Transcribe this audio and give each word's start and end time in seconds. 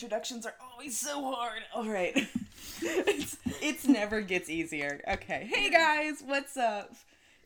Introductions 0.00 0.44
are 0.44 0.52
always 0.60 0.94
so 0.98 1.22
hard. 1.32 1.62
All 1.74 1.88
right. 1.88 2.14
it's, 2.82 3.38
it's 3.62 3.88
never 3.88 4.20
gets 4.20 4.50
easier. 4.50 5.00
Okay. 5.08 5.48
Hey 5.50 5.70
guys, 5.70 6.22
what's 6.22 6.58
up? 6.58 6.92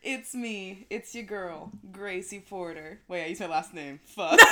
It's 0.02 0.34
me. 0.34 0.84
It's 0.90 1.14
your 1.14 1.22
girl, 1.22 1.70
Gracie 1.92 2.40
Porter. 2.40 2.98
Wait, 3.06 3.22
I 3.22 3.26
used 3.28 3.40
my 3.40 3.46
last 3.46 3.72
name. 3.72 4.00
Fuck. 4.04 4.36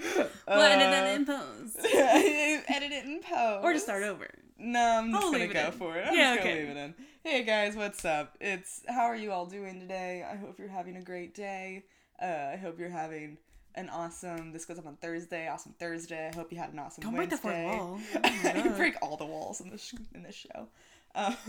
We'll 0.00 0.60
edit 0.60 0.90
that 0.92 1.16
in 1.16 1.26
post. 1.26 1.76
edit 1.84 2.92
it 2.92 3.04
in 3.04 3.20
post. 3.20 3.64
Or 3.64 3.72
just 3.72 3.84
start 3.86 4.04
over. 4.04 4.28
No, 4.56 4.78
I'm 4.80 5.10
just 5.10 5.24
I'll 5.24 5.32
gonna 5.32 5.42
leave 5.42 5.50
it 5.50 5.54
go 5.54 5.66
in. 5.66 5.72
for 5.72 5.96
it. 5.96 6.04
I'm 6.06 6.14
Yeah, 6.14 6.34
just 6.36 6.44
gonna 6.44 6.54
okay. 6.54 6.68
leave 6.68 6.76
it 6.76 6.80
in. 6.80 6.94
Hey 7.24 7.42
guys, 7.42 7.74
what's 7.74 8.04
up? 8.04 8.36
It's 8.40 8.82
how 8.86 9.06
are 9.06 9.16
you 9.16 9.32
all 9.32 9.46
doing 9.46 9.80
today? 9.80 10.24
I 10.24 10.36
hope 10.36 10.60
you're 10.60 10.68
having 10.68 10.94
a 10.96 11.02
great 11.02 11.34
day. 11.34 11.82
Uh, 12.22 12.50
I 12.52 12.56
hope 12.56 12.78
you're 12.78 12.88
having 12.90 13.38
an 13.74 13.88
awesome. 13.88 14.52
This 14.52 14.64
goes 14.64 14.78
up 14.78 14.86
on 14.86 14.96
Thursday. 14.96 15.48
Awesome 15.48 15.74
Thursday. 15.78 16.30
I 16.32 16.36
hope 16.36 16.52
you 16.52 16.58
had 16.58 16.72
an 16.72 16.78
awesome 16.78 17.02
Don't 17.02 17.14
break 17.14 17.30
the 17.30 17.36
fourth 17.36 17.56
wall. 17.56 18.00
Oh 18.24 18.74
break 18.76 18.94
all 19.02 19.16
the 19.16 19.26
walls 19.26 19.60
in 19.60 19.70
this 19.70 19.84
sh- 19.84 19.94
in 20.14 20.22
this 20.22 20.34
show. 20.34 20.68
Um, 21.14 21.36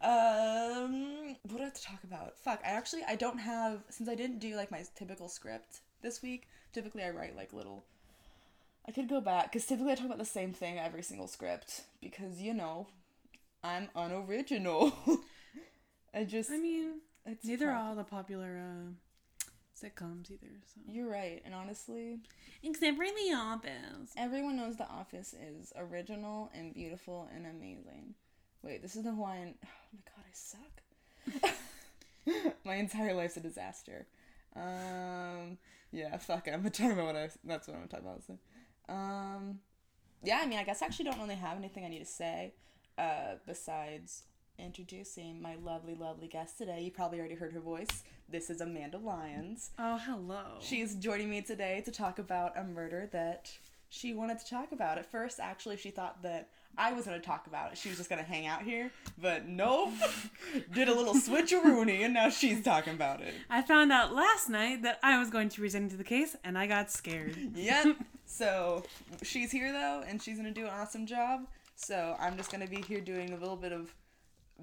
um, 0.00 1.36
what 1.42 1.56
do 1.56 1.60
I 1.60 1.64
have 1.64 1.74
to 1.74 1.82
talk 1.82 2.04
about? 2.04 2.36
Fuck, 2.38 2.60
I 2.64 2.68
actually 2.68 3.02
I 3.06 3.16
don't 3.16 3.38
have 3.38 3.80
since 3.90 4.08
I 4.08 4.14
didn't 4.14 4.38
do 4.38 4.56
like 4.56 4.70
my 4.70 4.84
typical 4.96 5.28
script 5.28 5.80
this 6.02 6.22
week. 6.22 6.48
Typically, 6.72 7.02
I 7.02 7.10
write 7.10 7.36
like 7.36 7.52
little. 7.52 7.84
I 8.86 8.92
could 8.92 9.08
go 9.08 9.20
back 9.20 9.52
because 9.52 9.66
typically 9.66 9.92
I 9.92 9.94
talk 9.96 10.06
about 10.06 10.18
the 10.18 10.24
same 10.24 10.52
thing 10.52 10.78
every 10.78 11.02
single 11.02 11.28
script 11.28 11.82
because 12.00 12.40
you 12.40 12.54
know, 12.54 12.86
I'm 13.62 13.88
unoriginal. 13.94 14.92
I 16.14 16.24
just 16.24 16.50
I 16.50 16.56
mean, 16.56 17.00
it's 17.26 17.44
neither 17.44 17.70
are 17.70 17.76
all 17.76 17.94
the 17.94 18.04
popular 18.04 18.58
uh, 18.58 18.90
sitcoms 19.82 20.30
either. 20.30 20.52
So. 20.74 20.80
You're 20.90 21.10
right, 21.10 21.42
and 21.44 21.54
honestly, 21.54 22.18
Except 22.62 22.96
for 22.96 23.04
The 23.04 23.34
Office. 23.34 24.12
everyone 24.16 24.56
knows 24.56 24.76
The 24.76 24.88
Office 24.88 25.34
is 25.34 25.72
original 25.76 26.50
and 26.54 26.74
beautiful 26.74 27.28
and 27.34 27.46
amazing. 27.46 28.14
Wait, 28.62 28.82
this 28.82 28.96
is 28.96 29.04
the 29.04 29.12
Hawaiian. 29.12 29.54
Oh 29.64 29.96
my 29.96 30.00
god, 30.04 31.42
I 31.42 31.46
suck. 31.46 31.54
my 32.64 32.74
entire 32.74 33.14
life's 33.14 33.38
a 33.38 33.40
disaster. 33.40 34.06
Um, 34.54 35.56
yeah, 35.92 36.16
fuck 36.18 36.46
it. 36.46 36.50
I'm 36.50 36.60
gonna 36.60 36.70
talk 36.70 36.92
about 36.92 37.06
what 37.06 37.16
I. 37.16 37.30
That's 37.44 37.68
what 37.68 37.74
I'm 37.74 37.86
gonna 37.86 37.88
talk 37.88 38.00
about. 38.00 38.22
So. 38.26 38.38
Um, 38.92 39.60
yeah, 40.22 40.40
I 40.42 40.46
mean, 40.46 40.58
I 40.58 40.64
guess 40.64 40.82
I 40.82 40.86
actually 40.86 41.06
don't 41.06 41.20
really 41.20 41.36
have 41.36 41.56
anything 41.56 41.84
I 41.84 41.88
need 41.88 42.00
to 42.00 42.04
say. 42.04 42.52
Uh, 42.98 43.36
besides 43.46 44.24
introducing 44.58 45.40
my 45.40 45.54
lovely, 45.54 45.94
lovely 45.94 46.26
guest 46.26 46.58
today. 46.58 46.80
You 46.82 46.90
probably 46.90 47.18
already 47.20 47.36
heard 47.36 47.52
her 47.52 47.60
voice. 47.60 48.02
This 48.30 48.50
is 48.50 48.60
Amanda 48.60 48.98
Lyons. 48.98 49.70
Oh, 49.78 49.96
hello. 49.96 50.42
She's 50.60 50.96
joining 50.96 51.30
me 51.30 51.40
today 51.40 51.80
to 51.86 51.90
talk 51.90 52.18
about 52.18 52.58
a 52.58 52.62
murder 52.62 53.08
that 53.12 53.50
she 53.88 54.12
wanted 54.12 54.38
to 54.40 54.46
talk 54.46 54.72
about. 54.72 54.98
At 54.98 55.10
first, 55.10 55.40
actually, 55.40 55.78
she 55.78 55.90
thought 55.90 56.22
that 56.22 56.50
I 56.76 56.92
was 56.92 57.06
going 57.06 57.18
to 57.18 57.26
talk 57.26 57.46
about 57.46 57.72
it. 57.72 57.78
She 57.78 57.88
was 57.88 57.96
just 57.96 58.10
going 58.10 58.22
to 58.22 58.28
hang 58.28 58.46
out 58.46 58.62
here, 58.62 58.90
but 59.16 59.48
nope. 59.48 59.94
Did 60.74 60.88
a 60.90 60.94
little 60.94 61.14
switcheroony, 61.14 62.04
and 62.04 62.12
now 62.12 62.28
she's 62.28 62.62
talking 62.62 62.92
about 62.92 63.22
it. 63.22 63.32
I 63.48 63.62
found 63.62 63.92
out 63.92 64.14
last 64.14 64.50
night 64.50 64.82
that 64.82 64.98
I 65.02 65.18
was 65.18 65.30
going 65.30 65.48
to 65.48 65.60
present 65.62 65.84
into 65.84 65.96
the 65.96 66.04
case, 66.04 66.36
and 66.44 66.58
I 66.58 66.66
got 66.66 66.90
scared. 66.90 67.34
Yep. 67.54 67.96
So 68.30 68.82
she's 69.22 69.50
here 69.50 69.72
though, 69.72 70.04
and 70.06 70.20
she's 70.20 70.36
going 70.36 70.52
to 70.52 70.60
do 70.60 70.66
an 70.66 70.72
awesome 70.74 71.06
job. 71.06 71.46
So 71.76 72.14
I'm 72.20 72.36
just 72.36 72.52
going 72.52 72.60
to 72.60 72.68
be 72.70 72.82
here 72.82 73.00
doing 73.00 73.32
a 73.32 73.38
little 73.38 73.56
bit 73.56 73.72
of 73.72 73.94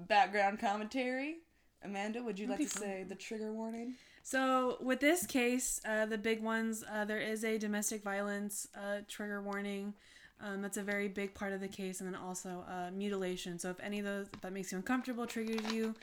background 0.06 0.60
commentary. 0.60 1.38
Amanda, 1.86 2.22
would 2.22 2.38
you 2.38 2.46
like 2.46 2.58
That'd 2.58 2.72
to 2.72 2.80
be 2.80 2.86
say 2.86 3.04
the 3.08 3.14
trigger 3.14 3.52
warning? 3.52 3.94
So, 4.22 4.76
with 4.80 5.00
this 5.00 5.24
case, 5.24 5.80
uh, 5.88 6.06
the 6.06 6.18
big 6.18 6.42
ones, 6.42 6.84
uh, 6.92 7.04
there 7.04 7.20
is 7.20 7.44
a 7.44 7.58
domestic 7.58 8.02
violence 8.02 8.66
uh, 8.76 8.98
trigger 9.08 9.40
warning. 9.40 9.94
Um, 10.40 10.60
that's 10.60 10.76
a 10.76 10.82
very 10.82 11.08
big 11.08 11.32
part 11.32 11.52
of 11.52 11.60
the 11.60 11.68
case, 11.68 12.00
and 12.00 12.12
then 12.12 12.20
also 12.20 12.64
uh, 12.68 12.90
mutilation. 12.92 13.58
So, 13.58 13.70
if 13.70 13.80
any 13.80 14.00
of 14.00 14.04
those 14.04 14.26
that 14.42 14.52
makes 14.52 14.72
you 14.72 14.78
uncomfortable, 14.78 15.26
triggers 15.26 15.72
you, 15.72 15.94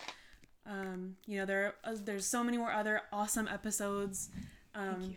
um, 0.66 1.18
you 1.28 1.38
know, 1.38 1.46
there 1.46 1.76
uh, 1.84 1.96
there's 2.04 2.26
so 2.26 2.44
many 2.44 2.58
more 2.58 2.72
other 2.72 3.02
awesome 3.12 3.48
episodes. 3.48 4.30
Um, 4.74 5.16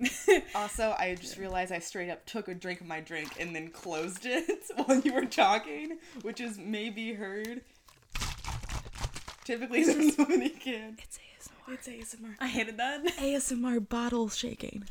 Also, 0.54 0.94
I 0.98 1.14
just 1.14 1.36
realized 1.36 1.72
I 1.72 1.78
straight 1.78 2.10
up 2.10 2.24
took 2.24 2.48
a 2.48 2.54
drink 2.54 2.80
of 2.80 2.86
my 2.86 3.00
drink 3.00 3.28
and 3.38 3.54
then 3.54 3.68
closed 3.68 4.24
it 4.24 4.62
while 4.76 4.98
you 5.00 5.12
were 5.12 5.26
talking, 5.26 5.98
which 6.22 6.40
is 6.40 6.58
maybe 6.58 7.12
heard. 7.12 7.60
Typically, 9.50 9.82
somebody 10.12 10.50
can. 10.50 10.96
it's 10.96 11.18
ASMR. 11.18 11.74
It's 11.74 11.88
ASMR. 11.88 12.34
I 12.38 12.46
hated 12.46 12.76
that. 12.76 13.04
ASMR 13.18 13.88
bottle 13.88 14.28
shaking. 14.28 14.84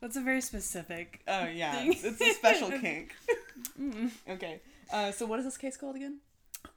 That's 0.00 0.14
a 0.14 0.20
very 0.20 0.40
specific. 0.40 1.20
Oh 1.26 1.46
yeah, 1.46 1.72
Thing. 1.72 1.94
it's, 1.94 2.04
it's 2.04 2.20
a 2.20 2.32
special 2.34 2.70
kink. 2.80 3.16
okay, 4.30 4.60
uh, 4.92 5.10
so 5.10 5.26
what 5.26 5.40
is 5.40 5.44
this 5.44 5.56
case 5.56 5.76
called 5.76 5.96
again? 5.96 6.20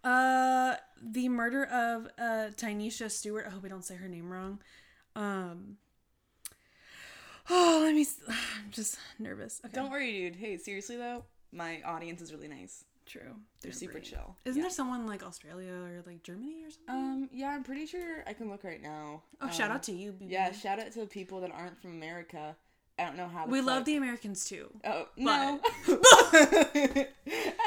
Uh, 0.03 0.77
the 0.99 1.29
murder 1.29 1.65
of 1.65 2.07
uh 2.17 2.49
Tynesha 2.57 3.11
Stewart. 3.11 3.45
I 3.45 3.51
hope 3.51 3.63
I 3.63 3.67
don't 3.67 3.85
say 3.85 3.93
her 3.97 4.07
name 4.07 4.27
wrong. 4.33 4.57
Um. 5.15 5.77
Oh, 7.51 7.81
let 7.83 7.93
me. 7.93 8.07
I'm 8.27 8.71
just 8.71 8.97
nervous. 9.19 9.61
Okay. 9.63 9.75
Don't 9.75 9.91
worry, 9.91 10.11
dude. 10.11 10.37
Hey, 10.37 10.57
seriously 10.57 10.97
though, 10.97 11.23
my 11.51 11.83
audience 11.85 12.19
is 12.19 12.33
really 12.33 12.47
nice. 12.47 12.83
True. 13.11 13.35
They're 13.61 13.73
super 13.73 13.99
chill. 13.99 14.37
Isn't 14.45 14.57
Yeah. 14.59 14.63
there 14.63 14.71
someone 14.71 15.05
like 15.05 15.21
Australia 15.21 15.73
or 15.73 16.01
like 16.05 16.23
Germany 16.23 16.63
or 16.63 16.71
something? 16.71 16.95
Um, 16.95 17.29
yeah, 17.33 17.49
I'm 17.49 17.63
pretty 17.63 17.85
sure 17.85 18.23
I 18.25 18.31
can 18.33 18.49
look 18.49 18.63
right 18.63 18.81
now. 18.81 19.23
oh, 19.41 19.49
shout 19.49 19.69
Um, 19.69 19.75
out 19.77 19.83
to 19.83 19.91
you. 19.91 20.13
BB. 20.13 20.29
Yeah, 20.31 20.51
shout 20.53 20.79
out 20.79 20.91
to 20.93 20.99
the 21.01 21.07
people 21.07 21.41
that 21.41 21.51
aren't 21.51 21.81
from 21.81 21.91
America. 21.91 22.55
I 22.97 23.03
don't 23.05 23.17
know 23.17 23.27
how. 23.27 23.47
we 23.47 23.59
love 23.61 23.83
the 23.85 23.95
Americans 23.97 24.45
too. 24.45 24.69
Oh 24.85 25.07
no! 25.17 25.59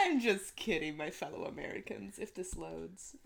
I'm 0.04 0.20
just 0.20 0.54
kidding, 0.56 0.96
my 0.96 1.10
fellow 1.10 1.44
Americans. 1.44 2.18
If 2.18 2.34
this 2.34 2.56
loads, 2.56 3.16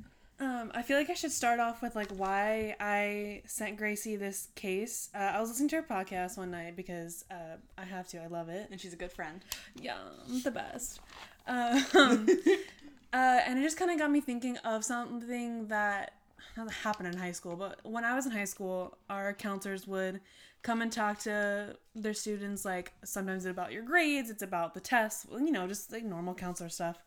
Um, 0.41 0.71
I 0.75 0.83
feel 0.83 0.97
like 0.97 1.11
I 1.11 1.15
should 1.15 1.33
start 1.33 1.59
off 1.61 1.83
with 1.83 1.97
like 1.97 2.11
why 2.13 2.77
I 2.81 3.43
sent 3.47 3.77
Gracie 3.77 4.15
this 4.17 4.49
case. 4.55 5.11
Uh, 5.15 5.19
I 5.19 5.41
was 5.41 5.51
listening 5.51 5.69
to 5.71 5.77
her 5.77 5.83
podcast 5.83 6.39
one 6.39 6.51
night 6.53 6.77
because 6.77 7.25
uh, 7.31 7.57
I 7.77 7.85
have 7.85 8.07
to. 8.09 8.23
I 8.23 8.29
love 8.29 8.49
it. 8.49 8.69
and 8.71 8.81
she's 8.81 8.93
a 8.93 8.97
good 8.97 9.13
friend. 9.13 9.41
Yeah, 9.81 9.99
the 10.45 10.51
best. 10.53 11.01
Um, 11.49 12.27
uh, 13.13 13.41
and 13.47 13.59
it 13.59 13.63
just 13.63 13.77
kind 13.77 13.91
of 13.91 13.99
got 13.99 14.11
me 14.11 14.21
thinking 14.21 14.57
of 14.59 14.85
something 14.85 15.67
that 15.69 16.13
not 16.57 16.67
that 16.67 16.75
happened 16.75 17.09
in 17.09 17.17
high 17.19 17.33
school, 17.33 17.57
but 17.57 17.81
when 17.85 18.05
I 18.05 18.15
was 18.15 18.27
in 18.27 18.33
high 18.33 18.45
school, 18.45 18.99
our 19.09 19.33
counselors 19.33 19.87
would 19.87 20.21
come 20.63 20.83
and 20.83 20.93
talk 20.93 21.21
to 21.21 21.77
their 21.95 22.15
students. 22.15 22.65
Like 22.65 22.93
sometimes 23.05 23.45
it's 23.45 23.51
about 23.51 23.73
your 23.73 23.83
grades, 23.83 24.29
it's 24.29 24.43
about 24.43 24.75
the 24.75 24.81
tests, 24.81 25.27
you 25.31 25.53
know, 25.53 25.67
just 25.67 25.93
like 25.93 26.05
normal 26.05 26.35
counselor 26.35 26.69
stuff. 26.69 26.99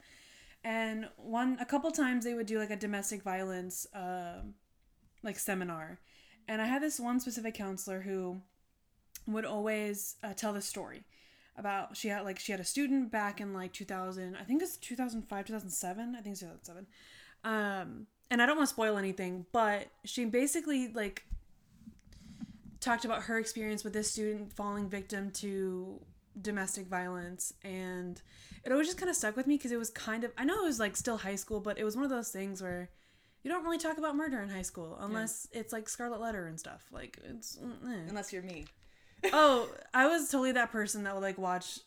And 0.63 1.09
one, 1.18 1.58
a 1.59 1.66
couple 1.66 1.91
times 1.91 2.23
they 2.23 2.34
would 2.34 2.46
do 2.46 2.59
like 2.59 2.72
a 2.72 2.75
domestic 2.75 3.23
violence, 3.23 3.88
um 3.94 4.56
like 5.23 5.38
seminar. 5.38 6.00
And 6.47 6.62
I 6.62 6.66
had 6.66 6.81
this 6.81 7.00
one 7.00 7.19
specific 7.19 7.53
counselor 7.53 8.02
who 8.02 8.41
would 9.28 9.46
always 9.46 10.16
uh, 10.23 10.34
tell 10.34 10.53
the 10.53 10.62
story 10.62 11.03
about 11.57 11.95
she 11.97 12.07
had 12.07 12.23
like 12.23 12.39
she 12.39 12.51
had 12.51 12.62
a 12.62 12.66
student 12.66 13.12
back 13.12 13.41
in 13.41 13.53
like 13.53 13.73
2000 13.73 14.35
i 14.35 14.44
think 14.44 14.62
it's 14.62 14.78
2005 14.78 15.45
2007 15.45 16.16
i 16.17 16.22
think 16.22 16.34
it's 16.34 16.41
2007 16.41 16.88
um 17.44 18.07
and 18.29 18.41
i 18.41 18.45
don't 18.45 18.57
want 18.57 18.67
to 18.67 18.73
spoil 18.73 18.97
anything 18.97 19.45
but 19.51 19.88
she 20.06 20.25
basically 20.25 20.88
like 20.90 21.25
talked 22.79 23.06
about 23.06 23.23
her 23.23 23.38
experience 23.38 23.84
with 23.84 23.94
this 23.94 24.09
student 24.09 24.51
falling 24.53 24.90
victim 24.90 25.29
to 25.31 26.00
domestic 26.41 26.88
violence 26.88 27.53
and 27.63 28.22
it 28.63 28.72
always 28.72 28.88
just 28.88 28.97
kind 28.97 29.09
of 29.09 29.16
stuck 29.16 29.35
with 29.35 29.45
me 29.47 29.57
because 29.57 29.72
it 29.72 29.78
was 29.78 29.90
kind 29.90 30.23
of 30.23 30.31
i 30.38 30.45
know 30.45 30.63
it 30.63 30.66
was 30.66 30.79
like 30.79 30.95
still 30.95 31.17
high 31.17 31.35
school 31.35 31.59
but 31.59 31.78
it 31.78 31.84
was 31.84 31.95
one 31.95 32.06
of 32.06 32.09
those 32.09 32.29
things 32.29 32.61
where 32.61 32.90
you 33.44 33.51
don't 33.51 33.63
really 33.63 33.78
talk 33.78 33.97
about 33.97 34.16
murder 34.16 34.40
in 34.40 34.50
high 34.50 34.61
school 34.61 34.97
unless 35.01 35.47
it's 35.51 35.73
like 35.73 35.90
scarlet 35.90 36.22
letter 36.22 36.47
and 36.47 36.59
stuff 36.59 36.84
like 36.91 37.17
it's 37.23 37.57
eh. 37.57 37.97
Unless 38.07 38.31
you're 38.31 38.44
me. 38.44 38.66
Oh, 39.33 39.69
I 39.93 40.07
was 40.07 40.29
totally 40.29 40.51
that 40.53 40.72
person 40.72 41.03
that 41.03 41.13
would 41.13 41.23
like 41.23 41.37
watch 41.37 41.79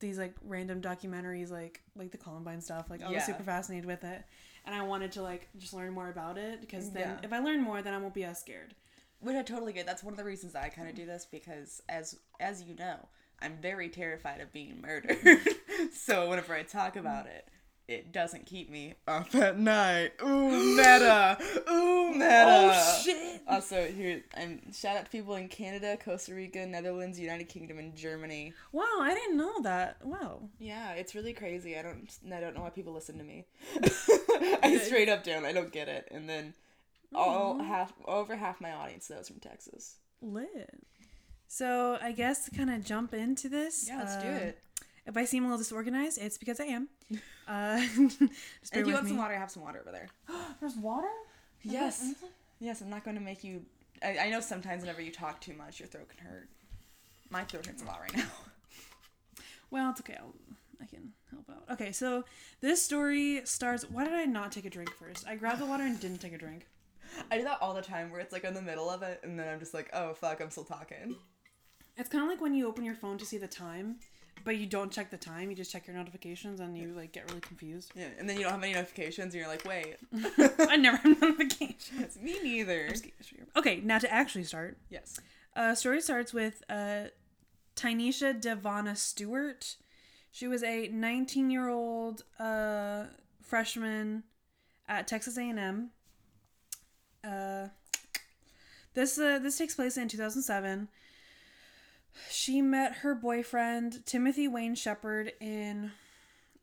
these 0.00 0.18
like 0.18 0.34
random 0.44 0.80
documentaries 0.80 1.50
like 1.50 1.82
like 1.96 2.10
the 2.10 2.18
Columbine 2.18 2.60
stuff. 2.60 2.90
Like 2.90 3.02
I 3.02 3.06
was 3.06 3.14
Yeah. 3.14 3.26
super 3.26 3.42
fascinated 3.42 3.86
with 3.86 4.04
it. 4.04 4.22
And 4.64 4.74
I 4.74 4.82
wanted 4.82 5.12
to 5.12 5.22
like 5.22 5.48
just 5.58 5.72
learn 5.72 5.92
more 5.92 6.10
about 6.10 6.38
it 6.38 6.60
because 6.60 6.90
mm, 6.90 6.94
then 6.94 7.08
Yeah. 7.08 7.20
if 7.22 7.32
I 7.32 7.38
learn 7.38 7.62
more 7.62 7.82
then 7.82 7.94
I 7.94 7.98
won't 7.98 8.14
be 8.14 8.24
as 8.24 8.38
scared. 8.38 8.74
Which 9.20 9.34
I 9.34 9.42
totally 9.42 9.72
get. 9.72 9.84
That's 9.84 10.04
one 10.04 10.12
of 10.12 10.18
the 10.18 10.24
reasons 10.24 10.54
I 10.54 10.68
kind 10.68 10.88
of 10.88 10.94
do 10.94 11.04
this 11.04 11.26
because, 11.28 11.82
as 11.88 12.16
as 12.38 12.62
you 12.62 12.76
know, 12.76 13.08
I'm 13.42 13.56
very 13.60 13.88
terrified 13.88 14.40
of 14.40 14.52
being 14.52 14.80
murdered. 14.80 15.18
so 15.92 16.28
whenever 16.28 16.54
I 16.54 16.62
talk 16.62 16.94
about 16.94 17.26
mm. 17.26 17.30
it, 17.30 17.48
it 17.88 18.12
doesn't 18.12 18.44
keep 18.44 18.70
me 18.70 18.94
up 19.08 19.34
at 19.34 19.58
night. 19.58 20.12
Ooh, 20.22 20.76
meta. 20.76 21.38
Ooh, 21.70 22.12
meta. 22.12 22.44
Oh, 22.46 23.00
shit. 23.02 23.40
Also, 23.48 23.86
here, 23.86 24.22
and 24.34 24.60
shout 24.74 24.98
out 24.98 25.06
to 25.06 25.10
people 25.10 25.34
in 25.36 25.48
Canada, 25.48 25.96
Costa 25.96 26.34
Rica, 26.34 26.66
Netherlands, 26.66 27.18
United 27.18 27.48
Kingdom, 27.48 27.78
and 27.78 27.96
Germany. 27.96 28.52
Wow, 28.72 28.84
I 29.00 29.14
didn't 29.14 29.38
know 29.38 29.62
that. 29.62 30.04
Wow. 30.04 30.42
Yeah, 30.60 30.92
it's 30.92 31.14
really 31.14 31.32
crazy. 31.32 31.78
I 31.78 31.82
don't, 31.82 32.14
I 32.30 32.40
don't 32.40 32.54
know 32.54 32.60
why 32.60 32.70
people 32.70 32.92
listen 32.92 33.16
to 33.16 33.24
me. 33.24 33.46
I 34.62 34.78
straight 34.84 35.08
up 35.08 35.24
don't. 35.24 35.46
I 35.46 35.52
don't 35.52 35.72
get 35.72 35.88
it. 35.88 36.08
And 36.10 36.28
then, 36.28 36.52
all 37.14 37.58
half, 37.58 37.94
over 38.04 38.36
half 38.36 38.60
my 38.60 38.72
audience 38.72 39.08
though 39.08 39.16
is 39.20 39.28
from 39.28 39.40
Texas. 39.40 39.96
Lit. 40.20 40.78
So 41.46 41.98
I 42.02 42.12
guess 42.12 42.44
to 42.44 42.50
kind 42.50 42.68
of 42.68 42.84
jump 42.84 43.14
into 43.14 43.48
this. 43.48 43.88
Yeah, 43.88 43.98
let's 43.98 44.16
do 44.16 44.28
uh, 44.28 44.32
it. 44.32 44.58
If 45.08 45.16
I 45.16 45.24
seem 45.24 45.42
a 45.44 45.46
little 45.46 45.58
disorganized, 45.58 46.18
it's 46.20 46.38
because 46.38 46.60
I 46.60 46.64
am. 46.66 46.88
Uh, 47.48 47.80
just 47.96 48.20
And 48.20 48.28
bear 48.72 48.80
if 48.82 48.86
you 48.86 48.92
want 48.92 49.04
me. 49.04 49.08
some 49.08 49.16
water, 49.16 49.34
I 49.34 49.38
have 49.38 49.50
some 49.50 49.62
water 49.62 49.80
over 49.80 49.90
there. 49.90 50.08
There's 50.60 50.76
water. 50.76 51.08
Yes. 51.62 52.12
Yes, 52.60 52.82
I'm 52.82 52.90
not 52.90 53.04
going 53.06 53.16
to 53.16 53.22
make 53.22 53.42
you. 53.42 53.62
I, 54.02 54.18
I 54.18 54.30
know 54.30 54.40
sometimes 54.40 54.82
whenever 54.82 55.00
you 55.00 55.10
talk 55.10 55.40
too 55.40 55.54
much, 55.54 55.80
your 55.80 55.88
throat 55.88 56.10
can 56.14 56.26
hurt. 56.26 56.50
My 57.30 57.44
throat 57.44 57.64
hurts 57.64 57.82
a 57.82 57.86
lot 57.86 58.00
right 58.02 58.14
now. 58.14 58.26
Well, 59.70 59.90
it's 59.90 60.00
okay. 60.00 60.16
I'll, 60.18 60.34
I 60.82 60.84
can 60.86 61.12
help 61.30 61.44
out. 61.50 61.64
Okay, 61.72 61.90
so 61.92 62.24
this 62.60 62.82
story 62.82 63.40
starts. 63.44 63.84
Why 63.88 64.04
did 64.04 64.12
I 64.14 64.24
not 64.26 64.52
take 64.52 64.64
a 64.66 64.70
drink 64.70 64.90
first? 64.90 65.26
I 65.26 65.36
grabbed 65.36 65.60
the 65.60 65.66
water 65.66 65.84
and 65.84 65.98
didn't 66.00 66.18
take 66.20 66.32
a 66.34 66.38
drink. 66.38 66.66
I 67.30 67.38
do 67.38 67.44
that 67.44 67.58
all 67.62 67.72
the 67.74 67.82
time 67.82 68.10
where 68.10 68.20
it's 68.20 68.32
like 68.32 68.44
in 68.44 68.52
the 68.54 68.62
middle 68.62 68.88
of 68.90 69.02
it, 69.02 69.20
and 69.22 69.38
then 69.38 69.48
I'm 69.48 69.58
just 69.58 69.72
like, 69.74 69.88
oh 69.94 70.12
fuck, 70.14 70.40
I'm 70.42 70.50
still 70.50 70.64
talking. 70.64 71.16
It's 71.96 72.08
kind 72.08 72.24
of 72.24 72.30
like 72.30 72.40
when 72.40 72.54
you 72.54 72.66
open 72.68 72.84
your 72.84 72.94
phone 72.94 73.16
to 73.18 73.24
see 73.26 73.38
the 73.38 73.48
time, 73.48 73.96
but 74.44 74.56
you 74.56 74.66
don't 74.66 74.90
check 74.90 75.10
the 75.10 75.16
time. 75.16 75.50
You 75.50 75.56
just 75.56 75.70
check 75.70 75.86
your 75.86 75.96
notifications 75.96 76.60
and 76.60 76.76
you 76.76 76.92
like 76.94 77.12
get 77.12 77.28
really 77.28 77.40
confused. 77.40 77.92
Yeah, 77.94 78.08
and 78.18 78.28
then 78.28 78.36
you 78.36 78.42
don't 78.42 78.52
have 78.52 78.62
any 78.62 78.72
notifications, 78.72 79.34
and 79.34 79.40
you're 79.40 79.48
like, 79.48 79.64
wait, 79.64 79.96
I 80.68 80.76
never 80.76 80.96
have 80.96 81.20
notifications. 81.20 82.18
me 82.22 82.38
neither. 82.42 82.90
Okay, 83.56 83.80
now 83.82 83.98
to 83.98 84.12
actually 84.12 84.44
start. 84.44 84.78
Yes. 84.90 85.18
Uh, 85.56 85.74
story 85.74 86.00
starts 86.00 86.32
with 86.32 86.62
uh, 86.68 87.04
Tynesha 87.76 88.40
Devonna 88.40 88.96
Stewart. 88.96 89.76
She 90.30 90.46
was 90.46 90.62
a 90.62 90.88
19 90.88 91.50
year 91.50 91.68
old 91.68 92.24
uh, 92.38 93.04
freshman 93.42 94.24
at 94.88 95.06
Texas 95.06 95.36
A&M. 95.36 95.90
Uh, 97.24 97.68
this 98.94 99.18
uh, 99.18 99.38
this 99.38 99.58
takes 99.58 99.74
place 99.74 99.96
in 99.96 100.08
2007. 100.08 100.88
She 102.30 102.60
met 102.62 102.96
her 102.98 103.14
boyfriend 103.14 104.04
Timothy 104.06 104.48
Wayne 104.48 104.74
Shepard 104.74 105.32
in, 105.40 105.92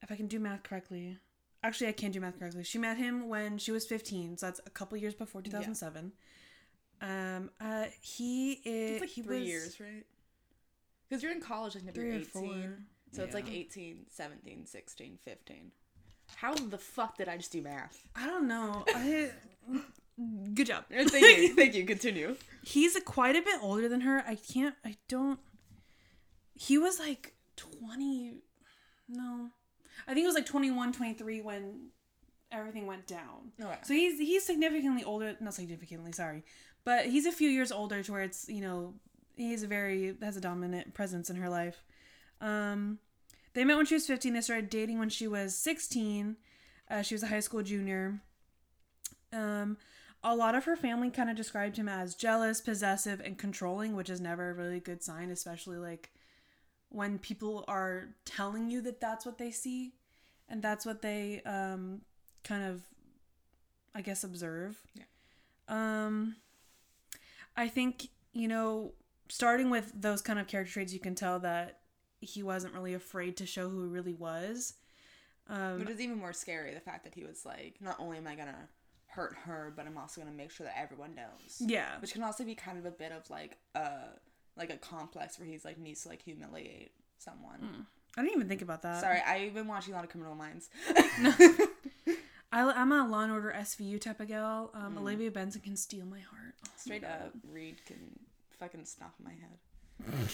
if 0.01 0.11
I 0.11 0.15
can 0.15 0.27
do 0.27 0.39
math 0.39 0.63
correctly. 0.63 1.17
Actually, 1.63 1.87
I 1.87 1.93
can't 1.93 2.13
do 2.13 2.19
math 2.21 2.37
correctly. 2.37 2.63
She 2.63 2.77
met 2.77 2.97
him 2.97 3.27
when 3.27 3.57
she 3.57 3.71
was 3.71 3.85
15, 3.85 4.37
so 4.37 4.45
that's 4.45 4.61
a 4.65 4.69
couple 4.69 4.97
years 4.97 5.15
before 5.15 5.41
2007. 5.41 6.11
Um, 7.01 7.49
uh, 7.59 7.85
he 8.01 8.61
is 8.63 9.01
like 9.01 9.09
he 9.09 9.21
three 9.21 9.39
was 9.39 9.47
years, 9.47 9.79
right? 9.79 10.05
Because 11.09 11.21
you're 11.23 11.31
in 11.31 11.41
college, 11.41 11.75
like 11.75 11.95
you're 11.95 12.13
18. 12.13 12.25
four. 12.25 12.77
So 13.11 13.23
it's 13.23 13.33
like 13.33 13.47
Yeah. 13.47 13.59
18, 13.59 14.05
17, 14.09 14.65
16, 14.65 15.17
15. 15.23 15.71
How 16.35 16.53
the 16.53 16.77
fuck 16.77 17.17
did 17.17 17.27
I 17.29 17.37
just 17.37 17.51
do 17.51 17.61
math? 17.61 17.97
I 18.15 18.27
don't 18.27 18.47
know. 18.47 18.83
I 18.93 19.31
good 20.53 20.67
job. 20.67 20.85
Thank 20.91 21.37
you. 21.37 21.53
Thank 21.55 21.75
you. 21.75 21.85
Continue. 21.85 22.35
He's 22.63 22.95
a, 22.95 23.01
quite 23.01 23.35
a 23.35 23.41
bit 23.41 23.59
older 23.61 23.87
than 23.87 24.01
her. 24.01 24.23
I 24.27 24.35
can't. 24.35 24.75
I 24.83 24.95
don't. 25.07 25.39
He 26.53 26.77
was 26.77 26.99
like 26.99 27.33
twenty. 27.55 28.35
No, 29.07 29.49
I 30.07 30.13
think 30.13 30.23
it 30.23 30.27
was 30.27 30.35
like 30.35 30.47
21, 30.47 30.93
23 30.93 31.41
when 31.41 31.89
everything 32.51 32.87
went 32.87 33.07
down. 33.07 33.51
Okay. 33.61 33.77
So 33.83 33.93
he's 33.93 34.19
he's 34.19 34.45
significantly 34.45 35.03
older. 35.03 35.35
Not 35.39 35.53
significantly, 35.53 36.11
sorry, 36.11 36.43
but 36.83 37.05
he's 37.05 37.25
a 37.25 37.31
few 37.31 37.49
years 37.49 37.71
older 37.71 38.01
to 38.03 38.11
where 38.11 38.21
it's 38.21 38.47
you 38.49 38.61
know 38.61 38.93
he's 39.35 39.63
a 39.63 39.67
very 39.67 40.15
has 40.21 40.37
a 40.37 40.41
dominant 40.41 40.93
presence 40.93 41.29
in 41.29 41.35
her 41.37 41.49
life. 41.49 41.83
Um, 42.41 42.99
they 43.53 43.63
met 43.63 43.77
when 43.77 43.85
she 43.85 43.95
was 43.95 44.07
fifteen. 44.07 44.33
They 44.33 44.41
started 44.41 44.69
dating 44.69 44.99
when 44.99 45.09
she 45.09 45.27
was 45.27 45.55
sixteen. 45.57 46.37
Uh, 46.89 47.01
she 47.01 47.15
was 47.15 47.23
a 47.23 47.27
high 47.27 47.39
school 47.39 47.63
junior. 47.63 48.21
Um, 49.33 49.77
a 50.25 50.35
lot 50.35 50.55
of 50.55 50.65
her 50.65 50.75
family 50.75 51.11
kind 51.11 51.29
of 51.29 51.35
described 51.35 51.77
him 51.77 51.87
as 51.87 52.15
jealous, 52.15 52.59
possessive, 52.59 53.21
and 53.23 53.37
controlling, 53.37 53.95
which 53.95 54.09
is 54.09 54.19
never 54.19 54.49
a 54.49 54.53
really 54.53 54.79
good 54.79 55.03
sign, 55.03 55.29
especially 55.29 55.77
like 55.77 56.11
when 56.89 57.19
people 57.19 57.63
are 57.67 58.09
telling 58.25 58.69
you 58.69 58.81
that 58.81 58.99
that's 58.99 59.25
what 59.25 59.37
they 59.37 59.51
see 59.51 59.93
and 60.49 60.63
that's 60.63 60.83
what 60.85 61.03
they 61.03 61.41
um, 61.45 62.01
kind 62.43 62.63
of, 62.63 62.81
I 63.93 64.01
guess, 64.01 64.23
observe. 64.23 64.81
Yeah. 64.95 65.03
Um, 65.67 66.35
I 67.55 67.67
think 67.67 68.09
you 68.33 68.47
know, 68.47 68.93
starting 69.29 69.69
with 69.69 69.91
those 69.95 70.21
kind 70.21 70.39
of 70.39 70.47
character 70.47 70.73
traits, 70.73 70.91
you 70.91 70.99
can 70.99 71.15
tell 71.15 71.39
that 71.39 71.81
he 72.19 72.41
wasn't 72.41 72.73
really 72.73 72.95
afraid 72.95 73.37
to 73.37 73.45
show 73.45 73.69
who 73.69 73.83
he 73.83 73.89
really 73.89 74.13
was. 74.13 74.73
Um, 75.47 75.79
Which 75.79 75.89
is 75.89 76.01
even 76.01 76.17
more 76.17 76.33
scary, 76.33 76.73
the 76.73 76.79
fact 76.79 77.03
that 77.03 77.13
he 77.13 77.23
was 77.23 77.45
like, 77.45 77.75
not 77.79 77.97
only 77.99 78.17
am 78.17 78.27
I 78.27 78.35
gonna 78.35 78.67
hurt 79.07 79.35
her, 79.45 79.71
but 79.75 79.85
I'm 79.87 79.97
also 79.97 80.21
gonna 80.21 80.33
make 80.35 80.51
sure 80.51 80.65
that 80.65 80.77
everyone 80.77 81.15
knows. 81.15 81.57
yeah, 81.59 81.99
Which 81.99 82.13
can 82.13 82.23
also 82.23 82.43
be 82.43 82.55
kind 82.55 82.77
of 82.77 82.85
a 82.85 82.91
bit 82.91 83.11
of 83.11 83.29
like 83.29 83.57
a 83.75 83.89
like 84.57 84.69
a 84.69 84.77
complex 84.77 85.37
where 85.39 85.47
he's 85.47 85.63
like 85.65 85.77
needs 85.77 86.03
to 86.03 86.09
like 86.09 86.21
humiliate 86.21 86.91
someone. 87.17 87.85
I 88.17 88.21
didn't 88.21 88.35
even 88.35 88.47
think 88.47 88.61
about 88.61 88.81
that. 88.83 89.01
Sorry, 89.01 89.19
I've 89.19 89.53
been 89.53 89.67
watching 89.67 89.93
a 89.93 89.97
lot 89.97 90.05
of 90.05 90.09
Criminal 90.09 90.35
Minds. 90.35 90.69
I, 92.51 92.71
I'm 92.71 92.91
a 92.91 93.05
Law 93.07 93.21
and 93.21 93.31
Order 93.33 93.53
SVU 93.57 93.99
type 93.99 94.19
of 94.21 94.27
gal. 94.29 94.71
Um, 94.73 94.97
Olivia 94.97 95.29
Benson 95.31 95.61
can 95.61 95.75
steal 95.75 96.05
my 96.05 96.19
heart. 96.19 96.53
Oh, 96.65 96.69
Straight 96.77 97.01
my 97.01 97.09
up, 97.09 97.33
Reid 97.51 97.83
can 97.85 98.17
fucking 98.59 98.85
snuff 98.85 99.11
my 99.21 99.31
head. 99.31 100.29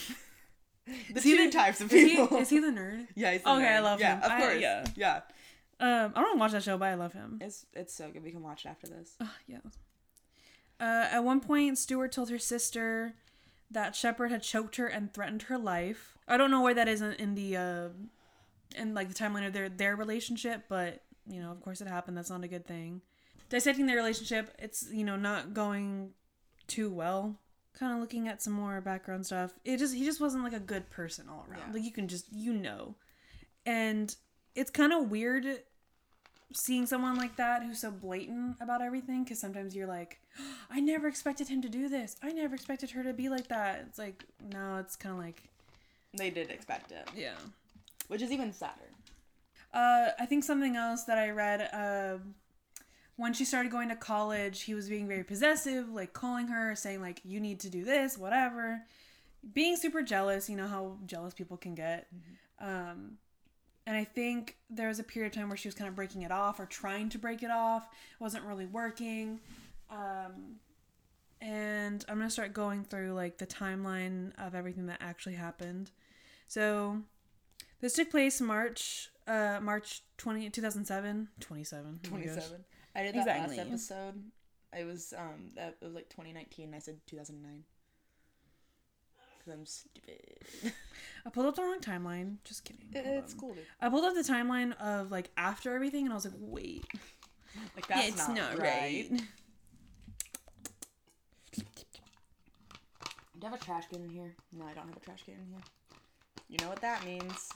the 1.13 1.17
Is 1.17 1.23
he 1.23 1.37
two 1.37 1.45
the- 1.45 1.51
types 1.51 1.81
of 1.81 1.91
Is 1.91 2.11
he, 2.11 2.15
people. 2.17 2.37
is 2.37 2.49
he 2.49 2.59
the 2.59 2.67
nerd? 2.67 3.07
yeah, 3.15 3.31
he's 3.33 3.41
the 3.43 3.49
Okay, 3.49 3.67
I 3.75 3.79
nerd. 3.79 3.83
love 3.83 3.99
yeah, 3.99 4.15
him. 4.17 4.23
Of 4.23 4.31
I- 4.31 4.39
course. 4.41 4.61
yeah. 4.61 4.85
yeah. 4.95 5.21
Um, 5.81 6.13
I 6.15 6.21
don't 6.21 6.37
watch 6.37 6.51
that 6.51 6.63
show, 6.63 6.77
but 6.77 6.89
I 6.89 6.93
love 6.93 7.13
him. 7.13 7.39
It's 7.41 7.65
it's 7.73 7.93
so 7.93 8.09
good. 8.11 8.23
We 8.23 8.31
can 8.31 8.43
watch 8.43 8.65
it 8.65 8.69
after 8.69 8.87
this. 8.87 9.15
Uh, 9.19 9.25
yeah. 9.47 9.57
Uh, 10.79 11.07
at 11.11 11.23
one 11.23 11.41
point, 11.41 11.77
Stewart 11.77 12.11
told 12.11 12.29
her 12.29 12.37
sister 12.37 13.15
that 13.71 13.95
Shepard 13.95 14.31
had 14.31 14.43
choked 14.43 14.75
her 14.75 14.87
and 14.87 15.13
threatened 15.13 15.43
her 15.43 15.57
life. 15.57 16.17
I 16.27 16.37
don't 16.37 16.51
know 16.51 16.61
where 16.61 16.73
that 16.75 16.87
is 16.87 17.01
in, 17.01 17.13
in 17.13 17.35
the 17.35 17.57
uh, 17.57 17.89
in 18.75 18.93
like 18.93 19.09
the 19.09 19.15
timeline 19.15 19.45
of 19.47 19.53
their 19.53 19.69
their 19.69 19.95
relationship, 19.95 20.65
but 20.69 21.01
you 21.27 21.41
know, 21.41 21.51
of 21.51 21.61
course, 21.61 21.81
it 21.81 21.87
happened. 21.87 22.15
That's 22.15 22.29
not 22.29 22.43
a 22.43 22.47
good 22.47 22.67
thing. 22.67 23.01
Dissecting 23.49 23.87
their 23.87 23.97
relationship, 23.97 24.55
it's 24.59 24.87
you 24.91 25.03
know 25.03 25.15
not 25.15 25.53
going 25.55 26.11
too 26.67 26.91
well. 26.91 27.37
Kind 27.73 27.93
of 27.93 27.99
looking 27.99 28.27
at 28.27 28.41
some 28.41 28.53
more 28.53 28.81
background 28.81 29.25
stuff. 29.25 29.51
It 29.65 29.77
just 29.77 29.95
he 29.95 30.05
just 30.05 30.21
wasn't 30.21 30.43
like 30.43 30.53
a 30.53 30.59
good 30.59 30.89
person 30.91 31.27
all 31.27 31.45
around. 31.49 31.63
Yeah. 31.67 31.73
Like 31.73 31.83
you 31.83 31.91
can 31.91 32.07
just 32.07 32.31
you 32.31 32.53
know, 32.53 32.95
and 33.65 34.15
it's 34.55 34.69
kind 34.69 34.93
of 34.93 35.09
weird 35.09 35.63
seeing 36.53 36.85
someone 36.85 37.15
like 37.15 37.35
that 37.37 37.63
who's 37.63 37.79
so 37.79 37.91
blatant 37.91 38.57
about 38.61 38.81
everything 38.81 39.23
because 39.23 39.39
sometimes 39.39 39.75
you're 39.75 39.87
like 39.87 40.19
i 40.69 40.79
never 40.79 41.07
expected 41.07 41.47
him 41.47 41.61
to 41.61 41.69
do 41.69 41.87
this. 41.89 42.15
I 42.21 42.31
never 42.31 42.55
expected 42.55 42.91
her 42.91 43.03
to 43.03 43.13
be 43.13 43.29
like 43.29 43.47
that. 43.49 43.85
It's 43.87 43.97
like 43.99 44.25
no 44.51 44.77
it's 44.77 44.95
kind 44.95 45.13
of 45.13 45.19
like 45.23 45.43
They 46.17 46.29
did 46.29 46.49
expect 46.51 46.91
it, 46.91 47.07
yeah. 47.15 47.35
Which 48.07 48.21
is 48.21 48.31
even 48.31 48.51
sadder. 48.53 48.89
uh, 49.73 50.09
i 50.19 50.25
think 50.25 50.43
something 50.43 50.75
else 50.75 51.03
that 51.05 51.17
i 51.17 51.29
read 51.29 51.61
uh, 51.73 52.17
when 53.15 53.33
she 53.33 53.45
started 53.45 53.71
going 53.71 53.89
to 53.89 53.95
college 53.95 54.61
he 54.63 54.73
was 54.73 54.89
being 54.89 55.07
very 55.07 55.23
possessive 55.23 55.87
like 55.89 56.11
calling 56.13 56.47
her 56.47 56.75
saying 56.75 57.01
like 57.01 57.21
you 57.23 57.39
need 57.39 57.59
to 57.61 57.69
do 57.69 57.83
this 57.85 58.17
whatever. 58.17 58.81
Being 59.53 59.75
super 59.75 60.01
jealous 60.03 60.49
you 60.49 60.55
know 60.57 60.67
how 60.67 60.97
jealous 61.05 61.33
people 61.33 61.57
can 61.57 61.73
get. 61.75 62.07
Um, 62.59 63.17
and 63.87 63.95
I 63.97 64.03
think 64.03 64.57
there 64.69 64.87
was 64.87 64.99
a 64.99 65.03
period 65.03 65.31
of 65.33 65.37
time 65.37 65.47
where 65.49 65.57
she 65.57 65.67
was 65.67 65.75
kind 65.75 65.87
of 65.87 65.95
breaking 65.95 66.21
it 66.21 66.31
off 66.31 66.59
or 66.59 66.65
trying 66.65 67.09
to 67.09 67.17
break 67.17 67.43
it 67.43 67.51
off. 67.51 67.83
It 67.83 68.21
wasn't 68.23 68.45
really 68.45 68.65
working. 68.67 69.39
Um, 69.89 70.57
and 71.41 72.05
I'm 72.07 72.17
going 72.17 72.27
to 72.27 72.31
start 72.31 72.53
going 72.53 72.83
through 72.83 73.13
like 73.13 73.37
the 73.37 73.47
timeline 73.47 74.31
of 74.37 74.53
everything 74.55 74.85
that 74.87 74.97
actually 75.01 75.35
happened. 75.35 75.91
So 76.47 77.01
this 77.79 77.93
took 77.93 78.11
place 78.11 78.39
March 78.41 79.09
uh 79.27 79.59
March 79.61 80.01
20 80.17 80.49
2007, 80.49 81.27
27. 81.39 81.99
Oh 82.05 82.09
27. 82.09 82.65
I 82.95 83.03
did 83.03 83.15
that 83.15 83.19
Exactly. 83.19 83.57
last 83.57 83.67
episode. 83.67 84.23
It 84.77 84.85
was 84.85 85.13
um 85.17 85.51
that 85.55 85.77
it 85.81 85.85
was 85.85 85.93
like 85.95 86.09
2019. 86.09 86.73
I 86.75 86.79
said 86.79 86.97
2009. 87.07 87.63
Cause 89.43 89.53
I'm 89.53 89.65
stupid. 89.65 90.21
I 91.25 91.29
pulled 91.29 91.47
up 91.47 91.55
the 91.55 91.63
wrong 91.63 91.79
timeline. 91.79 92.37
Just 92.43 92.63
kidding. 92.63 92.85
Hold 92.93 93.23
it's 93.23 93.33
on. 93.33 93.39
cool. 93.39 93.53
Dude. 93.53 93.65
I 93.81 93.89
pulled 93.89 94.05
up 94.05 94.13
the 94.13 94.21
timeline 94.21 94.77
of 94.79 95.11
like 95.11 95.29
after 95.37 95.73
everything 95.73 96.05
and 96.05 96.11
I 96.13 96.15
was 96.15 96.25
like, 96.25 96.33
"Wait. 96.39 96.85
Like 97.75 97.85
that's 97.87 98.07
it's 98.07 98.27
not, 98.29 98.37
not, 98.37 98.57
right. 98.59 99.07
right." 99.11 99.21
Do 103.39 103.47
I 103.47 103.49
have 103.49 103.59
a 103.59 103.63
trash 103.63 103.87
can 103.91 104.03
in 104.03 104.09
here? 104.09 104.35
No, 104.53 104.65
I 104.65 104.73
don't 104.73 104.87
have 104.87 104.97
a 104.97 104.99
trash 104.99 105.23
can 105.25 105.33
in 105.33 105.47
here. 105.49 105.61
You 106.47 106.57
know 106.59 106.69
what 106.69 106.81
that 106.81 107.03
means? 107.05 107.49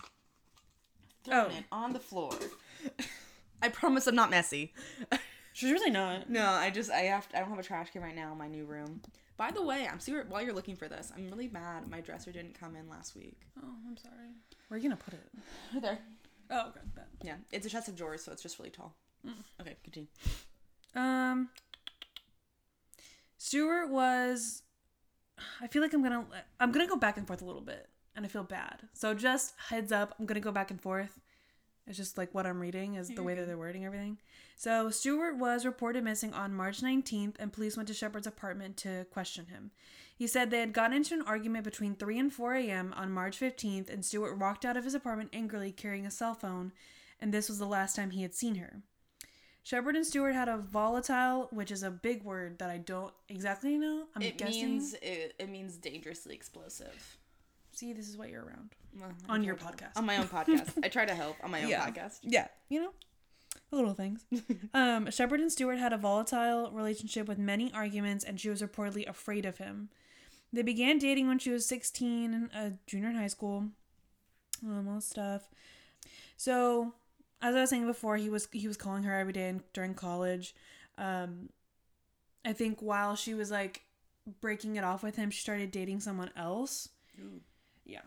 Throwing 1.23 1.51
Oh. 1.51 1.57
it 1.57 1.63
on 1.71 1.93
the 1.93 1.99
floor. 1.99 2.33
I 3.61 3.69
promise 3.69 4.07
I'm 4.07 4.15
not 4.15 4.29
messy. 4.29 4.73
She's 5.53 5.71
really 5.71 5.91
not. 5.91 6.29
No, 6.29 6.45
I 6.45 6.69
just 6.69 6.91
I 6.91 7.01
have 7.01 7.29
to, 7.29 7.37
I 7.37 7.39
don't 7.39 7.49
have 7.49 7.59
a 7.59 7.63
trash 7.63 7.91
can 7.91 8.01
right 8.01 8.15
now 8.15 8.31
in 8.31 8.37
my 8.37 8.47
new 8.47 8.65
room. 8.65 9.01
By 9.37 9.51
the 9.51 9.61
way, 9.61 9.87
I'm 9.91 9.99
super. 9.99 10.25
While 10.29 10.41
you're 10.41 10.53
looking 10.53 10.75
for 10.75 10.87
this, 10.87 11.11
I'm 11.15 11.29
really 11.29 11.49
mad. 11.49 11.89
My 11.89 11.99
dresser 12.01 12.31
didn't 12.31 12.57
come 12.57 12.75
in 12.75 12.87
last 12.89 13.15
week. 13.15 13.41
Oh, 13.61 13.73
I'm 13.87 13.97
sorry. 13.97 14.31
Where 14.67 14.77
are 14.77 14.81
you 14.81 14.89
going 14.89 14.97
to 14.97 15.03
put 15.03 15.13
it? 15.13 15.29
Right 15.73 15.81
there. 15.81 15.99
Oh, 16.49 16.67
okay. 16.69 16.79
bet. 16.95 17.07
Yeah, 17.23 17.35
it's 17.51 17.65
a 17.65 17.69
chest 17.69 17.87
of 17.87 17.95
drawers, 17.95 18.23
so 18.23 18.31
it's 18.31 18.41
just 18.41 18.59
really 18.59 18.69
tall. 18.69 18.95
Okay, 19.59 19.75
continue. 19.83 20.07
Um, 20.95 21.49
Stewart 23.37 23.89
was 23.89 24.61
I 25.61 25.67
feel 25.67 25.81
like 25.81 25.93
I'm 25.93 26.03
gonna 26.03 26.25
I'm 26.59 26.71
gonna 26.71 26.87
go 26.87 26.95
back 26.95 27.17
and 27.17 27.27
forth 27.27 27.41
a 27.41 27.45
little 27.45 27.61
bit, 27.61 27.87
and 28.15 28.25
I 28.25 28.27
feel 28.27 28.43
bad. 28.43 28.81
So 28.93 29.13
just 29.13 29.53
heads 29.69 29.91
up, 29.91 30.15
I'm 30.19 30.25
gonna 30.25 30.39
go 30.39 30.51
back 30.51 30.71
and 30.71 30.81
forth. 30.81 31.19
It's 31.87 31.97
just 31.97 32.17
like 32.17 32.33
what 32.33 32.47
I'm 32.47 32.59
reading 32.59 32.95
is 32.95 33.09
the 33.09 33.21
way 33.23 33.35
that 33.35 33.45
they're 33.45 33.57
wording 33.57 33.85
everything. 33.85 34.17
So 34.55 34.89
Stewart 34.89 35.37
was 35.37 35.65
reported 35.65 36.03
missing 36.03 36.33
on 36.33 36.53
March 36.53 36.81
19th, 36.81 37.35
and 37.37 37.53
police 37.53 37.77
went 37.77 37.87
to 37.89 37.93
Shepard's 37.93 38.25
apartment 38.25 38.75
to 38.77 39.05
question 39.11 39.47
him. 39.47 39.71
He 40.17 40.25
said 40.27 40.49
they 40.49 40.61
had 40.61 40.73
gotten 40.73 40.95
into 40.97 41.13
an 41.13 41.21
argument 41.23 41.63
between 41.63 41.95
3 41.95 42.17
and 42.19 42.33
4 42.33 42.55
a.m. 42.55 42.93
on 42.97 43.11
March 43.11 43.39
15th, 43.39 43.89
and 43.91 44.03
Stewart 44.03 44.39
walked 44.39 44.65
out 44.65 44.77
of 44.77 44.83
his 44.83 44.95
apartment 44.95 45.29
angrily 45.33 45.71
carrying 45.71 46.05
a 46.05 46.11
cell 46.11 46.33
phone, 46.33 46.71
and 47.19 47.33
this 47.33 47.49
was 47.49 47.59
the 47.59 47.65
last 47.67 47.95
time 47.95 48.11
he 48.11 48.21
had 48.23 48.33
seen 48.33 48.55
her. 48.55 48.81
Shepard 49.61 49.95
and 49.95 50.05
Stewart 50.05 50.33
had 50.35 50.47
a 50.47 50.57
volatile, 50.57 51.47
which 51.51 51.71
is 51.71 51.83
a 51.83 51.89
big 51.91 52.23
word 52.23 52.59
that 52.59 52.69
I 52.69 52.77
don't 52.77 53.13
exactly 53.29 53.77
know. 53.77 54.05
I'm 54.15 54.21
It 54.21 54.37
guessing. 54.37 54.61
means 54.65 54.93
it, 55.01 55.33
it 55.39 55.49
means 55.49 55.75
dangerously 55.77 56.33
explosive. 56.35 57.17
See, 57.75 57.94
this 57.94 58.08
is 58.08 58.17
what 58.17 58.29
you're 58.29 58.44
around. 58.44 58.74
Well, 59.00 59.12
On 59.29 59.44
your 59.44 59.55
podcast. 59.55 59.98
On 59.98 60.05
my 60.05 60.17
own 60.17 60.27
podcast. 60.29 60.72
I 60.84 60.88
try 60.88 61.05
to 61.05 61.13
help 61.13 61.36
on 61.44 61.51
my 61.51 61.62
own 61.63 61.70
Yeah. 61.70 61.86
podcast. 61.88 62.20
Yeah, 62.24 62.48
you 62.70 62.82
know, 62.82 62.91
little 63.72 63.94
things. 63.94 64.25
um, 64.74 65.12
Shepard 65.12 65.41
and 65.41 65.51
Stewart 65.51 65.77
had 65.77 65.91
a 65.94 65.98
volatile 65.98 66.72
relationship 66.72 67.27
with 67.27 67.38
many 67.38 67.72
arguments, 67.74 68.24
and 68.24 68.39
she 68.39 68.50
was 68.50 68.62
reportedly 68.62 69.08
afraid 69.08 69.46
of 69.46 69.58
him. 69.58 69.89
They 70.53 70.62
began 70.62 70.98
dating 71.00 71.27
when 71.27 71.38
she 71.38 71.50
was 71.51 71.65
16, 71.65 72.50
a 72.55 72.74
junior 72.88 73.10
in 73.10 73.15
high 73.15 73.27
school, 73.27 73.65
um, 74.63 74.88
all 74.88 75.01
stuff. 75.01 75.50
So, 76.38 76.94
as 77.41 77.55
I 77.55 77.62
was 77.62 77.70
saying 77.70 77.86
before, 77.88 78.15
he 78.15 78.29
was 78.29 78.48
he 78.53 78.67
was 78.67 78.77
calling 78.77 79.03
her 79.03 79.13
every 79.20 79.34
day 79.34 79.50
in, 79.50 79.63
during 79.74 79.94
college. 79.96 80.55
Um, 80.98 81.50
I 82.46 82.53
think 82.53 82.82
while 82.82 83.15
she 83.17 83.34
was 83.34 83.51
like 83.51 83.82
breaking 84.39 84.77
it 84.77 84.84
off 84.86 85.03
with 85.03 85.17
him, 85.17 85.29
she 85.29 85.41
started 85.41 85.72
dating 85.72 86.00
someone 86.00 86.32
else. 86.38 86.88
Yeah. 87.85 88.01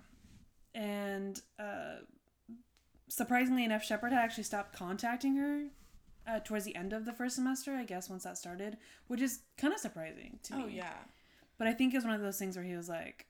And 0.75 1.41
uh, 1.59 1.97
surprisingly 3.09 3.65
enough, 3.65 3.85
Shepard 3.85 4.13
had 4.13 4.23
actually 4.23 4.45
stopped 4.45 4.77
contacting 4.77 5.37
her 5.37 5.65
uh, 6.27 6.41
towards 6.41 6.65
the 6.65 6.77
end 6.77 6.93
of 6.93 7.05
the 7.05 7.13
first 7.13 7.37
semester, 7.37 7.75
I 7.75 7.85
guess, 7.85 8.11
once 8.11 8.25
that 8.25 8.37
started, 8.39 8.77
which 9.07 9.21
is 9.21 9.41
kind 9.57 9.73
of 9.73 9.81
surprising 9.81 10.39
to 10.45 10.57
me. 10.57 10.63
Oh 10.65 10.69
yeah. 10.69 10.95
But 11.57 11.67
I 11.67 11.73
think 11.73 11.93
it 11.93 11.97
was 11.97 12.05
one 12.05 12.15
of 12.15 12.21
those 12.21 12.39
things 12.39 12.57
where 12.57 12.65
he 12.65 12.77
was 12.77 12.89
like, 12.89 13.27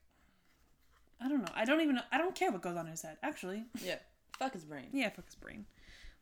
I 1.20 1.28
don't 1.28 1.40
know. 1.40 1.52
I 1.54 1.64
don't 1.64 1.80
even 1.80 1.96
know. 1.96 2.02
I 2.12 2.18
don't 2.18 2.34
care 2.34 2.50
what 2.50 2.62
goes 2.62 2.76
on 2.76 2.86
in 2.86 2.92
his 2.92 3.02
head, 3.02 3.16
actually. 3.22 3.64
Yeah. 3.84 3.96
Fuck 4.38 4.52
his 4.52 4.64
brain. 4.64 4.86
Yeah, 4.92 5.08
fuck 5.08 5.26
his 5.26 5.34
brain. 5.34 5.64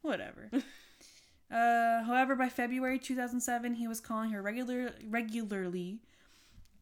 Whatever. 0.01 0.49
uh, 1.51 2.03
however, 2.05 2.35
by 2.35 2.49
February 2.49 2.99
2007, 2.99 3.75
he 3.75 3.87
was 3.87 4.01
calling 4.01 4.31
her 4.31 4.41
regular 4.41 4.93
regularly, 5.07 5.99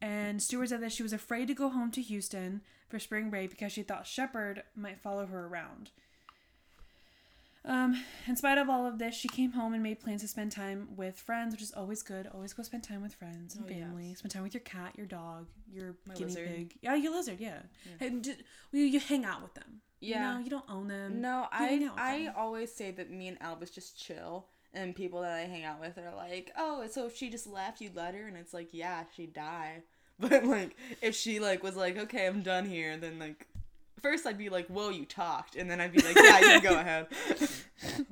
and 0.01 0.41
Stewart 0.41 0.69
said 0.69 0.81
that 0.81 0.91
she 0.91 1.03
was 1.03 1.13
afraid 1.13 1.47
to 1.47 1.53
go 1.53 1.69
home 1.69 1.91
to 1.91 2.01
Houston 2.01 2.61
for 2.89 2.99
spring 2.99 3.29
break 3.29 3.49
because 3.49 3.71
she 3.71 3.83
thought 3.83 4.05
Shepard 4.07 4.63
might 4.75 4.99
follow 4.99 5.25
her 5.25 5.47
around. 5.47 5.91
Um, 7.67 8.03
in 8.27 8.35
spite 8.35 8.59
of 8.59 8.69
all 8.69 8.85
of 8.85 8.99
this, 8.99 9.15
she 9.15 9.27
came 9.27 9.53
home 9.53 9.73
and 9.73 9.81
made 9.81 9.99
plans 9.99 10.21
to 10.21 10.27
spend 10.27 10.51
time 10.51 10.89
with 10.95 11.15
friends, 11.17 11.51
which 11.51 11.63
is 11.63 11.71
always 11.71 12.03
good. 12.03 12.29
Always 12.31 12.53
go 12.53 12.61
spend 12.61 12.83
time 12.83 13.01
with 13.01 13.15
friends 13.15 13.55
and 13.55 13.65
Oh, 13.65 13.69
yes. 13.69 13.79
family. 13.79 14.13
Spend 14.13 14.31
time 14.31 14.43
with 14.43 14.53
your 14.53 14.61
cat, 14.61 14.93
your 14.95 15.07
dog, 15.07 15.47
your 15.73 15.95
My 16.07 16.13
guinea 16.13 16.25
lizard. 16.29 16.47
pig. 16.47 16.75
Yeah, 16.81 16.93
your 16.93 17.11
lizard. 17.11 17.39
Yeah, 17.39 17.61
Hey, 17.99 18.11
d- 18.11 18.35
you, 18.71 18.83
you 18.83 18.99
hang 18.99 19.25
out 19.25 19.41
with 19.41 19.55
them. 19.55 19.81
Yeah. 19.99 20.33
you, 20.33 20.37
know, 20.37 20.43
you 20.43 20.49
don't 20.51 20.69
own 20.69 20.87
them. 20.89 21.21
No, 21.21 21.39
You 21.41 21.47
I 21.51 21.89
I 21.97 22.19
them. 22.25 22.33
always 22.37 22.71
say 22.71 22.91
that 22.91 23.09
me 23.09 23.29
and 23.29 23.41
Albus 23.41 23.71
just 23.71 23.99
chill, 23.99 24.45
and 24.75 24.95
people 24.95 25.21
that 25.21 25.31
I 25.33 25.41
hang 25.41 25.63
out 25.63 25.79
with 25.79 25.97
are 25.97 26.13
like, 26.15 26.51
"Oh, 26.57 26.85
so 26.91 27.07
if 27.07 27.15
she 27.17 27.29
just 27.29 27.47
left, 27.47 27.81
you'd 27.81 27.95
let 27.95 28.13
her?" 28.13 28.27
And 28.27 28.37
it's 28.37 28.53
like, 28.53 28.69
"Yeah, 28.73 29.03
she'd 29.15 29.33
die." 29.33 29.83
But 30.19 30.45
like, 30.45 30.77
if 31.01 31.13
she 31.15 31.39
like 31.39 31.61
was 31.63 31.75
like, 31.75 31.97
"Okay, 31.97 32.25
I'm 32.27 32.41
done 32.41 32.65
here," 32.65 32.95
then 32.95 33.19
like, 33.19 33.47
first 34.01 34.25
I'd 34.25 34.37
be 34.37 34.47
like, 34.49 34.67
"Whoa, 34.67 34.87
you 34.89 35.03
talked," 35.05 35.55
and 35.57 35.69
then 35.69 35.81
I'd 35.81 35.91
be 35.91 36.01
like, 36.01 36.15
"Yeah, 36.15 36.55
you 36.55 36.61
go 36.61 36.77
ahead." 36.79 37.07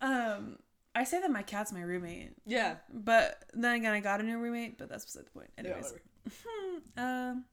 Um, 0.00 0.58
I 0.94 1.02
say 1.04 1.20
that 1.20 1.30
my 1.30 1.42
cat's 1.42 1.72
my 1.72 1.80
roommate, 1.82 2.32
Yeah. 2.46 2.76
but 2.92 3.44
then 3.52 3.74
again, 3.74 3.92
I 3.92 4.00
got 4.00 4.20
a 4.20 4.22
new 4.22 4.38
roommate, 4.38 4.78
but 4.78 4.88
that's 4.88 5.04
beside 5.04 5.26
the 5.26 5.30
point. 5.30 5.50
Anyways, 5.58 5.92
whatever. 5.92 6.82
um, 6.96 7.44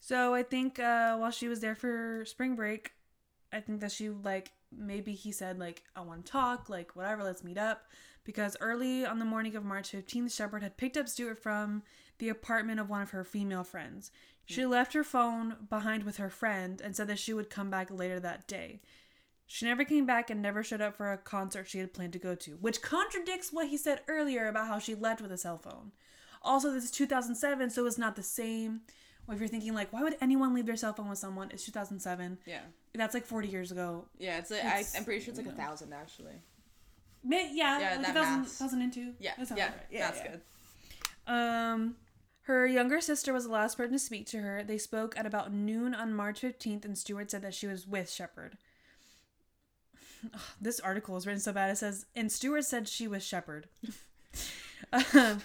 so 0.00 0.32
I 0.34 0.42
think 0.42 0.78
uh, 0.78 1.16
while 1.16 1.30
she 1.32 1.48
was 1.48 1.60
there 1.60 1.74
for 1.74 2.24
spring 2.24 2.54
break, 2.56 2.92
I 3.52 3.60
think 3.60 3.80
that 3.80 3.92
she 3.92 4.08
like 4.10 4.52
maybe 4.76 5.12
he 5.12 5.32
said 5.32 5.58
like 5.58 5.82
I 5.94 6.00
want 6.00 6.24
to 6.24 6.32
talk, 6.32 6.68
like 6.68 6.96
whatever, 6.96 7.22
let's 7.22 7.44
meet 7.44 7.58
up. 7.58 7.84
Because 8.24 8.56
early 8.60 9.04
on 9.04 9.18
the 9.18 9.24
morning 9.24 9.56
of 9.56 9.64
March 9.64 9.92
15th, 9.92 10.34
Shepard 10.34 10.62
had 10.62 10.76
picked 10.76 10.96
up 10.96 11.08
Stewart 11.08 11.42
from 11.42 11.82
the 12.18 12.28
apartment 12.28 12.78
of 12.78 12.90
one 12.90 13.02
of 13.02 13.10
her 13.10 13.24
female 13.24 13.64
friends. 13.64 14.10
She 14.44 14.62
hmm. 14.62 14.70
left 14.70 14.92
her 14.92 15.04
phone 15.04 15.56
behind 15.68 16.04
with 16.04 16.18
her 16.18 16.28
friend 16.28 16.80
and 16.80 16.94
said 16.94 17.06
that 17.08 17.18
she 17.18 17.32
would 17.32 17.50
come 17.50 17.70
back 17.70 17.90
later 17.90 18.20
that 18.20 18.46
day. 18.46 18.82
She 19.46 19.64
never 19.64 19.84
came 19.84 20.06
back 20.06 20.30
and 20.30 20.40
never 20.40 20.62
showed 20.62 20.80
up 20.80 20.96
for 20.96 21.10
a 21.10 21.18
concert 21.18 21.66
she 21.66 21.78
had 21.78 21.92
planned 21.92 22.12
to 22.12 22.20
go 22.20 22.36
to, 22.36 22.52
which 22.60 22.82
contradicts 22.82 23.52
what 23.52 23.68
he 23.68 23.76
said 23.76 24.02
earlier 24.06 24.46
about 24.46 24.68
how 24.68 24.78
she 24.78 24.94
left 24.94 25.20
with 25.20 25.32
a 25.32 25.38
cell 25.38 25.58
phone. 25.58 25.90
Also, 26.42 26.70
this 26.70 26.84
is 26.84 26.90
2007, 26.92 27.70
so 27.70 27.84
it's 27.84 27.98
not 27.98 28.14
the 28.14 28.22
same. 28.22 28.82
Well, 29.26 29.34
if 29.34 29.40
you're 29.40 29.48
thinking 29.48 29.74
like, 29.74 29.92
why 29.92 30.02
would 30.02 30.16
anyone 30.20 30.54
leave 30.54 30.66
their 30.66 30.76
cell 30.76 30.92
phone 30.92 31.08
with 31.08 31.18
someone? 31.18 31.50
It's 31.52 31.64
2007. 31.64 32.38
Yeah. 32.46 32.60
That's 32.94 33.14
like 33.14 33.24
40 33.26 33.48
years 33.48 33.70
ago. 33.70 34.06
Yeah. 34.18 34.38
It's, 34.38 34.50
like, 34.50 34.60
It's- 34.60 34.94
I, 34.94 34.98
I'm 34.98 35.04
pretty 35.04 35.20
sure 35.20 35.30
it's 35.30 35.38
like 35.38 35.46
a 35.46 35.50
know. 35.50 35.56
thousand 35.64 35.92
actually. 35.92 36.34
May- 37.22 37.52
yeah, 37.54 37.78
Yeah, 37.78 37.90
like 37.96 38.02
that 38.02 38.14
2000, 38.14 38.40
maths. 38.40 38.58
2002. 38.58 39.12
Yeah. 39.20 39.32
That 39.38 39.56
Yeah. 39.58 39.64
right. 39.66 39.74
that's 39.92 40.18
yeah. 40.18 40.28
good. 40.30 40.40
Um, 41.32 41.96
her 42.42 42.66
younger 42.66 43.00
sister 43.00 43.32
was 43.32 43.44
the 43.44 43.52
last 43.52 43.76
person 43.76 43.92
to 43.92 43.98
speak 43.98 44.26
to 44.28 44.38
her. 44.40 44.64
They 44.64 44.78
spoke 44.78 45.16
at 45.16 45.26
about 45.26 45.52
noon 45.52 45.94
on 45.94 46.12
March 46.14 46.40
15th, 46.40 46.84
and 46.84 46.98
Stewart 46.98 47.30
said 47.30 47.42
that 47.42 47.54
she 47.54 47.66
was 47.68 47.86
with 47.86 48.10
Shepard. 48.10 48.56
Ugh, 50.34 50.40
this 50.60 50.80
article 50.80 51.16
is 51.16 51.26
written 51.26 51.40
so 51.40 51.52
bad. 51.52 51.70
It 51.70 51.76
says, 51.78 52.06
and 52.16 52.32
Stewart 52.32 52.64
said 52.64 52.88
she 52.88 53.06
was 53.06 53.22
Shepard. 53.24 53.68
um, 55.14 55.40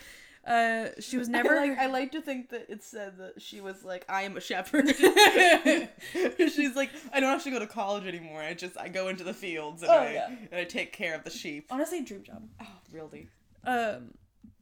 uh, 0.46 0.88
she 1.00 1.18
was 1.18 1.28
never. 1.38 1.58
I 1.58 1.68
like, 1.70 1.78
I 1.80 1.86
like 1.88 2.12
to 2.14 2.22
think 2.22 2.50
that 2.50 2.68
it 2.70 2.84
said 2.84 3.18
that 3.18 3.42
she 3.42 3.62
was 3.62 3.84
like, 3.84 4.06
I 4.10 4.24
am 4.24 4.38
a 4.38 4.42
shepherd. 4.42 4.88
She's 6.54 6.76
like, 6.76 6.92
I 7.14 7.20
don't 7.20 7.30
have 7.30 7.44
to 7.44 7.52
go 7.52 7.60
to 7.60 7.68
college 7.68 8.06
anymore. 8.06 8.42
I 8.42 8.54
just 8.54 8.78
I 8.78 8.88
go 8.90 9.08
into 9.08 9.24
the 9.24 9.34
fields 9.34 9.82
and, 9.82 9.92
Oh, 9.92 9.96
I, 9.98 10.12
yeah. 10.14 10.28
and 10.52 10.60
I 10.62 10.64
take 10.64 10.94
care 10.94 11.16
of 11.16 11.24
the 11.24 11.30
sheep. 11.32 11.68
honestly, 11.72 12.02
dream 12.02 12.24
job. 12.24 12.44
Oh, 12.62 12.68
really? 12.92 13.30
Um, 13.66 14.14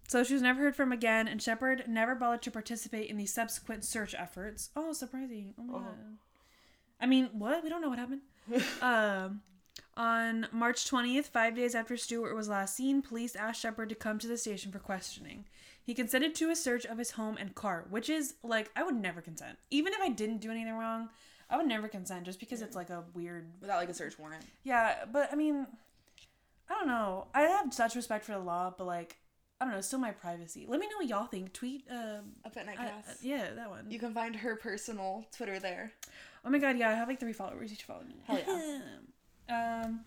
so 0.08 0.24
she 0.24 0.34
was 0.34 0.42
never 0.42 0.62
heard 0.62 0.76
from 0.76 0.92
again, 0.92 1.28
and 1.28 1.42
Shepard 1.42 1.86
never 1.88 2.14
bothered 2.16 2.42
to 2.44 2.52
participate 2.52 3.10
in 3.10 3.18
the 3.18 3.26
subsequent 3.26 3.84
search 3.84 4.14
efforts. 4.18 4.70
Oh, 4.76 4.94
surprising! 4.94 5.54
Oh 5.60 5.64
my 5.64 5.74
Oh. 5.76 5.80
god. 5.80 6.18
I 7.02 7.06
mean, 7.06 7.30
what? 7.34 7.64
We 7.64 7.70
don't 7.70 7.82
know 7.82 7.90
what 7.90 8.00
happened. 8.00 8.22
um, 8.82 9.42
on 9.98 10.48
March 10.52 10.90
20th, 10.90 11.26
five 11.26 11.56
days 11.56 11.76
after 11.76 11.98
Stewart 11.98 12.36
was 12.36 12.48
last 12.48 12.76
seen, 12.76 13.02
police 13.02 13.36
asked 13.36 13.62
Shepard 13.62 13.90
to 13.90 13.96
come 13.96 14.20
to 14.20 14.28
the 14.28 14.38
station 14.38 14.72
for 14.72 14.80
questioning. 14.80 15.46
He 15.86 15.94
consented 15.94 16.34
to 16.36 16.50
a 16.50 16.56
search 16.56 16.86
of 16.86 16.98
his 16.98 17.12
home 17.12 17.38
and 17.38 17.54
car, 17.56 17.86
which 17.90 18.10
is 18.10 18.36
like 18.44 18.72
I 18.76 18.84
would 18.84 18.96
never 18.96 19.22
consent. 19.22 19.58
Even 19.70 19.94
if 19.94 20.00
I 20.02 20.10
didn't 20.10 20.38
do 20.40 20.50
anything 20.52 20.74
wrong, 20.74 21.10
I 21.50 21.58
would 21.58 21.68
never 21.68 21.88
consent 21.88 22.24
just 22.26 22.40
because 22.40 22.62
it's 22.62 22.76
like 22.76 22.90
a 22.90 23.04
weird 23.14 23.52
Without 23.62 23.78
like 23.78 23.90
a 23.90 23.94
search 23.94 24.18
warrant. 24.18 24.44
yeah, 24.64 25.06
but 25.12 25.30
I 25.32 25.36
mean, 25.36 25.68
I 26.70 26.74
don't 26.76 26.88
know. 26.88 27.28
I 27.34 27.42
have 27.42 27.74
such 27.74 27.96
respect 27.96 28.24
for 28.26 28.32
the 28.32 28.40
law, 28.40 28.74
but 28.78 28.86
like, 28.88 29.18
I 29.60 29.66
don't 29.66 29.74
know. 29.74 29.82
Still 29.82 30.00
my 30.00 30.12
privacy. 30.12 30.66
Let 30.68 30.80
me 30.80 30.88
know 30.88 30.98
what 30.98 31.08
y'all 31.08 31.28
think. 31.28 31.54
Tweet. 31.54 31.84
Um, 31.92 32.32
Up 32.46 32.56
at 32.56 32.66
night, 32.66 32.78
uh, 32.80 33.12
yeah, 33.22 33.50
that 33.56 33.70
one. 33.70 33.86
You 33.90 34.00
can 34.00 34.14
find 34.14 34.36
her 34.38 34.56
personal 34.56 35.26
Twitter 35.36 35.60
there. 35.60 35.92
oh 36.46 36.50
my 36.50 36.60
god, 36.60 36.78
yeah, 36.78 36.90
I 36.90 36.94
have 36.94 37.08
like 37.10 37.20
three 37.20 37.34
followers 37.34 37.72
each 37.74 37.84
follow 37.84 38.04
me. 38.04 38.16
Hell 38.26 38.82
um, 39.50 40.00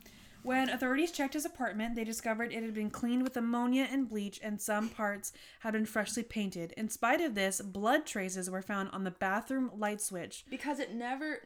when 0.46 0.68
authorities 0.70 1.10
checked 1.10 1.34
his 1.34 1.44
apartment, 1.44 1.94
they 1.96 2.04
discovered 2.04 2.52
it 2.52 2.62
had 2.62 2.72
been 2.74 2.90
cleaned 2.90 3.22
with 3.24 3.36
ammonia 3.36 3.88
and 3.90 4.08
bleach, 4.08 4.38
and 4.42 4.60
some 4.60 4.88
parts 4.88 5.32
had 5.60 5.72
been 5.72 5.86
freshly 5.86 6.22
painted. 6.22 6.72
In 6.76 6.88
spite 6.88 7.20
of 7.20 7.34
this, 7.34 7.60
blood 7.60 8.06
traces 8.06 8.48
were 8.48 8.62
found 8.62 8.90
on 8.92 9.04
the 9.04 9.10
bathroom 9.10 9.70
light 9.76 10.00
switch. 10.00 10.44
Because 10.48 10.78
it 10.78 10.94
never. 10.94 11.40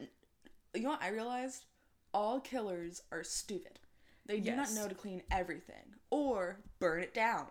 You 0.75 0.83
know 0.83 0.90
what 0.90 1.02
I 1.02 1.09
realized? 1.09 1.64
All 2.12 2.40
killers 2.40 3.02
are 3.11 3.25
stupid. 3.25 3.78
They 4.26 4.38
do 4.40 4.50
Yes. 4.50 4.75
not 4.75 4.83
know 4.83 4.88
to 4.88 4.95
clean 4.95 5.23
everything 5.30 5.95
or 6.11 6.61
burn 6.78 7.00
it 7.02 7.14
down. 7.14 7.47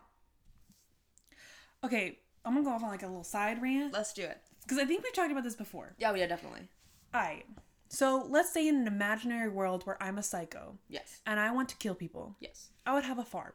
Okay, 1.84 2.20
I'm 2.46 2.53
gonna 2.53 2.63
go 2.65 2.72
off 2.72 2.84
on 2.84 2.89
like 2.89 3.03
a 3.03 3.08
little 3.08 3.24
side 3.24 3.62
rant 3.62 3.94
Let's 3.94 4.13
do 4.13 4.24
it. 4.24 4.38
because 4.63 4.77
I 4.77 4.86
think 4.86 5.03
we've 5.03 5.13
talked 5.13 5.32
about 5.32 5.44
this 5.44 5.56
before. 5.56 5.96
Yeah, 5.98 6.13
yeah, 6.13 6.27
definitely. 6.27 6.68
Alright. 7.13 7.46
So 7.89 8.25
let's 8.29 8.51
say 8.53 8.67
in 8.67 8.75
an 8.75 8.88
imaginary 8.88 9.50
world 9.50 9.86
where 9.86 10.01
I'm 10.01 10.17
a 10.17 10.24
psycho 10.24 10.77
Yes. 10.88 11.22
and 11.25 11.39
I 11.39 11.51
want 11.51 11.69
to 11.69 11.75
kill 11.77 11.96
people, 11.96 12.36
Yes. 12.39 12.69
I 12.86 12.93
would 12.93 13.03
have 13.03 13.17
a 13.19 13.25
farm. 13.25 13.53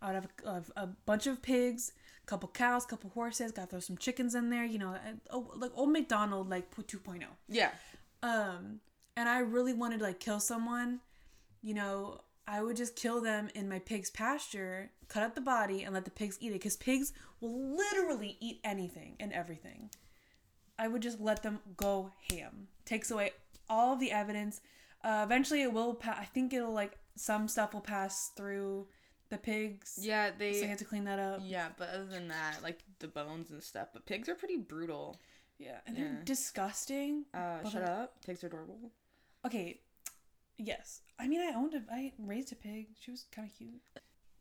I 0.00 0.06
would 0.06 0.14
have 0.16 0.28
a, 0.44 0.48
a, 0.48 0.82
a 0.84 0.86
bunch 1.06 1.26
of 1.26 1.42
pigs, 1.42 1.92
a 2.22 2.26
couple 2.26 2.48
cows, 2.48 2.84
a 2.84 2.88
couple 2.88 3.10
horses. 3.10 3.52
Got 3.52 3.62
to 3.64 3.68
throw 3.68 3.80
some 3.80 3.96
chickens 3.98 4.34
in 4.34 4.50
there. 4.50 4.64
You 4.64 4.78
know, 4.78 4.96
oh, 5.30 5.52
like 5.54 5.70
old 5.74 5.92
McDonald, 5.92 6.48
like 6.50 6.70
put 6.70 6.88
2.0. 6.88 7.22
Yeah. 7.48 7.70
Um, 8.22 8.80
and 9.16 9.28
I 9.28 9.38
really 9.40 9.72
wanted 9.74 9.98
to 9.98 10.04
like 10.04 10.18
kill 10.18 10.40
someone. 10.40 11.00
You 11.62 11.74
know, 11.74 12.20
I 12.48 12.62
would 12.62 12.76
just 12.76 12.96
kill 12.96 13.20
them 13.20 13.48
in 13.54 13.68
my 13.68 13.78
pig's 13.78 14.10
pasture, 14.10 14.90
cut 15.08 15.22
up 15.22 15.34
the 15.36 15.40
body, 15.40 15.82
and 15.84 15.94
let 15.94 16.04
the 16.04 16.10
pigs 16.10 16.36
eat 16.40 16.48
it. 16.50 16.54
Because 16.54 16.76
pigs 16.76 17.12
will 17.40 17.76
literally 17.76 18.36
eat 18.40 18.60
anything 18.64 19.14
and 19.20 19.32
everything. 19.32 19.90
I 20.78 20.88
would 20.88 21.02
just 21.02 21.20
let 21.20 21.42
them 21.44 21.60
go 21.76 22.10
ham. 22.30 22.66
Takes 22.84 23.10
away 23.12 23.30
all 23.72 23.94
of 23.94 24.00
the 24.00 24.12
evidence. 24.12 24.60
Uh, 25.02 25.22
eventually, 25.24 25.62
it 25.62 25.72
will. 25.72 25.94
Pa- 25.94 26.18
I 26.20 26.24
think 26.26 26.52
it'll 26.52 26.72
like 26.72 26.98
some 27.16 27.48
stuff 27.48 27.72
will 27.74 27.80
pass 27.80 28.30
through 28.36 28.86
the 29.30 29.38
pigs. 29.38 29.98
Yeah, 30.00 30.30
they. 30.38 30.52
So 30.52 30.58
they. 30.58 30.64
you 30.64 30.68
have 30.68 30.78
to 30.78 30.84
clean 30.84 31.04
that 31.04 31.18
up. 31.18 31.40
yeah, 31.42 31.68
but 31.76 31.88
other 31.88 32.04
than 32.04 32.28
that, 32.28 32.62
like 32.62 32.78
the 33.00 33.08
bones 33.08 33.50
and 33.50 33.62
stuff. 33.62 33.88
But 33.92 34.06
pigs 34.06 34.28
are 34.28 34.34
pretty 34.34 34.58
brutal. 34.58 35.16
Yeah, 35.58 35.78
and 35.86 35.96
they're 35.96 36.20
disgusting. 36.24 37.24
Uh, 37.32 37.68
shut 37.68 37.82
up. 37.82 38.14
Pigs 38.26 38.42
are 38.44 38.48
adorable. 38.48 38.90
Okay, 39.46 39.80
yes. 40.58 41.02
I 41.18 41.28
mean, 41.28 41.40
I 41.40 41.52
owned 41.56 41.74
a, 41.74 41.82
I 41.92 42.12
raised 42.18 42.52
a 42.52 42.56
pig. 42.56 42.88
She 43.00 43.10
was 43.10 43.26
kind 43.34 43.48
of 43.48 43.56
cute. 43.56 43.80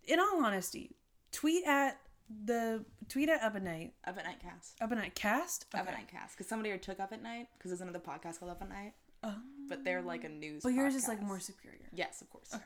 In 0.06 0.20
all 0.20 0.44
honesty, 0.44 0.96
tweet 1.32 1.66
at 1.68 2.00
the 2.46 2.84
tweet 3.08 3.30
at 3.30 3.42
Up 3.44 3.56
at 3.56 3.64
Night. 3.64 3.94
Up 4.06 4.18
at 4.18 4.26
Night 4.26 4.40
Cast. 4.42 4.82
Up 4.82 4.92
at 4.92 4.98
Night 4.98 5.16
cast. 5.16 5.66
Up 5.74 5.88
at 5.88 5.94
Night 5.94 6.08
Cast. 6.08 6.36
Because 6.36 6.48
somebody 6.48 6.76
took 6.78 7.00
Up 7.00 7.12
at 7.12 7.22
Night. 7.22 7.48
Because 7.58 7.70
there's 7.72 7.82
another 7.82 8.00
podcast 8.00 8.40
called 8.40 8.52
Up 8.52 8.62
at 8.62 8.70
Night. 8.70 8.94
Oh. 9.24 9.36
But 9.70 9.84
they're 9.84 10.02
like 10.02 10.24
a 10.24 10.30
news. 10.30 10.64
But 10.64 10.74
yours 10.74 10.96
is 10.96 11.08
like 11.08 11.22
more 11.22 11.40
superior. 11.40 11.88
Yes, 11.94 12.22
of 12.22 12.30
course. 12.30 12.50
Okay. 12.54 12.64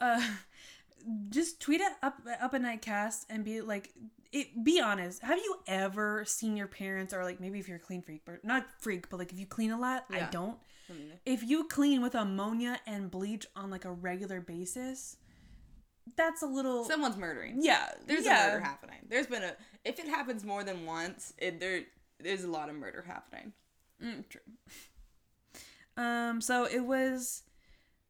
Uh, 0.00 0.22
just 1.30 1.60
tweet 1.60 1.80
at 1.80 1.96
up 2.02 2.20
up 2.40 2.54
a 2.54 2.58
night 2.58 2.80
cast 2.82 3.26
and 3.28 3.44
be 3.44 3.60
like, 3.60 3.90
it. 4.32 4.64
Be 4.64 4.80
honest. 4.80 5.22
Have 5.22 5.38
you 5.38 5.56
ever 5.66 6.24
seen 6.24 6.56
your 6.56 6.68
parents 6.68 7.12
or 7.12 7.22
like 7.24 7.40
maybe 7.40 7.58
if 7.58 7.68
you're 7.68 7.76
a 7.76 7.80
clean 7.80 8.00
freak, 8.02 8.22
but 8.24 8.44
not 8.44 8.66
freak, 8.80 9.10
but 9.10 9.18
like 9.18 9.32
if 9.32 9.38
you 9.38 9.46
clean 9.46 9.72
a 9.72 9.78
lot, 9.78 10.04
I 10.10 10.28
don't. 10.30 10.56
Mean, 10.88 11.12
If 11.24 11.42
you 11.42 11.64
clean 11.64 12.02
with 12.02 12.14
ammonia 12.14 12.78
and 12.86 13.10
bleach 13.10 13.46
on 13.56 13.70
like 13.70 13.84
a 13.84 13.92
regular 13.92 14.40
basis, 14.40 15.16
that's 16.16 16.42
a 16.42 16.46
little. 16.46 16.84
Someone's 16.84 17.16
murdering. 17.16 17.58
yeah, 17.60 17.90
There's 18.06 18.24
yeah. 18.24 18.46
a 18.46 18.50
murder 18.52 18.64
happening. 18.64 18.98
There's 19.08 19.26
been 19.26 19.42
a. 19.42 19.54
If 19.84 19.98
it 19.98 20.06
happens 20.06 20.44
more 20.44 20.64
than 20.64 20.86
once, 20.86 21.32
it 21.38 21.60
there 21.60 21.82
there's 22.20 22.44
a 22.44 22.48
lot 22.48 22.68
of 22.68 22.74
murder 22.76 23.04
happening. 23.06 23.52
Mm, 24.02 24.28
true. 24.28 24.40
Um, 25.96 26.40
so 26.40 26.64
it 26.64 26.80
was 26.84 27.42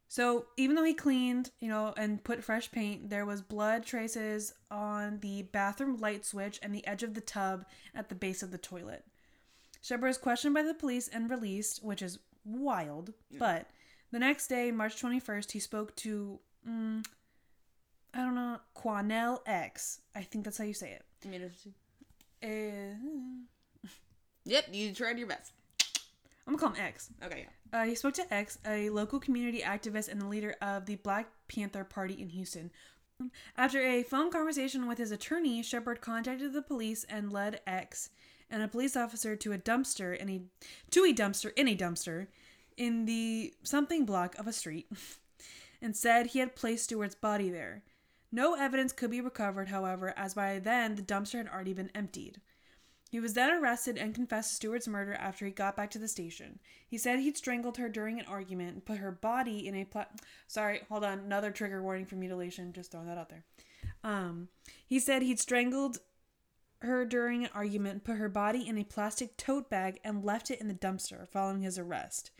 so 0.09 0.45
even 0.59 0.77
though 0.77 0.85
he 0.85 0.93
cleaned, 0.93 1.51
you 1.59 1.69
know, 1.69 1.95
and 1.97 2.23
put 2.23 2.45
fresh 2.45 2.71
paint, 2.71 3.09
there 3.09 3.25
was 3.25 3.41
blood 3.41 3.85
traces 3.85 4.53
on 4.71 5.21
the 5.21 5.43
bathroom 5.53 5.97
light 5.97 6.27
switch 6.27 6.61
and 6.63 6.75
the 6.75 6.87
edge 6.87 7.03
of 7.03 7.15
the 7.15 7.23
tub 7.23 7.65
at 7.95 8.11
the 8.11 8.15
base 8.15 8.43
of 8.43 8.51
the 8.51 8.59
toilet. 8.59 9.07
Shepard 9.81 10.09
was 10.09 10.19
questioned 10.19 10.55
by 10.55 10.63
the 10.63 10.75
police 10.75 11.09
and 11.09 11.31
released, 11.31 11.83
which 11.83 12.03
is 12.03 12.19
wild. 12.45 13.15
But 13.39 13.69
the 14.11 14.19
next 14.19 14.49
day, 14.49 14.71
March 14.71 15.01
21st, 15.01 15.51
he 15.51 15.59
spoke 15.59 15.97
to, 15.97 16.39
mm, 16.69 17.05
I 18.13 18.19
don't 18.19 18.35
know, 18.35 18.59
Quanell 18.77 19.41
X. 19.47 20.01
I 20.15 20.23
think 20.23 20.45
that's 20.45 20.59
how 20.59 20.65
you 20.65 20.75
say 20.75 20.91
it. 20.93 21.05
I 21.25 21.29
mean, 21.29 21.41
it's, 21.41 21.67
Uh, 22.43 23.89
yep, 24.45 24.67
you 24.71 24.93
tried 24.93 25.19
your 25.19 25.29
best. 25.29 25.53
I'm 26.47 26.55
gonna 26.55 26.75
call 26.75 26.75
him 26.75 26.87
X. 26.87 27.11
Okay, 27.25 27.47
yeah. 27.47 27.81
Uh, 27.81 27.85
he 27.85 27.95
spoke 27.95 28.15
to 28.15 28.35
X, 28.35 28.59
a 28.67 28.91
local 28.91 29.21
community 29.21 29.61
activist 29.61 30.09
and 30.09 30.21
the 30.21 30.27
leader 30.27 30.57
of 30.61 30.87
the 30.87 30.97
Black 30.97 31.29
Panther 31.49 31.85
Party 31.85 32.15
in 32.15 32.29
Houston. 32.31 32.71
After 33.57 33.81
a 33.81 34.03
phone 34.03 34.31
conversation 34.31 34.89
with 34.89 34.99
his 34.99 35.13
attorney, 35.13 35.63
Shepard 35.63 36.01
contacted 36.01 36.53
the 36.53 36.63
police 36.63 37.05
and 37.05 37.33
led 37.33 37.61
X 37.67 38.11
and 38.51 38.63
a 38.63 38.69
police 38.69 38.97
officer 38.97 39.35
to 39.37 39.53
a 39.53 39.59
dumpster 39.59 40.17
in 40.17 40.29
a 40.29 40.43
to 40.91 41.05
a 41.05 41.15
dumpster 41.15 41.53
in 41.57 41.69
a 41.69 41.77
dumpster 41.77 42.27
in 42.77 43.07
the 43.07 43.55
something 43.63 44.05
block 44.05 44.37
of 44.39 44.47
a 44.47 44.53
street, 44.53 44.91
and 45.83 45.97
said 45.97 46.29
he 46.29 46.39
had 46.39 46.57
placed 46.57 46.85
Stewart's 46.85 47.15
body 47.15 47.51
there. 47.51 47.83
No 48.31 48.55
evidence 48.55 48.93
could 48.93 49.11
be 49.11 49.21
recovered, 49.21 49.69
however, 49.69 50.15
as 50.17 50.35
by 50.35 50.59
then 50.59 50.95
the 50.95 51.03
dumpster 51.03 51.39
had 51.39 51.49
already 51.49 51.75
been 51.75 51.91
emptied. 51.95 52.41
He 53.13 53.21
was 53.21 53.35
then 53.35 53.53
arrested 53.53 53.99
and 53.99 54.15
confessed 54.15 54.49
to 54.49 54.57
Stewart's 54.57 54.89
murder 54.89 55.13
after 55.13 55.45
he 55.45 55.51
got 55.51 55.77
back 55.77 55.91
to 55.91 55.99
the 55.99 56.09
station. 56.09 56.59
He 56.89 56.97
said 56.97 57.19
he'd 57.19 57.37
strangled 57.37 57.77
her 57.77 57.91
during 57.91 58.19
an 58.19 58.25
argument 58.25 58.73
and 58.73 58.85
put 58.87 58.97
her 58.97 59.13
body 59.13 59.69
in 59.69 59.75
a 59.75 59.85
pla- 59.85 60.07
Sorry, 60.47 60.81
hold 60.89 61.05
on. 61.05 61.19
Another 61.19 61.51
trigger 61.51 61.83
warning 61.83 62.07
for 62.07 62.15
mutilation. 62.15 62.73
Just 62.73 62.91
throwing 62.91 63.09
that 63.09 63.19
out 63.19 63.29
there. 63.29 63.45
Um, 64.03 64.49
he 64.87 64.99
said 64.99 65.21
he'd 65.21 65.39
strangled 65.39 65.99
her 66.81 67.05
during 67.05 67.45
an 67.45 67.51
argument, 67.55 68.03
put 68.03 68.17
her 68.17 68.31
body 68.31 68.67
in 68.67 68.79
a 68.79 68.85
plastic 68.85 69.37
tote 69.37 69.69
bag, 69.69 70.01
and 70.03 70.25
left 70.25 70.51
it 70.51 70.59
in 70.59 70.69
the 70.69 70.75
dumpster 70.75 71.29
following 71.29 71.61
his 71.61 71.79
arrest. 71.79 72.31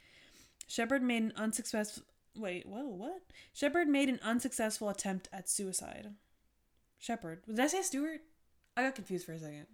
Shepard 0.67 1.03
made 1.03 1.23
an 1.23 1.35
unsuccessful. 1.37 2.05
Wait, 2.35 2.65
whoa, 2.65 2.89
what? 2.89 3.21
Shepard 3.53 3.89
made 3.89 4.09
an 4.09 4.21
unsuccessful 4.23 4.89
attempt 4.89 5.29
at 5.35 5.51
suicide. 5.51 6.15
Shepard. 6.99 7.43
Did 7.47 7.61
I 7.61 7.67
say 7.67 7.83
Stewart? 7.83 8.23
I 8.75 8.85
got 8.85 8.95
confused 8.95 9.27
for 9.27 9.33
a 9.33 9.39
second. 9.39 9.67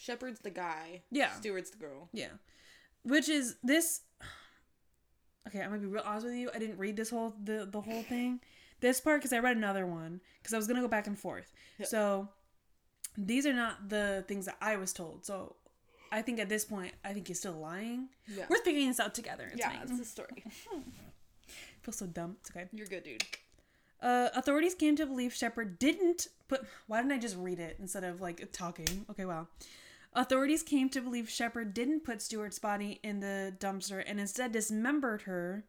Shepard's 0.00 0.40
the 0.40 0.50
guy. 0.50 1.02
Yeah. 1.10 1.30
Stewart's 1.32 1.70
the 1.70 1.76
girl. 1.76 2.08
Yeah. 2.12 2.30
Which 3.02 3.28
is 3.28 3.56
this 3.62 4.00
Okay, 5.48 5.60
I'm 5.60 5.70
gonna 5.70 5.80
be 5.80 5.86
real 5.86 6.02
honest 6.06 6.26
with 6.26 6.34
you. 6.34 6.50
I 6.54 6.58
didn't 6.58 6.78
read 6.78 6.96
this 6.96 7.10
whole 7.10 7.34
the, 7.44 7.68
the 7.70 7.80
whole 7.80 8.02
thing. 8.02 8.40
This 8.80 8.98
part 9.00 9.20
because 9.20 9.34
I 9.34 9.40
read 9.40 9.58
another 9.58 9.86
one 9.86 10.22
because 10.40 10.54
I 10.54 10.56
was 10.56 10.66
gonna 10.66 10.80
go 10.80 10.88
back 10.88 11.06
and 11.06 11.18
forth. 11.18 11.52
Yeah. 11.78 11.86
So 11.86 12.28
these 13.18 13.44
are 13.46 13.52
not 13.52 13.90
the 13.90 14.24
things 14.26 14.46
that 14.46 14.56
I 14.62 14.76
was 14.76 14.94
told. 14.94 15.26
So 15.26 15.56
I 16.10 16.22
think 16.22 16.40
at 16.40 16.48
this 16.48 16.64
point, 16.64 16.94
I 17.04 17.12
think 17.12 17.28
he's 17.28 17.38
still 17.38 17.52
lying. 17.52 18.08
Yeah. 18.26 18.46
We're 18.48 18.62
figuring 18.62 18.88
this 18.88 19.00
out 19.00 19.14
together. 19.14 19.50
It's 19.52 19.58
yeah, 19.60 19.82
it's 19.82 19.98
the 19.98 20.04
story. 20.04 20.44
I 20.72 21.82
feel 21.82 21.92
so 21.92 22.06
dumb. 22.06 22.36
It's 22.40 22.50
okay. 22.50 22.68
You're 22.72 22.86
good, 22.86 23.04
dude. 23.04 23.24
Uh, 24.00 24.30
authorities 24.34 24.74
came 24.74 24.96
to 24.96 25.04
believe 25.04 25.34
Shepard 25.34 25.78
didn't 25.78 26.28
put. 26.48 26.62
Why 26.86 27.02
didn't 27.02 27.12
I 27.12 27.18
just 27.18 27.36
read 27.36 27.58
it 27.58 27.76
instead 27.78 28.02
of 28.02 28.22
like 28.22 28.50
talking? 28.52 29.04
Okay, 29.10 29.26
wow. 29.26 29.46
Authorities 30.12 30.62
came 30.62 30.88
to 30.90 31.00
believe 31.00 31.30
Shepard 31.30 31.72
didn't 31.72 32.04
put 32.04 32.20
Stewart's 32.20 32.58
body 32.58 32.98
in 33.02 33.20
the 33.20 33.54
dumpster 33.58 34.02
and 34.04 34.18
instead 34.18 34.50
dismembered 34.52 35.22
her, 35.22 35.64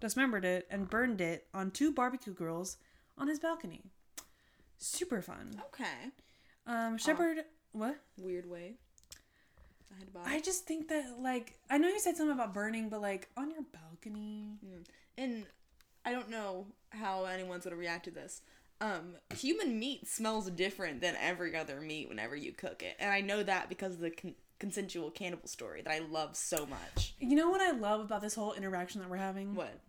dismembered 0.00 0.44
it, 0.44 0.66
and 0.70 0.90
burned 0.90 1.20
it 1.20 1.46
on 1.54 1.70
two 1.70 1.92
barbecue 1.92 2.34
grills 2.34 2.76
on 3.16 3.28
his 3.28 3.38
balcony. 3.38 3.82
Super 4.76 5.22
fun. 5.22 5.62
Okay. 5.68 6.10
Um, 6.66 6.98
Shepard. 6.98 7.38
What? 7.72 7.96
Weird 8.18 8.48
way. 8.50 8.74
I 9.90 9.98
had 9.98 10.34
I 10.34 10.40
just 10.40 10.66
think 10.66 10.88
that 10.88 11.20
like 11.20 11.58
I 11.70 11.78
know 11.78 11.88
you 11.88 11.98
said 12.00 12.16
something 12.16 12.34
about 12.34 12.52
burning, 12.52 12.88
but 12.88 13.00
like 13.00 13.28
on 13.36 13.50
your 13.50 13.62
balcony. 13.72 14.58
and 15.16 15.44
I 16.04 16.12
don't 16.12 16.28
know 16.30 16.66
how 16.90 17.24
anyone's 17.24 17.64
gonna 17.64 17.76
react 17.76 18.04
to 18.04 18.10
this. 18.10 18.42
Um, 18.80 19.16
human 19.34 19.78
meat 19.78 20.06
smells 20.06 20.50
different 20.50 21.00
than 21.00 21.16
every 21.20 21.56
other 21.56 21.80
meat 21.80 22.08
whenever 22.08 22.36
you 22.36 22.52
cook 22.52 22.82
it, 22.82 22.96
and 22.98 23.10
I 23.10 23.20
know 23.22 23.42
that 23.42 23.68
because 23.68 23.94
of 23.94 24.00
the 24.00 24.10
con- 24.10 24.34
consensual 24.58 25.10
cannibal 25.10 25.48
story 25.48 25.82
that 25.82 25.90
I 25.92 26.00
love 26.00 26.36
so 26.36 26.66
much. 26.66 27.14
You 27.18 27.36
know 27.36 27.48
what 27.50 27.60
I 27.60 27.70
love 27.72 28.00
about 28.00 28.20
this 28.22 28.34
whole 28.34 28.52
interaction 28.52 29.00
that 29.00 29.10
we're 29.10 29.16
having? 29.16 29.54
What? 29.54 29.80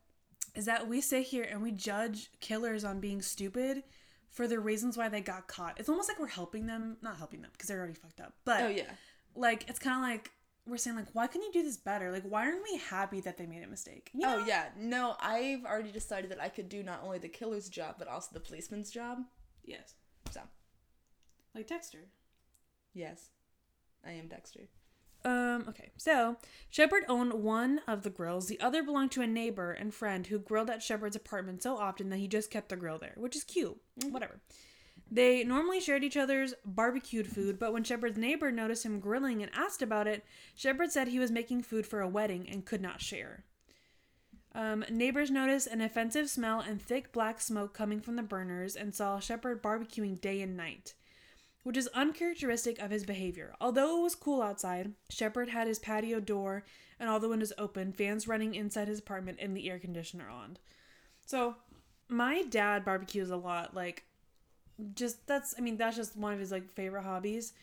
is 0.56 0.66
that 0.66 0.88
we 0.88 1.00
sit 1.02 1.22
here 1.24 1.44
and 1.44 1.62
we 1.62 1.72
judge 1.72 2.32
killers 2.40 2.84
on 2.84 3.00
being 3.00 3.22
stupid 3.22 3.84
for 4.32 4.48
the 4.48 4.60
reasons 4.60 4.98
why 4.98 5.08
they 5.08 5.22
got 5.22 5.48
caught. 5.48 5.80
It's 5.80 5.88
almost 5.88 6.10
like 6.10 6.18
we're 6.20 6.26
helping 6.28 6.66
them, 6.66 6.98
not 7.04 7.18
helping 7.18 7.42
them 7.44 7.52
because 7.54 7.68
they're 7.68 7.78
already 7.78 7.94
fucked 7.94 8.20
up. 8.20 8.34
But 8.44 8.64
Oh 8.64 8.68
yeah. 8.70 8.90
like 9.36 9.70
it's 9.70 9.78
kind 9.78 9.98
of 9.98 10.02
like 10.02 10.32
we're 10.68 10.78
saying 10.78 10.96
like 10.96 11.08
why 11.14 11.28
couldn't 11.28 11.48
you 11.48 11.54
do 11.54 11.64
this 11.64 11.78
better? 11.78 12.12
Like 12.12 12.24
why 12.24 12.46
aren't 12.46 12.64
we 12.64 12.78
happy 12.78 13.22
that 13.22 13.38
they 13.38 13.46
made 13.46 13.64
a 13.64 13.68
mistake? 13.68 14.10
You 14.14 14.22
know? 14.22 14.40
Oh 14.42 14.46
yeah. 14.46 14.66
No, 14.78 15.16
I've 15.20 15.66
already 15.66 15.92
decided 15.92 16.32
that 16.32 16.42
I 16.42 16.50
could 16.50 16.70
do 16.70 16.84
not 16.84 17.02
only 17.04 17.20
the 17.20 17.30
killer's 17.30 17.70
job 17.70 17.96
but 17.98 18.08
also 18.08 18.30
the 18.34 18.40
policeman's 18.40 18.92
job. 18.92 19.20
Yes. 19.64 19.94
So 20.32 20.42
Like 21.56 21.68
Dexter. 21.68 22.10
yes, 22.94 23.30
I 24.06 24.12
am 24.12 24.28
Dexter. 24.28 24.68
Um, 25.26 25.66
okay. 25.68 25.90
So, 25.98 26.38
Shepard 26.70 27.04
owned 27.10 27.34
one 27.34 27.82
of 27.88 28.04
the 28.04 28.10
grills. 28.10 28.48
The 28.48 28.60
other 28.62 28.82
belonged 28.84 29.12
to 29.14 29.22
a 29.22 29.28
neighbor 29.28 29.72
and 29.72 29.94
friend 29.94 30.26
who 30.28 30.38
grilled 30.40 30.70
at 30.70 30.84
Shepard's 30.84 31.16
apartment 31.18 31.64
so 31.64 31.76
often 31.76 32.10
that 32.10 32.18
he 32.18 32.28
just 32.28 32.52
kept 32.52 32.70
the 32.70 32.76
grill 32.78 32.98
there, 33.00 33.14
which 33.18 33.36
is 33.36 33.44
cute. 33.44 33.76
Whatever. 34.10 34.40
They 35.10 35.44
normally 35.44 35.80
shared 35.80 36.04
each 36.04 36.18
other's 36.18 36.54
barbecued 36.66 37.28
food, 37.28 37.60
but 37.60 37.72
when 37.72 37.84
Shepard's 37.84 38.18
neighbor 38.18 38.52
noticed 38.52 38.86
him 38.86 39.00
grilling 39.00 39.42
and 39.42 39.52
asked 39.54 39.82
about 39.82 40.08
it, 40.08 40.26
Shepard 40.56 40.92
said 40.92 41.08
he 41.08 41.20
was 41.20 41.32
making 41.32 41.64
food 41.64 41.88
for 41.88 42.02
a 42.02 42.10
wedding 42.10 42.48
and 42.50 42.66
could 42.66 42.82
not 42.82 43.02
share. 43.02 43.46
Um, 44.54 44.84
neighbors 44.90 45.32
noticed 45.32 45.68
an 45.68 45.82
offensive 45.82 46.30
smell 46.30 46.60
and 46.60 46.82
thick 46.82 47.12
black 47.12 47.40
smoke 47.40 47.74
coming 47.74 48.02
from 48.02 48.16
the 48.16 48.24
burners 48.24 48.76
and 48.76 48.94
saw 48.94 49.20
Shepard 49.20 49.62
barbecuing 49.62 50.20
day 50.20 50.42
and 50.42 50.58
night 50.58 50.94
which 51.68 51.76
is 51.76 51.90
uncharacteristic 51.94 52.80
of 52.80 52.92
his 52.92 53.04
behavior. 53.04 53.54
Although 53.60 54.00
it 54.00 54.04
was 54.04 54.16
cool 54.16 54.42
outside, 54.42 54.94
Shepard 55.10 55.50
had 55.50 55.68
his 55.68 55.80
patio 55.80 56.22
door 56.22 56.64
and 56.98 57.10
all 57.10 57.20
the 57.20 57.28
windows 57.28 57.52
open, 57.58 57.92
fans 57.92 58.26
running 58.26 58.56
inside 58.56 58.88
his 58.88 59.00
apartment, 59.00 59.40
and 59.42 59.54
the 59.54 59.70
air 59.70 59.78
conditioner 59.78 60.30
on. 60.30 60.56
So, 61.26 61.58
my 62.08 62.44
dad 62.44 62.86
barbecues 62.86 63.32
a 63.32 63.36
lot. 63.36 63.76
Like, 63.76 64.06
just 64.96 65.26
that's, 65.28 65.56
I 65.58 65.62
mean, 65.62 65.78
that's 65.78 65.96
just 65.96 66.16
one 66.18 66.34
of 66.34 66.40
his 66.40 66.52
like 66.52 66.70
favorite 66.74 67.04
hobbies. 67.04 67.54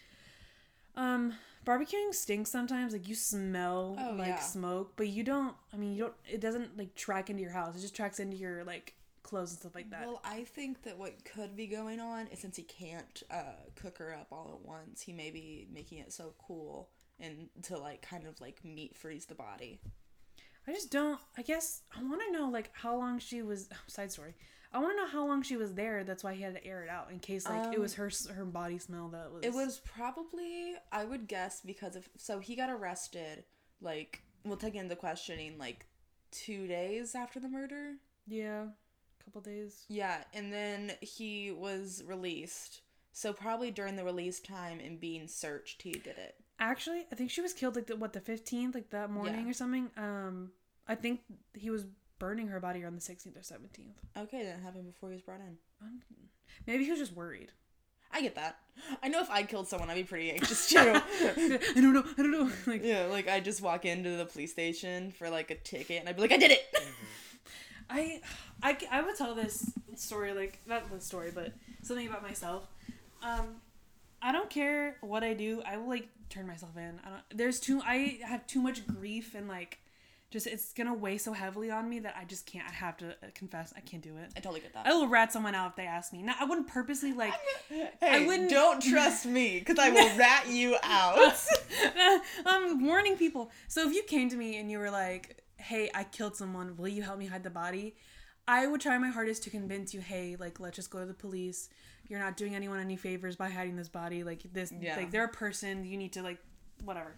Um, 0.96 1.34
barbecuing 1.66 2.14
stinks 2.14 2.50
sometimes. 2.50 2.92
Like, 2.92 3.08
you 3.08 3.14
smell 3.14 3.96
Oh, 3.98 4.14
like 4.16 4.28
yeah. 4.28 4.38
smoke, 4.40 4.92
but 4.96 5.08
you 5.08 5.24
don't, 5.24 5.54
I 5.72 5.76
mean, 5.76 5.92
you 5.94 6.02
don't, 6.04 6.14
it 6.30 6.40
doesn't 6.40 6.76
like 6.78 6.94
track 6.94 7.30
into 7.30 7.42
your 7.42 7.52
house. 7.52 7.76
It 7.76 7.80
just 7.80 7.96
tracks 7.96 8.20
into 8.20 8.36
your 8.36 8.64
like 8.64 8.94
clothes 9.22 9.50
and 9.50 9.60
stuff 9.60 9.74
like 9.74 9.90
that. 9.90 10.06
Well, 10.06 10.20
I 10.24 10.44
think 10.44 10.82
that 10.82 10.98
what 10.98 11.24
could 11.24 11.56
be 11.56 11.66
going 11.66 11.98
on 12.00 12.26
is 12.28 12.38
since 12.40 12.56
he 12.56 12.62
can't 12.62 13.22
uh, 13.30 13.54
cook 13.74 13.98
her 13.98 14.14
up 14.14 14.28
all 14.30 14.50
at 14.60 14.66
once, 14.68 15.00
he 15.02 15.12
may 15.12 15.30
be 15.30 15.66
making 15.72 15.98
it 15.98 16.12
so 16.12 16.34
cool 16.38 16.90
and 17.20 17.48
to 17.62 17.78
like 17.78 18.02
kind 18.02 18.26
of 18.26 18.40
like 18.40 18.64
meat 18.64 18.96
freeze 18.96 19.26
the 19.26 19.34
body. 19.34 19.80
I 20.66 20.72
just 20.72 20.90
don't. 20.90 21.20
I 21.36 21.42
guess 21.42 21.82
I 21.96 22.02
want 22.02 22.22
to 22.26 22.32
know 22.32 22.48
like 22.48 22.70
how 22.72 22.96
long 22.96 23.18
she 23.18 23.42
was. 23.42 23.68
Side 23.86 24.12
story. 24.12 24.34
I 24.74 24.78
want 24.80 24.92
to 24.92 24.96
know 25.02 25.08
how 25.08 25.26
long 25.26 25.42
she 25.42 25.56
was 25.56 25.74
there. 25.74 26.02
That's 26.04 26.22
why 26.24 26.34
he 26.34 26.42
had 26.42 26.54
to 26.54 26.66
air 26.66 26.82
it 26.82 26.90
out 26.90 27.10
in 27.10 27.20
case 27.20 27.48
like 27.48 27.72
it 27.72 27.76
Um, 27.76 27.80
was 27.82 27.94
her 27.94 28.10
her 28.34 28.44
body 28.44 28.78
smell 28.78 29.08
that 29.08 29.32
was. 29.32 29.44
It 29.44 29.52
was 29.54 29.80
probably 29.84 30.74
I 30.92 31.04
would 31.04 31.28
guess 31.28 31.60
because 31.64 31.96
of 31.96 32.08
so 32.16 32.40
he 32.40 32.56
got 32.56 32.68
arrested 32.70 33.44
like 33.80 34.22
we'll 34.44 34.56
take 34.56 34.74
into 34.74 34.96
questioning 34.96 35.56
like 35.58 35.86
two 36.30 36.66
days 36.66 37.14
after 37.14 37.38
the 37.40 37.48
murder. 37.48 37.94
yeah, 38.26 38.64
a 38.64 39.24
couple 39.24 39.40
days. 39.40 39.84
Yeah, 39.88 40.24
and 40.34 40.52
then 40.52 40.92
he 41.00 41.52
was 41.52 42.02
released. 42.06 42.80
So 43.12 43.32
probably 43.32 43.70
during 43.70 43.94
the 43.96 44.04
release 44.04 44.40
time 44.40 44.80
and 44.84 44.98
being 44.98 45.28
searched, 45.28 45.82
he 45.82 45.92
did 45.92 46.18
it. 46.18 46.34
Actually, 46.58 47.06
I 47.12 47.14
think 47.14 47.30
she 47.30 47.40
was 47.40 47.52
killed 47.52 47.76
like 47.76 47.86
the, 47.86 47.94
what 47.96 48.12
the 48.12 48.20
fifteenth, 48.20 48.74
like 48.74 48.90
that 48.90 49.08
morning 49.10 49.44
Yeah. 49.44 49.50
or 49.50 49.54
something. 49.54 49.90
Um, 49.96 50.50
I 50.88 50.94
think 50.96 51.20
he 51.54 51.70
was 51.70 51.86
burning 52.24 52.48
her 52.48 52.58
body 52.58 52.82
on 52.84 52.94
the 52.94 53.02
sixteenth 53.02 53.36
or 53.36 53.42
seventeenth. 53.42 53.98
Okay, 54.16 54.44
that 54.44 54.58
happened 54.60 54.86
before 54.86 55.10
he 55.10 55.14
was 55.14 55.22
brought 55.22 55.40
in. 55.40 55.58
Maybe 56.66 56.84
he 56.84 56.90
was 56.90 56.98
just 56.98 57.12
worried. 57.12 57.52
I 58.10 58.22
get 58.22 58.34
that. 58.36 58.56
I 59.02 59.08
know 59.08 59.20
if 59.20 59.28
I 59.28 59.42
killed 59.42 59.68
someone, 59.68 59.90
I'd 59.90 59.96
be 59.96 60.04
pretty 60.04 60.30
anxious 60.30 60.68
too. 60.70 60.78
I 60.78 61.02
don't 61.74 61.92
know. 61.92 62.04
I 62.16 62.22
don't 62.22 62.30
know. 62.30 62.50
Like 62.66 62.82
yeah, 62.82 63.04
like 63.10 63.28
I 63.28 63.40
just 63.40 63.60
walk 63.60 63.84
into 63.84 64.16
the 64.16 64.24
police 64.24 64.52
station 64.52 65.10
for 65.10 65.28
like 65.28 65.50
a 65.50 65.54
ticket, 65.56 66.00
and 66.00 66.08
I'd 66.08 66.16
be 66.16 66.22
like, 66.22 66.32
I 66.32 66.38
did 66.38 66.52
it. 66.52 66.62
I, 67.90 68.22
I, 68.62 68.78
I 68.90 69.02
would 69.02 69.16
tell 69.16 69.34
this 69.34 69.70
story 69.94 70.32
like 70.32 70.60
not 70.66 70.90
the 70.90 71.00
story, 71.02 71.30
but 71.34 71.52
something 71.82 72.06
about 72.06 72.22
myself. 72.22 72.66
Um, 73.22 73.56
I 74.22 74.32
don't 74.32 74.48
care 74.48 74.96
what 75.02 75.22
I 75.22 75.34
do. 75.34 75.62
I 75.66 75.76
will 75.76 75.90
like 75.90 76.08
turn 76.30 76.46
myself 76.46 76.74
in. 76.78 77.00
I 77.04 77.10
don't. 77.10 77.22
There's 77.36 77.60
too. 77.60 77.82
I 77.84 78.20
have 78.24 78.46
too 78.46 78.62
much 78.62 78.86
grief 78.86 79.34
and 79.34 79.46
like, 79.46 79.80
just 80.34 80.48
it's 80.48 80.72
gonna 80.72 80.92
weigh 80.92 81.16
so 81.16 81.32
heavily 81.32 81.70
on 81.70 81.88
me 81.88 82.00
that 82.00 82.16
I 82.20 82.24
just 82.24 82.44
can't. 82.44 82.68
I 82.68 82.72
have 82.72 82.96
to 82.98 83.10
uh, 83.10 83.14
confess. 83.36 83.72
I 83.76 83.80
can't 83.80 84.02
do 84.02 84.16
it. 84.16 84.32
I 84.36 84.40
totally 84.40 84.58
get 84.60 84.74
that. 84.74 84.84
I 84.84 84.92
will 84.92 85.06
rat 85.06 85.32
someone 85.32 85.54
out 85.54 85.70
if 85.70 85.76
they 85.76 85.86
ask 85.86 86.12
me. 86.12 86.22
Now 86.22 86.34
I 86.40 86.44
wouldn't 86.44 86.66
purposely 86.66 87.12
like. 87.12 87.32
Hey, 88.00 88.26
wouldn't- 88.26 88.50
don't 88.50 88.82
trust 88.92 89.26
me 89.26 89.60
because 89.60 89.78
I 89.78 89.90
will 89.90 90.18
rat 90.18 90.48
you 90.48 90.76
out. 90.82 91.32
I'm 92.46 92.84
warning 92.84 93.16
people. 93.16 93.52
So 93.68 93.86
if 93.88 93.94
you 93.94 94.02
came 94.02 94.28
to 94.30 94.36
me 94.36 94.58
and 94.58 94.68
you 94.68 94.78
were 94.80 94.90
like, 94.90 95.42
"Hey, 95.56 95.88
I 95.94 96.02
killed 96.02 96.34
someone. 96.34 96.76
Will 96.76 96.88
you 96.88 97.02
help 97.02 97.18
me 97.18 97.26
hide 97.26 97.44
the 97.44 97.50
body?" 97.50 97.94
I 98.48 98.66
would 98.66 98.80
try 98.80 98.98
my 98.98 99.08
hardest 99.08 99.44
to 99.44 99.50
convince 99.50 99.94
you, 99.94 100.00
"Hey, 100.00 100.34
like 100.38 100.58
let's 100.58 100.74
just 100.74 100.90
go 100.90 100.98
to 100.98 101.06
the 101.06 101.14
police. 101.14 101.68
You're 102.08 102.18
not 102.18 102.36
doing 102.36 102.56
anyone 102.56 102.80
any 102.80 102.96
favors 102.96 103.36
by 103.36 103.50
hiding 103.50 103.76
this 103.76 103.88
body. 103.88 104.24
Like 104.24 104.42
this 104.52 104.72
Yeah. 104.76 104.96
like 104.96 105.12
they're 105.12 105.24
a 105.26 105.28
person. 105.28 105.84
You 105.84 105.96
need 105.96 106.12
to 106.14 106.22
like 106.22 106.38
whatever." 106.84 107.14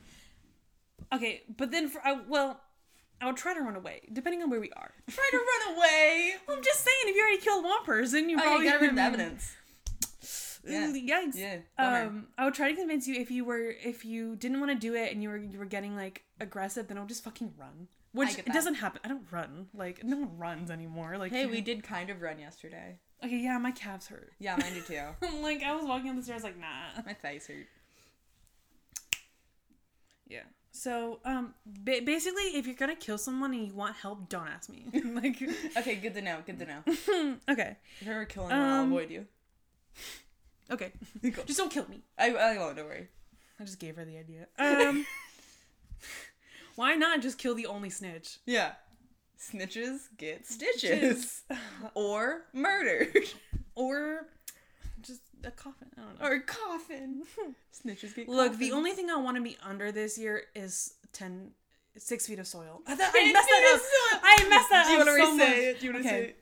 Okay, 1.15 1.43
but 1.57 1.71
then 1.71 1.89
for 1.89 2.01
I, 2.05 2.19
well, 2.29 2.61
I 3.21 3.27
would 3.27 3.37
try 3.37 3.55
to 3.55 3.61
run 3.61 3.77
away 3.77 4.03
depending 4.13 4.43
on 4.43 4.51
where 4.51 4.61
we 4.61 4.71
are. 4.77 4.93
Try 5.09 5.29
to 5.31 5.37
run 5.37 5.77
away. 5.77 6.35
I'm 6.49 6.63
just 6.63 6.85
saying 6.85 6.97
if 7.07 7.17
you 7.17 7.23
already 7.23 7.39
killed 7.39 7.65
one 7.65 7.85
person, 7.85 8.29
you 8.29 8.39
Oh, 8.39 8.43
probably 8.43 8.67
got 8.67 8.81
rid 8.81 8.91
of 8.91 8.97
mean, 8.97 9.05
evidence. 9.05 9.57
Yeah. 10.69 10.89
Yikes. 10.93 11.37
Yeah, 11.37 11.59
bummer. 11.79 12.03
Um, 12.07 12.27
I 12.37 12.45
would 12.45 12.55
try 12.55 12.69
to 12.71 12.77
convince 12.77 13.07
you 13.07 13.15
if 13.15 13.31
you 13.31 13.45
were 13.45 13.71
if 13.71 14.05
you 14.05 14.35
didn't 14.35 14.59
want 14.59 14.73
to 14.73 14.77
do 14.77 14.95
it 14.97 15.13
and 15.13 15.23
you 15.23 15.29
were 15.29 15.37
you 15.37 15.61
were 15.61 15.65
getting 15.65 15.95
like 15.95 16.25
aggressive, 16.41 16.89
then 16.89 16.99
I'll 16.99 17.07
just 17.07 17.23
fucking 17.23 17.53
run. 17.57 17.87
Which 18.13 18.37
it 18.37 18.47
doesn't 18.47 18.75
happen. 18.75 19.01
I 19.05 19.09
don't 19.09 19.27
run. 19.31 19.69
Like 19.73 20.03
no 20.03 20.17
one 20.17 20.37
runs 20.39 20.71
anymore. 20.73 21.19
Like 21.19 21.31
Hey, 21.31 21.47
we 21.47 21.61
did 21.61 21.85
kind 21.85 22.11
of 22.11 22.21
run 22.21 22.41
yesterday. 22.41 22.99
Okay, 23.25 23.37
yeah, 23.37 23.59
my 23.59 23.71
calves 23.71 24.09
hurt. 24.09 24.33
Yeah, 24.41 24.57
mine 24.57 24.75
do 24.75 24.81
too. 24.81 25.37
like 25.41 25.63
I 25.63 25.73
was 25.77 25.85
walking 25.85 26.11
up 26.11 26.17
the 26.17 26.23
stairs 26.25 26.43
like 26.43 26.59
nah. 26.59 27.01
My 27.07 27.13
thighs 27.15 27.47
hurt. 27.47 27.67
Yeah. 30.27 30.43
So 30.77 31.21
um, 31.25 31.55
ba- 31.65 32.03
basically, 32.05 32.43
if 32.55 32.67
you're 32.67 32.77
gonna 32.77 32.95
kill 32.97 33.17
someone 33.19 33.55
and 33.55 33.67
you 33.67 33.73
want 33.75 33.97
help, 33.97 34.29
don't 34.29 34.47
ask 34.47 34.69
me. 34.69 34.87
like 35.15 35.41
Okay, 35.77 35.95
good 35.97 36.15
to 36.15 36.21
know. 36.23 36.39
Good 36.45 36.59
to 36.59 36.67
know. 36.67 37.37
okay, 37.49 37.77
If 38.01 38.07
you're 38.07 38.25
killing 38.27 38.51
one, 38.51 38.59
I'll 38.59 38.81
Um, 38.83 38.93
avoid 38.93 39.11
you. 39.11 39.27
okay, 40.71 40.93
Cool. 41.23 41.45
just 41.45 41.59
don't 41.59 41.73
kill 41.73 41.89
me. 41.89 42.03
I, 42.19 42.31
I 42.35 42.59
won't. 42.59 42.77
Don't 42.77 42.87
worry. 42.87 43.09
I 43.59 43.65
just 43.65 43.79
gave 43.79 43.97
her 43.97 44.05
the 44.05 44.19
idea. 44.19 44.49
Um, 44.59 45.07
why 46.75 46.95
not 46.95 47.23
just 47.23 47.39
kill 47.39 47.55
the 47.55 47.67
only 47.67 47.89
snitch? 47.89 48.39
Yeah. 48.45 48.73
Snitches 49.41 50.09
get 50.19 50.47
stitches. 50.47 51.43
or 51.95 52.43
murdered. 52.53 53.17
Or 53.75 54.27
a 55.47 55.51
coffin. 55.51 55.89
I 55.97 56.01
don't 56.03 56.21
know. 56.21 56.27
Or 56.27 56.33
a 56.35 56.41
coffin. 56.41 57.23
Snitches 57.87 58.15
get 58.15 58.29
Look, 58.29 58.59
the 58.59 58.73
only 58.73 58.93
thing 58.93 59.11
I 59.11 59.17
want 59.17 59.37
to 59.37 59.43
be 59.43 59.57
under 59.63 59.93
this 59.93 60.19
year 60.19 60.43
is 60.55 60.95
10, 61.13 61.53
six 61.97 62.27
feet 62.27 62.39
of 62.39 62.47
soil. 62.47 62.83
I, 62.87 62.97
Ten 62.97 63.07
I 63.15 63.33
messed 63.33 63.49
that 63.49 63.81
up. 64.15 64.21
I 64.25 64.49
messed 64.49 64.71
that 64.71 64.85
Do 64.87 64.93
you 64.93 65.01
up 65.01 65.07
want 65.07 65.19
to 65.21 65.27
so 65.27 65.37
much. 65.37 65.49
it? 65.59 65.81
Do 65.81 65.87
you 65.87 65.93
want 65.93 66.05
to 66.05 66.09
Okay. 66.11 66.21
say 66.23 66.29
it? 66.31 66.37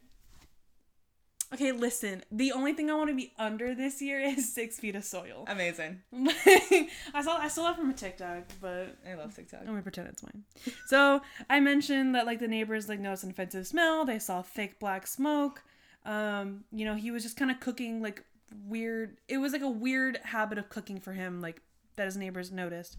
Okay, 1.52 1.70
listen. 1.70 2.24
The 2.32 2.50
only 2.50 2.72
thing 2.72 2.90
I 2.90 2.94
want 2.94 3.10
to 3.10 3.14
be 3.16 3.32
under 3.38 3.76
this 3.76 4.02
year 4.02 4.18
is 4.24 4.52
six 4.52 4.80
feet 4.80 4.96
of 4.96 5.04
soil. 5.04 5.44
Amazing. 5.46 6.00
I 6.12 7.22
saw 7.22 7.36
I 7.38 7.46
saw 7.48 7.64
that 7.68 7.76
from 7.76 7.90
a 7.90 7.92
TikTok, 7.92 8.44
but 8.60 8.96
I 9.08 9.14
love 9.14 9.34
TikTok. 9.36 9.60
I'm 9.60 9.66
gonna 9.66 9.82
pretend 9.82 10.08
it's 10.08 10.22
mine. 10.22 10.42
So 10.86 11.20
I 11.48 11.60
mentioned 11.60 12.14
that 12.16 12.26
like 12.26 12.40
the 12.40 12.48
neighbors 12.48 12.88
like 12.88 12.98
noticed 12.98 13.22
an 13.24 13.30
offensive 13.30 13.66
smell. 13.68 14.04
They 14.04 14.18
saw 14.18 14.42
thick 14.42 14.80
black 14.80 15.06
smoke. 15.06 15.62
Um, 16.04 16.64
you 16.72 16.84
know, 16.84 16.96
he 16.96 17.10
was 17.12 17.22
just 17.22 17.36
kind 17.36 17.50
of 17.52 17.60
cooking 17.60 18.02
like 18.02 18.24
weird. 18.66 19.18
It 19.28 19.38
was 19.38 19.52
like 19.52 19.62
a 19.62 19.68
weird 19.68 20.18
habit 20.24 20.58
of 20.58 20.68
cooking 20.68 21.00
for 21.00 21.12
him, 21.12 21.40
like 21.40 21.60
that 21.96 22.04
his 22.06 22.16
neighbors 22.16 22.50
noticed. 22.52 22.96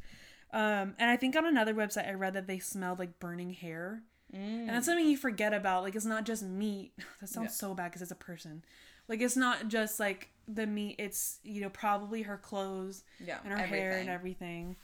Um, 0.54 0.96
and 1.00 1.10
I 1.10 1.18
think 1.18 1.36
on 1.36 1.46
another 1.46 1.74
website 1.74 2.08
I 2.08 2.14
read 2.14 2.34
that 2.34 2.48
they 2.48 2.60
smelled 2.60 3.00
like 3.00 3.20
burning 3.20 3.52
hair. 3.54 4.04
And 4.34 4.68
that's 4.70 4.86
something 4.88 5.06
you 5.08 5.16
forget 5.18 5.54
about. 5.54 5.84
Like, 5.84 5.96
it's 5.96 6.04
not 6.06 6.26
just 6.26 6.44
meat. 6.44 6.92
That 7.22 7.30
sounds 7.30 7.46
Yeah. 7.54 7.68
so 7.68 7.74
bad 7.74 7.86
because 7.92 8.02
it's 8.02 8.12
a 8.12 8.16
person. 8.16 8.64
Like, 9.08 9.22
it's 9.22 9.38
not 9.38 9.68
just 9.70 10.00
like 10.00 10.30
the 10.48 10.66
meat. 10.68 10.96
It's 11.00 11.40
you 11.44 11.62
know 11.62 11.70
probably 11.70 12.24
her 12.24 12.38
clothes 12.38 13.04
Yeah, 13.26 13.38
and 13.44 13.54
her 13.54 13.60
hair 13.66 13.92
and 13.98 14.10
everything. 14.10 14.76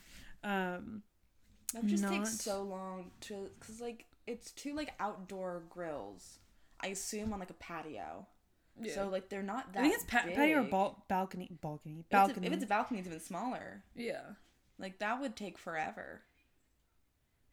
everything. 0.44 0.72
Um, 0.82 1.02
That 1.74 1.86
just 1.86 2.02
not- 2.02 2.12
takes 2.12 2.38
so 2.40 2.62
long 2.62 3.10
to, 3.22 3.50
cause 3.60 3.80
like 3.80 4.06
it's 4.26 4.52
two 4.52 4.74
like 4.74 4.94
outdoor 5.00 5.62
grills. 5.68 6.38
I 6.80 6.88
assume 6.88 7.32
on 7.32 7.38
like 7.40 7.50
a 7.50 7.54
patio. 7.54 8.26
So 8.94 9.08
like 9.08 9.28
they're 9.28 9.42
not 9.42 9.72
that. 9.74 9.80
I 9.80 9.82
think 9.82 9.94
it's 9.94 10.04
pa- 10.04 10.24
patio 10.34 10.60
or 10.60 10.64
bal- 10.64 11.04
balcony. 11.08 11.48
Balcony. 11.60 11.94
If 12.00 12.00
it's 12.00 12.08
a- 12.10 12.12
Balcony. 12.12 12.46
If 12.46 12.52
it's 12.54 12.64
a 12.64 12.66
balcony, 12.68 12.98
it's 13.00 13.08
even 13.08 13.20
smaller. 13.20 13.82
yeah. 13.94 14.20
Like 14.78 14.98
that 14.98 15.20
would 15.20 15.36
take 15.36 15.58
forever. 15.58 16.22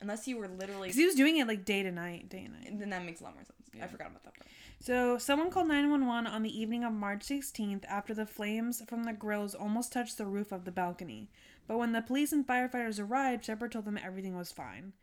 Unless 0.01 0.27
you 0.27 0.37
were 0.37 0.47
literally. 0.47 0.87
Because 0.87 0.97
he 0.97 1.05
was 1.05 1.15
doing 1.15 1.37
it 1.37 1.47
like 1.47 1.65
day 1.65 1.83
to 1.83 1.91
night, 1.91 2.29
day 2.29 2.45
and 2.45 2.53
night. 2.53 2.79
Then 2.79 2.89
that 2.91 3.03
makes 3.05 3.19
a 3.19 3.25
lot 3.25 3.33
more 3.35 3.43
sense. 3.43 3.55
I 3.81 3.87
forgot 3.87 4.07
about 4.07 4.23
that 4.23 4.33
part. 4.33 4.47
So, 4.81 5.17
someone 5.17 5.51
called 5.51 5.67
911 5.67 6.25
on 6.25 6.41
the 6.41 6.57
evening 6.59 6.83
of 6.85 6.93
March 6.93 7.21
16th 7.23 7.83
after 7.85 8.13
the 8.13 8.25
flames 8.25 8.81
from 8.87 9.03
the 9.03 9.13
grills 9.13 9.53
almost 9.53 9.91
touched 9.91 10.17
the 10.17 10.25
roof 10.25 10.51
of 10.53 10.63
the 10.65 10.71
balcony. 10.71 11.29
But 11.67 11.77
when 11.77 11.91
the 11.91 12.01
police 12.01 12.31
and 12.31 12.47
firefighters 12.47 12.99
arrived, 12.99 13.45
Shepard 13.45 13.73
told 13.73 13.85
them 13.85 13.99
everything 14.01 14.35
was 14.35 14.51
fine. 14.51 14.93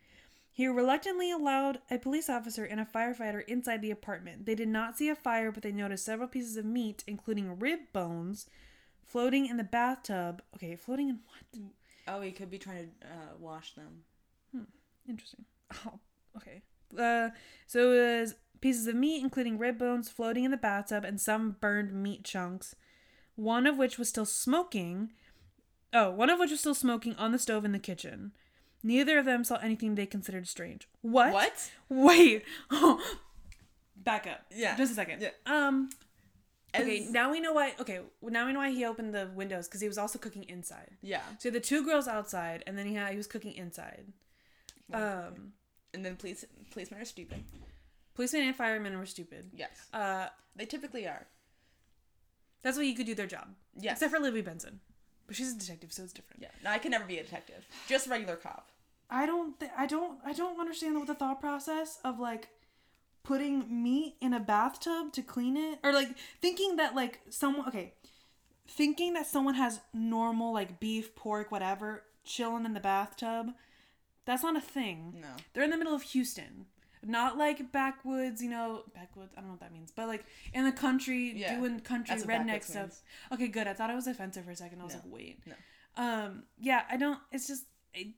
He 0.56 0.66
reluctantly 0.66 1.30
allowed 1.30 1.80
a 1.90 1.98
police 1.98 2.30
officer 2.30 2.64
and 2.64 2.80
a 2.80 2.86
firefighter 2.86 3.46
inside 3.46 3.82
the 3.82 3.90
apartment. 3.90 4.46
They 4.46 4.54
did 4.54 4.68
not 4.68 4.96
see 4.96 5.10
a 5.10 5.14
fire, 5.14 5.52
but 5.52 5.62
they 5.62 5.70
noticed 5.70 6.06
several 6.06 6.28
pieces 6.28 6.56
of 6.56 6.64
meat, 6.64 7.04
including 7.06 7.58
rib 7.58 7.80
bones, 7.92 8.46
floating 9.04 9.44
in 9.44 9.58
the 9.58 9.64
bathtub. 9.64 10.40
Okay, 10.54 10.74
floating 10.74 11.10
in 11.10 11.18
what? 11.26 11.70
Oh, 12.08 12.22
he 12.22 12.32
could 12.32 12.50
be 12.50 12.56
trying 12.56 12.88
to 13.02 13.06
uh, 13.06 13.36
wash 13.38 13.74
them. 13.74 14.04
Hmm. 14.50 14.62
Interesting. 15.06 15.44
Oh, 15.84 15.98
okay. 16.38 16.62
Uh, 16.98 17.36
so 17.66 17.92
it 17.92 18.20
was 18.20 18.34
pieces 18.62 18.86
of 18.86 18.94
meat, 18.94 19.22
including 19.22 19.58
rib 19.58 19.76
bones, 19.76 20.08
floating 20.08 20.44
in 20.44 20.52
the 20.52 20.56
bathtub, 20.56 21.04
and 21.04 21.20
some 21.20 21.56
burned 21.60 21.92
meat 21.92 22.24
chunks. 22.24 22.74
One 23.34 23.66
of 23.66 23.76
which 23.76 23.98
was 23.98 24.08
still 24.08 24.24
smoking. 24.24 25.12
Oh, 25.92 26.10
one 26.12 26.30
of 26.30 26.38
which 26.38 26.50
was 26.50 26.60
still 26.60 26.74
smoking 26.74 27.14
on 27.16 27.32
the 27.32 27.38
stove 27.38 27.66
in 27.66 27.72
the 27.72 27.78
kitchen. 27.78 28.32
Neither 28.86 29.18
of 29.18 29.24
them 29.24 29.42
saw 29.42 29.56
anything 29.56 29.94
they 29.96 30.06
considered 30.06 30.46
strange. 30.46 30.86
What? 31.02 31.32
What? 31.32 31.70
Wait. 31.88 32.44
Back 33.96 34.26
up. 34.26 34.42
Yeah. 34.54 34.76
Just 34.76 34.92
a 34.92 34.94
second. 34.94 35.20
Yeah. 35.22 35.30
Um. 35.46 35.90
Okay. 36.74 36.98
As- 37.04 37.10
Now 37.10 37.32
we 37.32 37.40
know 37.40 37.52
why. 37.52 37.74
Okay. 37.80 38.00
Now 38.22 38.46
we 38.46 38.52
know 38.52 38.60
why 38.60 38.70
he 38.70 38.84
opened 38.84 39.12
the 39.14 39.28
windows 39.34 39.66
because 39.66 39.80
he 39.80 39.88
was 39.88 39.98
also 39.98 40.18
cooking 40.18 40.44
inside. 40.44 40.90
Yeah. 41.02 41.22
So 41.38 41.50
the 41.50 41.60
two 41.60 41.84
girls 41.84 42.06
outside, 42.06 42.62
and 42.66 42.78
then 42.78 42.86
he 42.86 42.94
had 42.94 43.10
he 43.10 43.16
was 43.16 43.26
cooking 43.26 43.52
inside. 43.54 44.04
Um. 44.92 45.52
And 45.94 46.04
then 46.04 46.16
police 46.16 46.44
policemen 46.70 47.00
are 47.00 47.04
stupid. 47.06 47.42
Policemen 48.14 48.42
and 48.42 48.54
firemen 48.56 48.96
were 48.98 49.06
stupid. 49.06 49.50
Yes. 49.54 49.70
Uh, 49.92 50.26
They 50.54 50.66
typically 50.66 51.06
are. 51.06 51.26
that's 52.62 52.76
why 52.76 52.84
you 52.84 52.94
could 52.94 53.06
do 53.06 53.14
their 53.14 53.26
job. 53.26 53.48
Yes. 53.78 53.94
Except 53.96 54.12
for 54.12 54.20
Libby 54.20 54.42
Benson, 54.42 54.80
but 55.26 55.36
she's 55.36 55.52
a 55.52 55.58
detective, 55.58 55.92
so 55.92 56.02
it's 56.04 56.12
different. 56.12 56.42
Yeah. 56.42 56.48
No, 56.64 56.70
I 56.70 56.78
can 56.78 56.90
never 56.90 57.04
be 57.04 57.18
a 57.18 57.22
detective. 57.22 57.66
Just 57.88 58.08
regular 58.08 58.36
cop. 58.36 58.70
I 59.10 59.26
don't. 59.26 59.58
Th- 59.60 59.70
I 59.76 59.86
don't. 59.86 60.18
I 60.24 60.32
don't 60.32 60.58
understand 60.60 60.96
what 60.98 61.06
the 61.06 61.14
thought 61.14 61.40
process 61.40 61.98
of 62.04 62.18
like 62.18 62.48
putting 63.22 63.82
meat 63.82 64.14
in 64.20 64.32
a 64.32 64.40
bathtub 64.40 65.12
to 65.12 65.22
clean 65.22 65.56
it 65.56 65.78
or 65.82 65.92
like 65.92 66.08
thinking 66.40 66.76
that 66.76 66.94
like 66.94 67.20
someone 67.28 67.66
okay 67.66 67.92
thinking 68.68 69.14
that 69.14 69.26
someone 69.26 69.54
has 69.54 69.80
normal 69.92 70.52
like 70.52 70.78
beef 70.78 71.14
pork 71.16 71.50
whatever 71.50 72.04
chilling 72.24 72.64
in 72.64 72.72
the 72.72 72.78
bathtub 72.80 73.48
that's 74.26 74.44
not 74.44 74.56
a 74.56 74.60
thing 74.60 75.14
No. 75.20 75.26
they're 75.52 75.64
in 75.64 75.70
the 75.70 75.76
middle 75.76 75.94
of 75.94 76.02
houston 76.02 76.66
not 77.04 77.36
like 77.36 77.72
backwoods 77.72 78.40
you 78.40 78.48
know 78.50 78.82
backwoods 78.94 79.32
i 79.36 79.40
don't 79.40 79.48
know 79.48 79.52
what 79.54 79.60
that 79.60 79.72
means 79.72 79.90
but 79.94 80.06
like 80.06 80.24
in 80.54 80.64
the 80.64 80.70
country 80.72 81.32
Yeah, 81.36 81.56
doing 81.58 81.80
country 81.80 82.14
redneck 82.18 82.62
stuff 82.62 82.82
means. 82.82 83.02
okay 83.32 83.48
good 83.48 83.66
i 83.66 83.72
thought 83.72 83.90
it 83.90 83.94
was 83.96 84.06
offensive 84.06 84.44
for 84.44 84.52
a 84.52 84.56
second 84.56 84.80
i 84.80 84.84
was 84.84 84.94
No, 84.94 85.00
like 85.04 85.12
wait 85.12 85.38
no. 85.46 85.54
um 86.02 86.42
yeah 86.60 86.82
i 86.90 86.96
don't 86.96 87.18
it's 87.32 87.48
just 87.48 87.64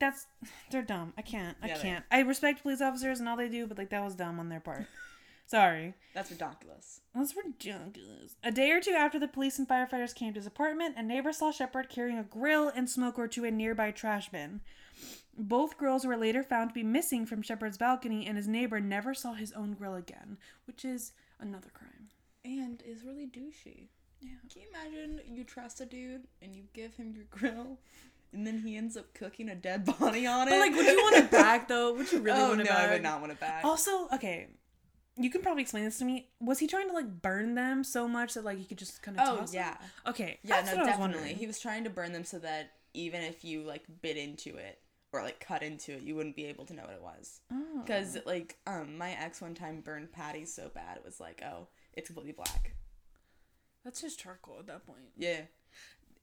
that's 0.00 0.26
they're 0.70 0.82
dumb 0.82 1.12
i 1.18 1.22
can't 1.22 1.56
i 1.62 1.68
Yeah, 1.68 1.78
can't 1.78 2.04
i 2.10 2.20
respect 2.20 2.62
police 2.62 2.80
officers 2.80 3.20
and 3.20 3.28
all 3.28 3.36
they 3.36 3.48
do 3.48 3.66
but 3.66 3.78
like 3.78 3.90
that 3.90 4.04
was 4.04 4.14
dumb 4.14 4.38
on 4.40 4.48
their 4.48 4.60
part 4.60 4.86
sorry 5.46 5.94
That's 6.14 6.30
ridiculous. 6.30 7.00
that's 7.14 7.34
ridiculous. 7.36 8.36
A 8.44 8.50
day 8.50 8.70
or 8.70 8.80
two 8.80 8.90
after 8.92 9.18
the 9.18 9.28
police 9.28 9.58
and 9.58 9.68
firefighters 9.68 10.14
came 10.14 10.32
to 10.34 10.38
his 10.40 10.46
apartment, 10.46 10.96
a 10.98 11.02
neighbor 11.02 11.32
saw 11.32 11.50
Shepard 11.50 11.88
carrying 11.88 12.18
a 12.18 12.22
grill 12.22 12.70
and 12.74 12.88
smoker 12.90 13.26
to 13.28 13.44
a 13.44 13.50
nearby 13.50 13.90
trash 13.90 14.28
bin. 14.28 14.60
Both 15.38 15.78
grills 15.78 16.04
were 16.04 16.16
later 16.16 16.42
found 16.42 16.70
to 16.70 16.74
be 16.74 16.82
missing 16.82 17.24
from 17.24 17.42
Shepard's 17.42 17.78
balcony, 17.78 18.26
and 18.26 18.36
his 18.36 18.48
neighbor 18.48 18.80
never 18.80 19.14
saw 19.14 19.34
his 19.34 19.52
own 19.52 19.72
grill 19.74 19.94
again, 19.94 20.36
which 20.66 20.84
is 20.84 21.12
another 21.40 21.68
crime. 21.72 22.08
And 22.44 22.82
is 22.84 23.04
really 23.04 23.26
douchey. 23.26 23.86
Yeah. 24.20 24.30
Can 24.52 24.62
you 24.62 24.68
imagine 24.74 25.20
you 25.32 25.44
trust 25.44 25.80
a 25.80 25.86
dude 25.86 26.26
and 26.42 26.54
you 26.54 26.64
give 26.74 26.94
him 26.96 27.12
your 27.14 27.24
grill, 27.30 27.78
and 28.32 28.46
then 28.46 28.58
he 28.58 28.76
ends 28.76 28.96
up 28.96 29.12
cooking 29.14 29.48
a 29.48 29.54
dead 29.54 29.84
body 29.98 30.26
on 30.26 30.48
it? 30.48 30.52
But 30.52 30.58
like, 30.60 30.74
would 30.74 30.86
you 30.86 30.96
want 30.96 31.16
it 31.16 31.30
back 31.30 31.68
though? 31.68 31.94
Would 31.94 32.12
you 32.12 32.20
really 32.20 32.40
oh 32.40 32.48
want 32.48 32.58
no, 32.58 32.64
it 32.64 32.68
back? 32.68 32.88
I 32.88 32.92
would 32.92 33.02
not 33.02 33.20
want 33.20 33.32
it 33.32 33.40
back. 33.40 33.64
Also, 33.64 34.08
okay, 34.14 34.48
you 35.16 35.30
can 35.30 35.42
probably 35.42 35.62
explain 35.62 35.84
this 35.84 35.98
to 35.98 36.04
me. 36.04 36.28
Was 36.40 36.58
he 36.58 36.66
trying 36.66 36.88
to 36.88 36.94
like 36.94 37.20
burn 37.20 37.54
them 37.54 37.82
so 37.82 38.06
much 38.06 38.34
that 38.34 38.44
like 38.44 38.58
you 38.58 38.64
could 38.64 38.78
just 38.78 39.02
kind 39.02 39.18
of 39.18 39.28
oh 39.28 39.36
toss 39.38 39.52
yeah, 39.52 39.70
them? 39.70 39.78
Okay, 40.08 40.38
yeah, 40.42 40.60
no, 40.60 40.72
I 40.72 40.74
was 40.76 40.86
definitely. 40.86 41.34
He 41.34 41.46
was 41.46 41.58
trying 41.58 41.84
to 41.84 41.90
burn 41.90 42.12
them 42.12 42.24
so 42.24 42.38
that 42.38 42.72
even 42.94 43.22
if 43.22 43.44
you 43.44 43.62
like 43.62 43.84
bit 44.00 44.16
into 44.16 44.56
it 44.56 44.78
or 45.12 45.22
like 45.22 45.40
cut 45.40 45.62
into 45.62 45.92
it, 45.92 46.02
you 46.02 46.14
wouldn't 46.14 46.36
be 46.36 46.46
able 46.46 46.66
to 46.66 46.74
know 46.74 46.82
what 46.82 46.92
it 46.92 47.02
was. 47.02 47.40
Oh. 47.52 47.82
Because 47.84 48.18
like 48.26 48.58
um, 48.66 48.96
my 48.96 49.10
ex 49.10 49.40
one 49.40 49.54
time 49.54 49.80
burned 49.80 50.12
patties 50.12 50.52
so 50.54 50.70
bad 50.72 50.96
it 50.96 51.04
was 51.04 51.18
like, 51.20 51.42
oh, 51.44 51.68
it's 51.94 52.08
completely 52.08 52.32
black. 52.32 52.74
that's 53.84 54.00
just 54.00 54.20
charcoal 54.20 54.58
at 54.60 54.66
that 54.66 54.86
point. 54.86 55.10
Yeah. 55.16 55.42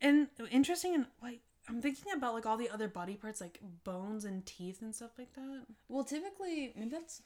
and 0.02 0.28
interesting 0.52 0.96
and 0.96 1.06
like 1.22 1.42
i'm 1.68 1.82
thinking 1.82 2.12
about 2.16 2.34
like 2.34 2.46
all 2.46 2.58
the 2.58 2.70
other 2.70 2.88
body 2.88 3.16
parts 3.16 3.42
like 3.42 3.60
bones 3.84 4.26
and 4.26 4.46
teeth 4.46 4.82
and 4.82 4.94
stuff 4.94 5.12
like 5.18 5.34
that. 5.34 5.64
Well, 5.90 6.04
typically, 6.04 6.74
maybe 6.76 6.90
that's 6.92 7.22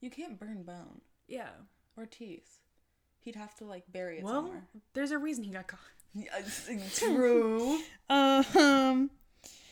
you 0.00 0.10
can't 0.10 0.38
burn 0.38 0.62
bone. 0.62 1.00
Yeah. 1.28 1.50
Or 1.96 2.06
teeth. 2.06 2.58
He'd 3.20 3.36
have 3.36 3.54
to 3.56 3.64
like 3.64 3.84
bury 3.92 4.18
it 4.18 4.24
well 4.24 4.42
somewhere. 4.44 4.64
there's 4.94 5.10
a 5.10 5.18
reason 5.18 5.44
he 5.44 5.50
got 5.50 5.66
caught. 5.66 5.80
Yeah, 6.14 6.30
True. 6.94 7.78
um 8.08 9.10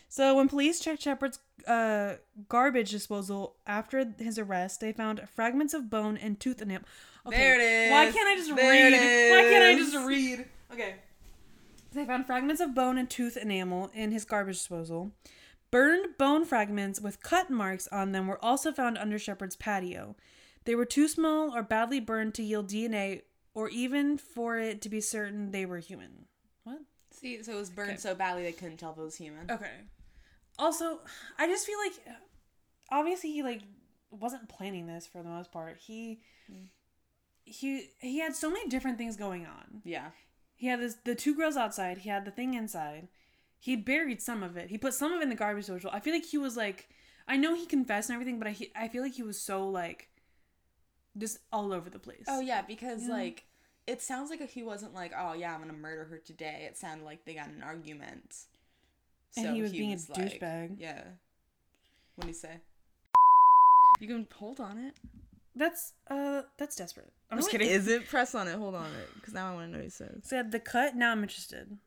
so 0.09 0.37
when 0.37 0.49
police 0.49 0.79
checked 0.81 1.03
shepard's 1.03 1.41
uh 1.67 2.15
garbage 2.49 2.91
disposal 2.91 3.57
after 3.67 4.15
his 4.19 4.39
arrest 4.39 4.81
they 4.81 4.93
found 4.93 5.21
fragments 5.35 5.75
of 5.75 5.91
bone 5.91 6.17
and 6.17 6.39
tooth 6.39 6.63
and 6.63 6.71
enamel 6.71 6.87
okay. 7.27 7.37
There 7.37 7.89
it 7.89 7.91
why 7.91 8.13
can't 8.13 8.29
i 8.29 8.37
just 8.37 8.55
There 8.55 8.71
read? 8.71 8.93
It 8.93 9.31
why 9.33 9.43
can't 9.51 9.65
i 9.65 9.75
just 9.75 10.07
read? 10.07 10.47
Okay 10.73 10.95
they 11.99 12.05
found 12.05 12.27
fragments 12.27 12.61
of 12.61 12.75
bone 12.75 12.99
and 12.99 13.11
tooth 13.11 13.37
enamel 13.37 13.91
in 13.95 14.11
his 14.13 14.25
garbage 14.25 14.59
disposal 14.59 15.13
Burned 15.71 16.17
bone 16.17 16.45
fragments 16.47 17.01
with 17.01 17.23
cut 17.23 17.51
marks 17.51 17.89
on 17.89 18.13
them 18.13 18.27
were 18.27 18.43
also 18.43 18.73
found 18.73 18.97
under 18.97 19.19
Shepard's 19.19 19.57
patio. 19.57 20.17
They 20.65 20.75
were 20.75 20.87
too 20.87 21.09
small 21.09 21.55
or 21.55 21.63
badly 21.63 22.01
burned 22.01 22.35
to 22.35 22.43
yield 22.43 22.71
DNA 22.71 23.23
or 23.53 23.69
even 23.69 24.17
for 24.17 24.59
it 24.59 24.81
to 24.83 24.89
be 24.89 25.01
certain 25.01 25.51
they 25.51 25.67
were 25.67 25.79
human. 25.79 26.27
What? 26.65 26.79
See, 27.11 27.43
so 27.43 27.53
it 27.53 27.57
was 27.57 27.71
burned 27.71 27.91
Okay. 27.91 27.99
so 27.99 28.15
badly 28.15 28.45
they 28.45 28.53
couldn't 28.53 28.79
tell 28.79 28.93
if 28.93 28.99
it 28.99 29.03
was 29.03 29.17
human. 29.17 29.51
Okay. 29.51 29.73
Also, 30.59 31.01
I 31.39 31.47
just 31.47 31.67
feel 31.67 31.79
like 31.79 31.93
obviously 32.91 33.33
he 33.33 33.43
like 33.43 33.61
wasn't 34.11 34.49
planning 34.49 34.87
this 34.87 35.07
for 35.07 35.23
the 35.23 35.29
most 35.29 35.53
part. 35.53 35.77
He 35.79 36.21
hmm. 36.51 36.65
he 37.45 37.91
he 38.01 38.21
had 38.21 38.35
so 38.35 38.51
many 38.51 38.69
different 38.71 38.97
things 38.97 39.17
going 39.17 39.45
on. 39.45 39.83
Yeah. 39.85 40.11
He 40.59 40.67
had 40.67 40.81
this 40.81 40.97
the 41.05 41.15
two 41.15 41.35
girls 41.35 41.57
outside. 41.57 41.99
He 41.99 42.11
had 42.11 42.25
the 42.27 42.31
thing 42.31 42.53
inside. 42.53 43.09
He 43.61 43.75
buried 43.77 44.21
some 44.21 44.43
of 44.43 44.57
it. 44.57 44.69
He 44.69 44.77
put 44.77 44.93
some 44.93 45.13
of 45.13 45.21
it 45.21 45.23
in 45.23 45.29
the 45.31 45.35
garbage 45.35 45.65
social. 45.65 45.91
I 45.93 46.01
feel 46.01 46.13
like 46.13 46.27
he 46.27 46.37
was 46.39 46.57
like, 46.57 46.89
I 47.27 47.37
know 47.37 47.55
he 47.55 47.65
confessed 47.65 48.11
and 48.11 48.15
everything, 48.15 48.39
but 48.39 48.49
I 48.49 48.51
he, 48.51 48.71
I 48.77 48.89
feel 48.89 49.03
like 49.03 49.15
he 49.15 49.23
was 49.23 49.41
so 49.41 49.67
like, 49.69 50.09
just 51.17 51.39
all 51.53 51.73
over 51.73 51.89
the 51.89 51.99
place. 51.99 52.25
Oh 52.29 52.41
yeah, 52.41 52.63
because 52.63 53.07
Yeah. 53.09 53.15
like 53.15 53.45
it 53.87 54.03
sounds 54.03 54.29
like 54.31 54.47
he 54.51 54.63
wasn't 54.63 54.95
like, 54.95 55.13
oh 55.17 55.33
yeah, 55.33 55.55
I'm 55.55 55.61
gonna 55.61 55.73
murder 55.73 56.05
her 56.07 56.19
today. 56.19 56.67
It 56.69 56.77
sounded 56.77 57.05
like 57.05 57.25
they 57.25 57.35
got 57.35 57.49
an 57.49 57.63
argument. 57.65 58.35
And 59.37 59.55
he 59.55 59.63
was 59.63 59.73
being 59.73 59.93
a 59.93 59.97
like- 59.97 60.41
douchebag. 60.41 60.77
Yeah. 60.81 61.05
What 62.17 62.23
do 62.23 62.29
you 62.29 62.35
say? 62.35 62.59
You 64.01 64.09
can 64.09 64.27
hold 64.35 64.59
on 64.61 64.77
it. 64.79 64.95
That's 65.55 65.93
uh 66.11 66.43
that's 66.57 66.75
desperate. 66.77 67.13
I'm 67.31 67.39
just 67.39 67.53
No, 67.53 67.57
it 67.57 67.61
kidding. 67.61 67.75
Is 67.75 67.89
it 67.89 68.09
press 68.09 68.35
on 68.35 68.49
it. 68.49 68.57
Hold 68.57 68.75
on 68.75 68.87
it, 68.87 69.09
because 69.15 69.35
now 69.35 69.51
I 69.51 69.55
want 69.55 69.67
to 69.67 69.73
know 69.73 69.79
what 69.79 69.85
he 69.85 69.91
says. 69.91 70.21
Said 70.23 70.51
the 70.51 70.61
cut. 70.61 70.97
Now 70.97 71.13
I'm 71.13 71.23
interested. 71.23 71.79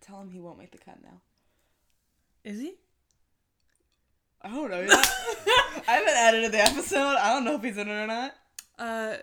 Tell 0.00 0.20
him 0.20 0.30
he 0.30 0.40
won't 0.40 0.58
make 0.58 0.72
the 0.72 0.78
cut 0.78 1.02
now. 1.02 1.20
Is 2.44 2.60
he? 2.60 2.74
I 4.42 4.48
don't 4.48 4.70
know. 4.70 4.86
I 4.88 5.82
haven't 5.86 6.16
edited 6.16 6.52
the 6.52 6.62
episode. 6.62 7.16
I 7.16 7.32
don't 7.32 7.44
know 7.44 7.56
if 7.56 7.62
he's 7.62 7.76
in 7.76 7.88
it 7.88 7.92
or 7.92 8.06
not. 8.06 8.34
Uh, 8.78 9.16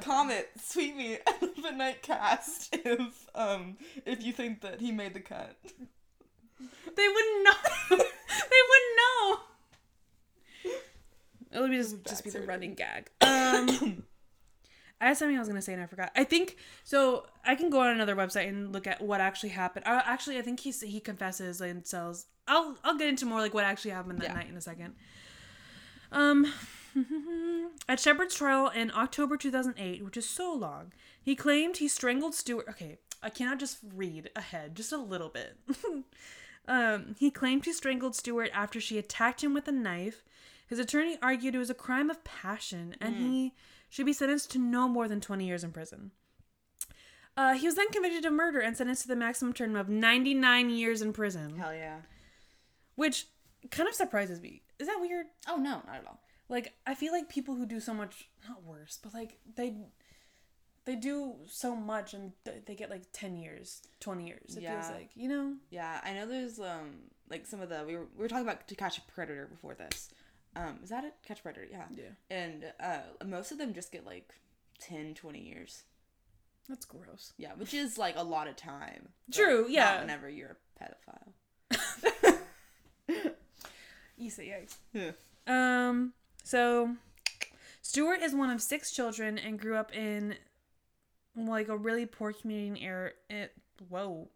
Comment, 0.00 0.46
tweet 0.72 0.96
me 0.96 1.14
at 1.14 1.40
the 1.62 1.70
night 1.72 2.02
cast 2.02 2.74
if 2.74 3.28
um 3.34 3.76
if 4.06 4.22
you 4.22 4.32
think 4.32 4.62
that 4.62 4.80
he 4.80 4.92
made 4.92 5.14
the 5.14 5.20
cut. 5.20 5.56
they 5.64 7.08
wouldn't 7.08 7.44
know. 7.44 7.52
they 7.90 7.96
wouldn't 8.70 8.96
know. 8.96 9.38
It 11.52 11.60
would 11.60 11.70
be 11.70 11.76
just, 11.76 12.04
just 12.04 12.24
be 12.24 12.30
the 12.30 12.42
running 12.42 12.74
gag. 12.74 13.10
Um, 13.20 14.04
I 15.00 15.06
had 15.08 15.16
something 15.16 15.36
I 15.36 15.40
was 15.40 15.48
gonna 15.48 15.62
say 15.62 15.72
and 15.72 15.82
I 15.82 15.86
forgot. 15.86 16.10
I 16.14 16.24
think 16.24 16.56
so. 16.84 17.26
I 17.44 17.54
can 17.54 17.70
go 17.70 17.80
on 17.80 17.88
another 17.88 18.14
website 18.14 18.48
and 18.48 18.72
look 18.72 18.86
at 18.86 19.00
what 19.00 19.20
actually 19.20 19.50
happened. 19.50 19.86
Uh, 19.86 20.02
actually, 20.04 20.38
I 20.38 20.42
think 20.42 20.60
he 20.60 20.70
he 20.70 21.00
confesses 21.00 21.60
and 21.60 21.86
sells. 21.86 22.26
I'll 22.46 22.76
I'll 22.84 22.98
get 22.98 23.08
into 23.08 23.26
more 23.26 23.40
like 23.40 23.54
what 23.54 23.64
actually 23.64 23.92
happened 23.92 24.18
that 24.20 24.28
Yeah. 24.28 24.34
night 24.34 24.48
in 24.48 24.56
a 24.56 24.60
second. 24.60 24.94
Um, 26.12 26.52
at 27.88 28.00
Shepard's 28.00 28.34
trial 28.34 28.68
in 28.68 28.90
October 28.94 29.36
2008, 29.36 30.04
which 30.04 30.16
is 30.16 30.28
so 30.28 30.52
long, 30.52 30.92
he 31.22 31.34
claimed 31.36 31.76
he 31.78 31.88
strangled 31.88 32.34
Stewart. 32.34 32.66
Okay, 32.68 32.98
I 33.22 33.30
cannot 33.30 33.58
just 33.60 33.78
read 33.94 34.30
ahead, 34.34 34.74
just 34.74 34.92
a 34.92 34.96
little 34.98 35.28
bit. 35.28 35.56
um, 36.68 37.14
he 37.18 37.30
claimed 37.30 37.64
he 37.64 37.72
strangled 37.72 38.14
Stewart 38.16 38.50
after 38.52 38.80
she 38.80 38.98
attacked 38.98 39.42
him 39.42 39.54
with 39.54 39.68
a 39.68 39.72
knife. 39.72 40.24
His 40.66 40.78
attorney 40.78 41.18
argued 41.22 41.54
it 41.54 41.58
was 41.58 41.70
a 41.70 41.74
crime 41.74 42.10
of 42.10 42.22
passion 42.22 42.94
and 43.00 43.16
he 43.16 43.54
should 43.90 44.06
be 44.06 44.12
sentenced 44.14 44.50
to 44.52 44.58
no 44.58 44.88
more 44.88 45.06
than 45.08 45.20
20 45.20 45.44
years 45.46 45.62
in 45.62 45.72
prison. 45.72 46.12
Uh, 47.36 47.54
he 47.54 47.66
was 47.66 47.74
then 47.74 47.88
convicted 47.90 48.24
of 48.24 48.32
murder 48.32 48.60
and 48.60 48.76
sentenced 48.76 49.02
to 49.02 49.08
the 49.08 49.16
maximum 49.16 49.52
term 49.52 49.76
of 49.76 49.88
99 49.88 50.70
years 50.70 51.02
in 51.02 51.12
prison, 51.12 51.56
Hell 51.58 51.74
yeah. 51.74 51.98
which 52.94 53.26
kind 53.70 53.88
of 53.88 53.94
surprises 53.94 54.40
me. 54.40 54.62
Is 54.78 54.86
that 54.88 54.98
weird? 55.00 55.26
Oh 55.48 55.56
no, 55.56 55.82
not 55.86 55.94
at 55.94 56.06
all. 56.06 56.20
Like 56.48 56.72
I 56.86 56.94
feel 56.94 57.12
like 57.12 57.28
people 57.28 57.54
who 57.54 57.66
do 57.66 57.78
so 57.80 57.92
much 57.94 58.28
not 58.48 58.64
worse, 58.64 58.98
but 59.02 59.12
like 59.14 59.38
they 59.56 59.76
they 60.86 60.96
do 60.96 61.34
so 61.46 61.76
much 61.76 62.14
and 62.14 62.32
they 62.66 62.74
get 62.74 62.90
like 62.90 63.04
10 63.12 63.36
years, 63.36 63.82
20 64.00 64.26
years. 64.26 64.56
It 64.56 64.62
Yeah. 64.62 64.80
feels 64.80 64.92
like, 64.96 65.10
you 65.14 65.28
know? 65.28 65.54
Yeah, 65.70 66.00
I 66.02 66.14
know 66.14 66.26
there's 66.26 66.58
um 66.58 66.90
like 67.28 67.46
some 67.46 67.60
of 67.60 67.68
the 67.68 67.84
we 67.86 67.96
were 67.96 68.06
we 68.16 68.22
were 68.22 68.28
talking 68.28 68.44
about 68.46 68.66
to 68.68 68.74
catch 68.74 68.98
a 68.98 69.02
predator 69.02 69.46
before 69.46 69.74
this. 69.74 70.10
Um, 70.56 70.80
is 70.82 70.90
that 70.90 71.04
it? 71.04 71.14
Catch 71.26 71.42
predator, 71.42 71.66
yeah. 71.70 71.84
Yeah. 71.94 72.04
And 72.30 72.64
uh 72.80 73.24
most 73.24 73.52
of 73.52 73.58
them 73.58 73.72
just 73.72 73.92
get 73.92 74.04
like 74.04 74.34
10, 74.80 75.14
20 75.14 75.38
years. 75.40 75.84
That's 76.68 76.84
gross. 76.84 77.32
Yeah, 77.36 77.52
which 77.56 77.74
is 77.74 77.98
like 77.98 78.14
a 78.16 78.22
lot 78.22 78.48
of 78.48 78.56
time. 78.56 79.08
True, 79.32 79.66
yeah. 79.68 80.00
whenever 80.00 80.28
you're 80.28 80.56
a 80.78 80.84
pedophile. 80.84 82.38
You 84.20 84.28
say 84.28 84.48
yikes. 84.48 84.76
Yeah. 84.92 85.12
Um, 85.46 86.12
so 86.44 86.96
Stewart 87.80 88.20
is 88.20 88.34
one 88.34 88.50
of 88.50 88.60
six 88.60 88.92
children 88.92 89.38
and 89.38 89.58
grew 89.58 89.76
up 89.76 89.96
in 89.96 90.34
like 91.34 91.68
a 91.68 91.76
really 91.76 92.04
poor 92.04 92.34
community 92.34 92.68
in 92.68 92.76
air. 92.76 93.14
It, 93.30 93.54
whoa. 93.88 94.28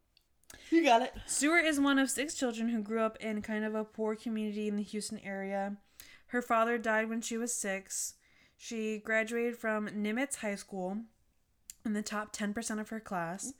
You 0.70 0.82
got 0.82 1.02
it. 1.02 1.12
Stewart 1.26 1.66
is 1.66 1.78
one 1.78 1.98
of 1.98 2.08
six 2.08 2.34
children 2.34 2.70
who 2.70 2.80
grew 2.80 3.00
up 3.00 3.18
in 3.20 3.42
kind 3.42 3.62
of 3.62 3.74
a 3.74 3.84
poor 3.84 4.16
community 4.16 4.68
in 4.68 4.76
the 4.76 4.82
Houston 4.82 5.18
area. 5.18 5.76
Her 6.34 6.42
father 6.42 6.78
died 6.78 7.08
when 7.08 7.20
she 7.20 7.38
was 7.38 7.54
six. 7.54 8.14
She 8.56 8.98
graduated 8.98 9.56
from 9.56 9.86
Nimitz 9.86 10.38
High 10.38 10.56
School 10.56 10.98
in 11.84 11.92
the 11.92 12.02
top 12.02 12.34
10% 12.34 12.80
of 12.80 12.88
her 12.88 12.98
class. 12.98 13.52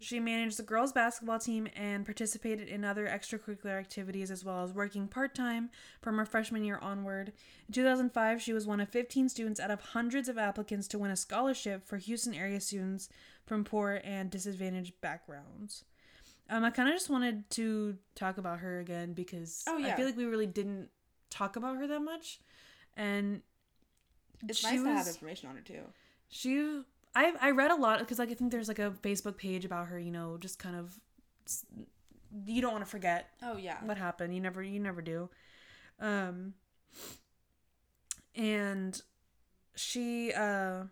She 0.00 0.20
managed 0.20 0.58
the 0.58 0.62
girls' 0.62 0.94
basketball 0.94 1.38
team 1.38 1.68
and 1.76 2.06
participated 2.06 2.66
in 2.68 2.82
other 2.82 3.06
extracurricular 3.06 3.78
activities 3.78 4.30
as 4.30 4.42
well 4.42 4.64
as 4.64 4.72
working 4.72 5.06
part 5.06 5.34
time 5.34 5.68
from 6.00 6.16
her 6.16 6.24
freshman 6.24 6.64
year 6.64 6.78
onward. 6.80 7.34
In 7.68 7.74
2005, 7.74 8.40
she 8.40 8.54
was 8.54 8.66
one 8.66 8.80
of 8.80 8.88
15 8.88 9.28
students 9.28 9.60
out 9.60 9.70
of 9.70 9.82
hundreds 9.82 10.30
of 10.30 10.38
applicants 10.38 10.88
to 10.88 10.98
win 10.98 11.10
a 11.10 11.16
scholarship 11.16 11.86
for 11.86 11.98
Houston 11.98 12.32
area 12.32 12.58
students 12.58 13.10
from 13.44 13.64
poor 13.64 14.00
and 14.02 14.30
disadvantaged 14.30 14.98
backgrounds. 15.02 15.84
Um, 16.48 16.64
I 16.64 16.70
kind 16.70 16.88
of 16.88 16.94
just 16.94 17.10
wanted 17.10 17.50
to 17.50 17.98
talk 18.14 18.38
about 18.38 18.60
her 18.60 18.80
again 18.80 19.12
because 19.12 19.62
Oh, 19.66 19.76
I 19.76 19.92
feel 19.94 20.06
like 20.06 20.16
we 20.16 20.24
really 20.24 20.46
didn't 20.46 20.88
talk 21.34 21.56
about 21.56 21.76
her 21.76 21.86
that 21.86 22.00
much, 22.00 22.40
and 22.96 23.42
It's 24.48 24.58
she 24.58 24.66
nice 24.76 24.82
to 24.82 24.92
have 24.92 25.06
information 25.08 25.48
on 25.48 25.56
her 25.56 25.62
too. 25.62 25.82
she 26.28 26.82
I 27.14 27.32
I 27.40 27.50
read 27.50 27.70
a 27.70 27.76
lot 27.76 27.98
because 28.00 28.18
like 28.18 28.30
I 28.30 28.34
think 28.34 28.50
there's 28.52 28.68
like 28.68 28.78
a 28.78 28.90
Facebook 29.02 29.36
page 29.36 29.64
about 29.64 29.86
her. 29.88 29.98
You 29.98 30.10
know, 30.10 30.36
just 30.38 30.58
kind 30.58 30.76
of 30.76 30.98
you 32.46 32.60
don't 32.62 32.72
want 32.72 32.84
to 32.84 32.90
forget 32.90 33.30
Oh 33.42 33.56
yeah. 33.56 33.78
what 33.84 33.96
happened. 33.98 34.34
You 34.34 34.40
never 34.40 34.62
you 34.62 34.80
never 34.80 35.02
do. 35.02 35.28
Um 36.00 36.54
and 38.34 39.00
she 39.76 40.32
uh 40.32 40.84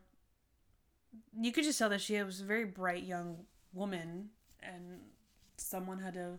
you 1.39 1.53
could 1.53 1.65
just 1.65 1.79
tell 1.79 1.89
that 1.89 2.01
she 2.01 2.21
was 2.23 2.41
a 2.41 2.45
very 2.45 2.65
bright 2.65 3.03
young 3.05 3.39
woman 3.73 4.31
and 4.63 5.01
someone 5.57 5.99
had 6.01 6.15
to 6.15 6.39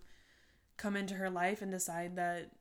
come 0.78 0.96
into 0.96 1.16
her 1.16 1.30
life 1.30 1.62
and 1.62 1.72
decide 1.72 2.16
that 2.16 2.52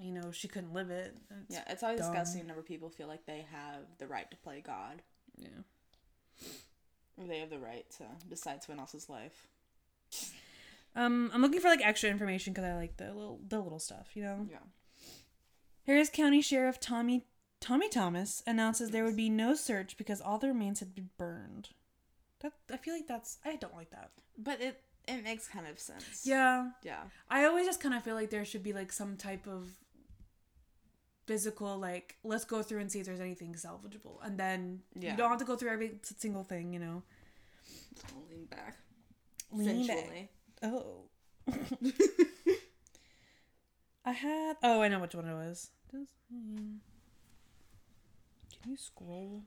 you 0.00 0.12
know 0.12 0.30
she 0.32 0.48
couldn't 0.48 0.72
live 0.72 0.90
it. 0.90 1.16
It's- 1.30 1.44
Yeah, 1.48 1.64
it's 1.68 1.82
always 1.82 2.00
dumb. 2.00 2.12
disgusting 2.12 2.42
whenever 2.42 2.62
people 2.62 2.88
feel 2.90 3.06
like 3.08 3.26
they 3.26 3.46
have 3.50 3.82
the 3.98 4.06
right 4.06 4.30
to 4.30 4.36
play 4.38 4.60
God. 4.60 5.02
yeah. 5.36 5.48
Or 7.18 7.26
they 7.26 7.38
have 7.38 7.50
the 7.50 7.58
right 7.58 7.88
to 7.98 8.04
decide 8.28 8.62
someone 8.62 8.80
else's 8.80 9.08
life. 9.08 9.48
Um, 10.94 11.30
I'm 11.34 11.42
looking 11.42 11.60
for 11.60 11.68
like 11.68 11.84
extra 11.84 12.10
information 12.10 12.52
because 12.52 12.64
I 12.68 12.74
like 12.74 12.96
the 12.96 13.06
little 13.12 13.40
the 13.46 13.60
little 13.60 13.78
stuff, 13.78 14.08
you 14.14 14.22
know. 14.22 14.46
Yeah. 14.50 14.58
Harris 15.86 16.08
County 16.10 16.40
Sheriff 16.40 16.80
Tommy 16.80 17.26
Tommy 17.60 17.88
Thomas 17.88 18.42
announces 18.46 18.90
there 18.90 19.04
would 19.04 19.16
be 19.16 19.28
no 19.30 19.54
search 19.54 19.96
because 19.96 20.20
all 20.20 20.38
the 20.38 20.48
remains 20.48 20.80
had 20.80 20.94
been 20.94 21.10
burned. 21.18 21.70
That 22.40 22.52
I 22.72 22.76
feel 22.76 22.94
like 22.94 23.06
that's 23.06 23.38
I 23.44 23.56
don't 23.56 23.74
like 23.74 23.90
that. 23.90 24.10
But 24.38 24.60
it 24.60 24.82
it 25.08 25.22
makes 25.22 25.48
kind 25.48 25.66
of 25.66 25.78
sense. 25.78 26.22
Yeah, 26.24 26.70
Yeah. 26.82 27.02
I 27.30 27.44
always 27.44 27.64
just 27.66 27.80
kind 27.80 27.94
of 27.94 28.02
feel 28.02 28.14
like 28.14 28.30
there 28.30 28.44
should 28.44 28.62
be 28.62 28.72
like 28.72 28.90
some 28.92 29.16
type 29.16 29.46
of 29.46 29.68
physical 31.26 31.76
like 31.78 32.16
let's 32.24 32.44
go 32.44 32.62
through 32.62 32.80
and 32.80 32.90
see 32.90 33.00
if 33.00 33.06
there's 33.06 33.20
anything 33.20 33.54
salvageable, 33.54 34.18
and 34.24 34.38
then 34.38 34.82
Yeah. 34.94 35.10
you 35.12 35.16
don't 35.16 35.30
have 35.30 35.38
to 35.40 35.44
go 35.44 35.56
through 35.56 35.70
every 35.70 35.98
single 36.02 36.44
thing, 36.44 36.72
you 36.72 36.78
know. 36.78 37.02
Gonna 38.12 38.24
lean 38.30 38.44
back. 38.46 38.76
Lean 39.52 39.86
back. 39.86 40.28
Oh. 40.62 41.08
I 44.04 44.12
had. 44.12 44.56
Oh, 44.62 44.82
I 44.82 44.88
know 44.88 45.00
which 45.00 45.14
one 45.14 45.26
it 45.28 45.34
was. 45.34 45.70
Can 45.90 46.06
you 48.66 48.76
scroll? 48.76 49.42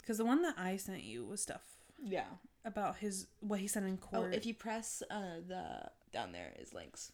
Because 0.00 0.18
the 0.18 0.24
one 0.24 0.42
that 0.42 0.54
I 0.58 0.76
sent 0.76 1.02
you 1.04 1.24
was 1.24 1.40
stuff 1.40 1.62
Yeah. 2.02 2.24
about 2.64 2.96
his 2.98 3.26
what 3.40 3.60
he 3.60 3.68
said 3.68 3.84
in 3.84 3.96
court 3.96 4.30
Oh, 4.32 4.36
if 4.36 4.44
you 4.46 4.54
press 4.54 5.02
uh 5.10 5.40
the 5.46 5.90
down 6.12 6.32
there 6.32 6.52
is 6.58 6.72
links. 6.72 7.12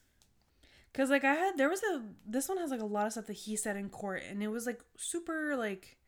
Because 0.96 1.11
like 1.11 1.24
I 1.24 1.35
had 1.35 1.59
there 1.59 1.68
was 1.68 1.82
a 1.82 2.00
this 2.26 2.48
one 2.48 2.56
has 2.56 2.70
like 2.70 2.80
a 2.80 2.87
lot 2.87 3.04
of 3.04 3.12
stuff 3.12 3.26
that 3.26 3.35
he 3.35 3.54
said 3.54 3.76
in 3.76 3.90
court, 3.90 4.22
and 4.30 4.42
it 4.42 4.48
was 4.48 4.64
like 4.64 4.80
super 4.96 5.54
like 5.54 5.98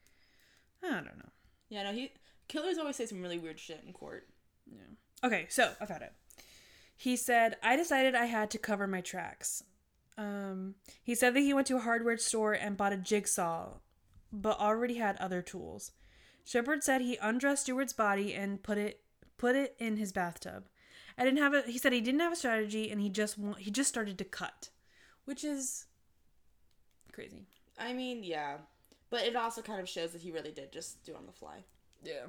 I 0.82 0.88
don't 0.88 1.04
know. 1.04 1.28
Yeah, 1.68 1.82
no, 1.82 1.92
he 1.92 2.12
killers 2.48 2.78
always 2.78 2.96
say 2.96 3.04
some 3.04 3.20
really 3.20 3.38
weird 3.38 3.60
shit 3.60 3.82
in 3.86 3.92
court. 3.92 4.28
Yeah. 4.66 5.26
Okay, 5.26 5.44
so 5.50 5.72
I've 5.78 5.88
found 5.88 6.04
it. 6.04 6.14
He 6.96 7.16
said, 7.16 7.56
I 7.62 7.76
decided 7.76 8.14
I 8.14 8.24
had 8.24 8.50
to 8.52 8.58
cover 8.58 8.86
my 8.86 9.02
tracks. 9.02 9.62
Um, 10.16 10.76
he 11.02 11.14
said 11.14 11.34
that 11.34 11.40
he 11.40 11.52
went 11.52 11.66
to 11.66 11.76
a 11.76 11.80
hardware 11.80 12.16
store 12.16 12.54
and 12.54 12.76
bought 12.76 12.94
a 12.94 12.96
jigsaw, 12.96 13.74
but 14.32 14.58
already 14.58 14.94
had 14.94 15.18
other 15.18 15.42
tools. 15.42 15.92
Shepard 16.46 16.82
said 16.82 17.02
he 17.02 17.18
undressed 17.20 17.64
Stewart's 17.64 17.92
body 17.92 18.32
and 18.32 18.62
put 18.62 18.78
it 18.78 19.02
put 19.36 19.54
it 19.54 19.76
in 19.78 19.98
his 19.98 20.12
bathtub. 20.12 20.64
I 21.18 21.24
didn't 21.24 21.40
have 21.40 21.52
a. 21.52 21.60
He 21.62 21.76
said 21.76 21.92
he 21.92 22.00
didn't 22.00 22.20
have 22.20 22.32
a 22.32 22.36
strategy 22.36 22.90
and 22.90 23.02
he 23.02 23.10
just 23.10 23.36
wa- 23.36 23.52
he 23.54 23.70
just 23.70 23.90
started 23.90 24.16
to 24.16 24.24
cut, 24.24 24.70
which 25.28 25.44
is 25.44 25.84
crazy. 27.12 27.46
I 27.78 27.92
mean, 27.92 28.24
yeah. 28.24 28.56
But 29.10 29.22
it 29.22 29.36
also 29.36 29.62
kind 29.62 29.80
of 29.80 29.88
shows 29.88 30.12
that 30.12 30.22
he 30.22 30.30
really 30.32 30.50
did 30.52 30.72
just 30.72 31.04
do 31.04 31.12
it 31.12 31.18
on 31.18 31.26
the 31.26 31.32
fly. 31.32 31.64
Yeah. 32.02 32.26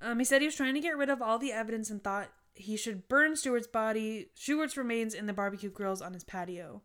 Um, 0.00 0.18
he 0.18 0.24
said 0.24 0.40
he 0.42 0.46
was 0.46 0.54
trying 0.56 0.74
to 0.74 0.80
get 0.80 0.96
rid 0.96 1.08
of 1.08 1.22
all 1.22 1.38
the 1.38 1.52
evidence 1.52 1.88
and 1.90 2.02
thought 2.02 2.30
he 2.54 2.76
should 2.76 3.08
burn 3.08 3.34
Stewart's 3.36 3.66
body, 3.66 4.28
Stewart's 4.34 4.76
remains 4.76 5.14
in 5.14 5.26
the 5.26 5.32
barbecue 5.32 5.70
grills 5.70 6.02
on 6.02 6.12
his 6.12 6.24
patio. 6.24 6.82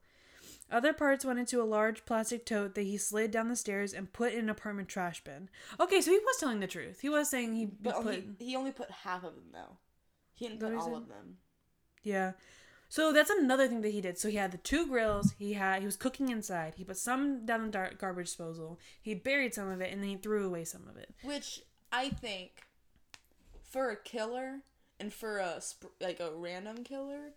Other 0.71 0.93
parts 0.93 1.25
went 1.25 1.39
into 1.39 1.61
a 1.61 1.63
large 1.63 2.05
plastic 2.05 2.45
tote 2.45 2.75
that 2.75 2.83
he 2.83 2.95
slid 2.97 3.31
down 3.31 3.49
the 3.49 3.55
stairs 3.55 3.91
and 3.93 4.13
put 4.13 4.33
in 4.33 4.39
an 4.41 4.49
apartment 4.49 4.87
trash 4.87 5.23
bin. 5.23 5.49
Okay, 5.79 5.99
so 5.99 6.11
he 6.11 6.19
was 6.19 6.37
telling 6.39 6.59
the 6.59 6.67
truth. 6.67 7.01
He 7.01 7.09
was 7.09 7.29
saying 7.29 7.55
he 7.55 7.65
But 7.65 7.95
put. 7.95 8.05
only, 8.05 8.23
he 8.39 8.55
only 8.55 8.71
put 8.71 8.91
half 8.91 9.23
of 9.23 9.33
them 9.35 9.49
though. 9.51 9.77
He 10.35 10.47
didn't 10.47 10.59
put 10.61 10.73
all 10.75 10.95
of 10.95 11.07
them. 11.07 11.37
Yeah. 12.03 12.33
So 12.89 13.13
that's 13.13 13.29
another 13.29 13.67
thing 13.67 13.81
that 13.81 13.91
he 13.91 14.01
did. 14.01 14.17
So 14.17 14.29
he 14.29 14.37
had 14.37 14.51
the 14.51 14.57
two 14.57 14.87
grills. 14.87 15.35
He 15.37 15.53
had 15.53 15.79
he 15.79 15.85
was 15.85 15.95
cooking 15.95 16.29
inside. 16.29 16.73
He 16.75 16.83
put 16.83 16.97
some 16.97 17.45
down 17.45 17.69
the 17.69 17.91
garbage 17.97 18.25
disposal. 18.25 18.79
He 19.01 19.13
buried 19.13 19.53
some 19.53 19.69
of 19.69 19.79
it 19.79 19.93
and 19.93 20.01
then 20.01 20.09
he 20.09 20.17
threw 20.17 20.45
away 20.45 20.65
some 20.65 20.87
of 20.89 20.97
it. 20.97 21.13
Which 21.23 21.61
I 21.91 22.09
think, 22.09 22.63
for 23.63 23.91
a 23.91 23.95
killer 23.95 24.61
and 24.99 25.13
for 25.13 25.37
a 25.37 25.61
like 26.01 26.19
a 26.19 26.31
random 26.35 26.83
killer, 26.83 27.33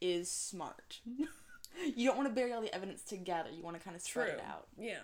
is 0.00 0.30
smart. 0.30 1.00
you 1.06 2.06
don't 2.06 2.16
want 2.16 2.28
to 2.28 2.34
bury 2.34 2.54
all 2.54 2.62
the 2.62 2.74
evidence 2.74 3.02
together. 3.02 3.50
You 3.54 3.62
want 3.62 3.76
to 3.76 3.82
kind 3.82 3.94
of 3.94 4.02
spread 4.02 4.28
it 4.28 4.42
out. 4.48 4.68
Yeah. 4.78 5.00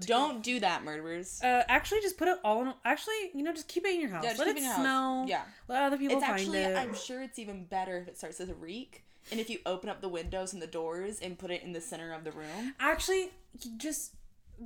To 0.00 0.06
Don't 0.06 0.42
do 0.42 0.60
that, 0.60 0.84
murderers. 0.84 1.40
Uh, 1.42 1.62
actually, 1.68 2.00
just 2.00 2.16
put 2.18 2.28
it 2.28 2.38
all 2.44 2.62
in. 2.62 2.72
Actually, 2.84 3.30
you 3.34 3.42
know, 3.42 3.52
just 3.52 3.68
keep 3.68 3.84
it 3.84 3.94
in 3.94 4.00
your 4.00 4.10
house. 4.10 4.24
Yeah, 4.24 4.34
Let 4.38 4.48
it 4.48 4.50
it 4.52 4.56
in 4.58 4.62
your 4.64 4.72
house. 4.72 4.80
smell. 4.82 5.24
Yeah. 5.28 5.42
Let 5.68 5.82
other 5.82 5.96
people 5.98 6.16
it's 6.18 6.26
find 6.26 6.38
actually, 6.40 6.58
it. 6.58 6.76
I'm 6.76 6.94
sure 6.94 7.22
it's 7.22 7.38
even 7.38 7.64
better 7.64 7.98
if 7.98 8.08
it 8.08 8.16
starts 8.18 8.38
with 8.38 8.50
a 8.50 8.54
reek. 8.54 9.04
And 9.30 9.38
if 9.40 9.50
you 9.50 9.58
open 9.66 9.88
up 9.90 10.00
the 10.00 10.08
windows 10.08 10.52
and 10.54 10.62
the 10.62 10.66
doors 10.66 11.20
and 11.20 11.38
put 11.38 11.50
it 11.50 11.62
in 11.62 11.72
the 11.72 11.80
center 11.80 12.12
of 12.12 12.24
the 12.24 12.32
room. 12.32 12.74
Actually, 12.80 13.30
you 13.60 13.72
just 13.76 14.14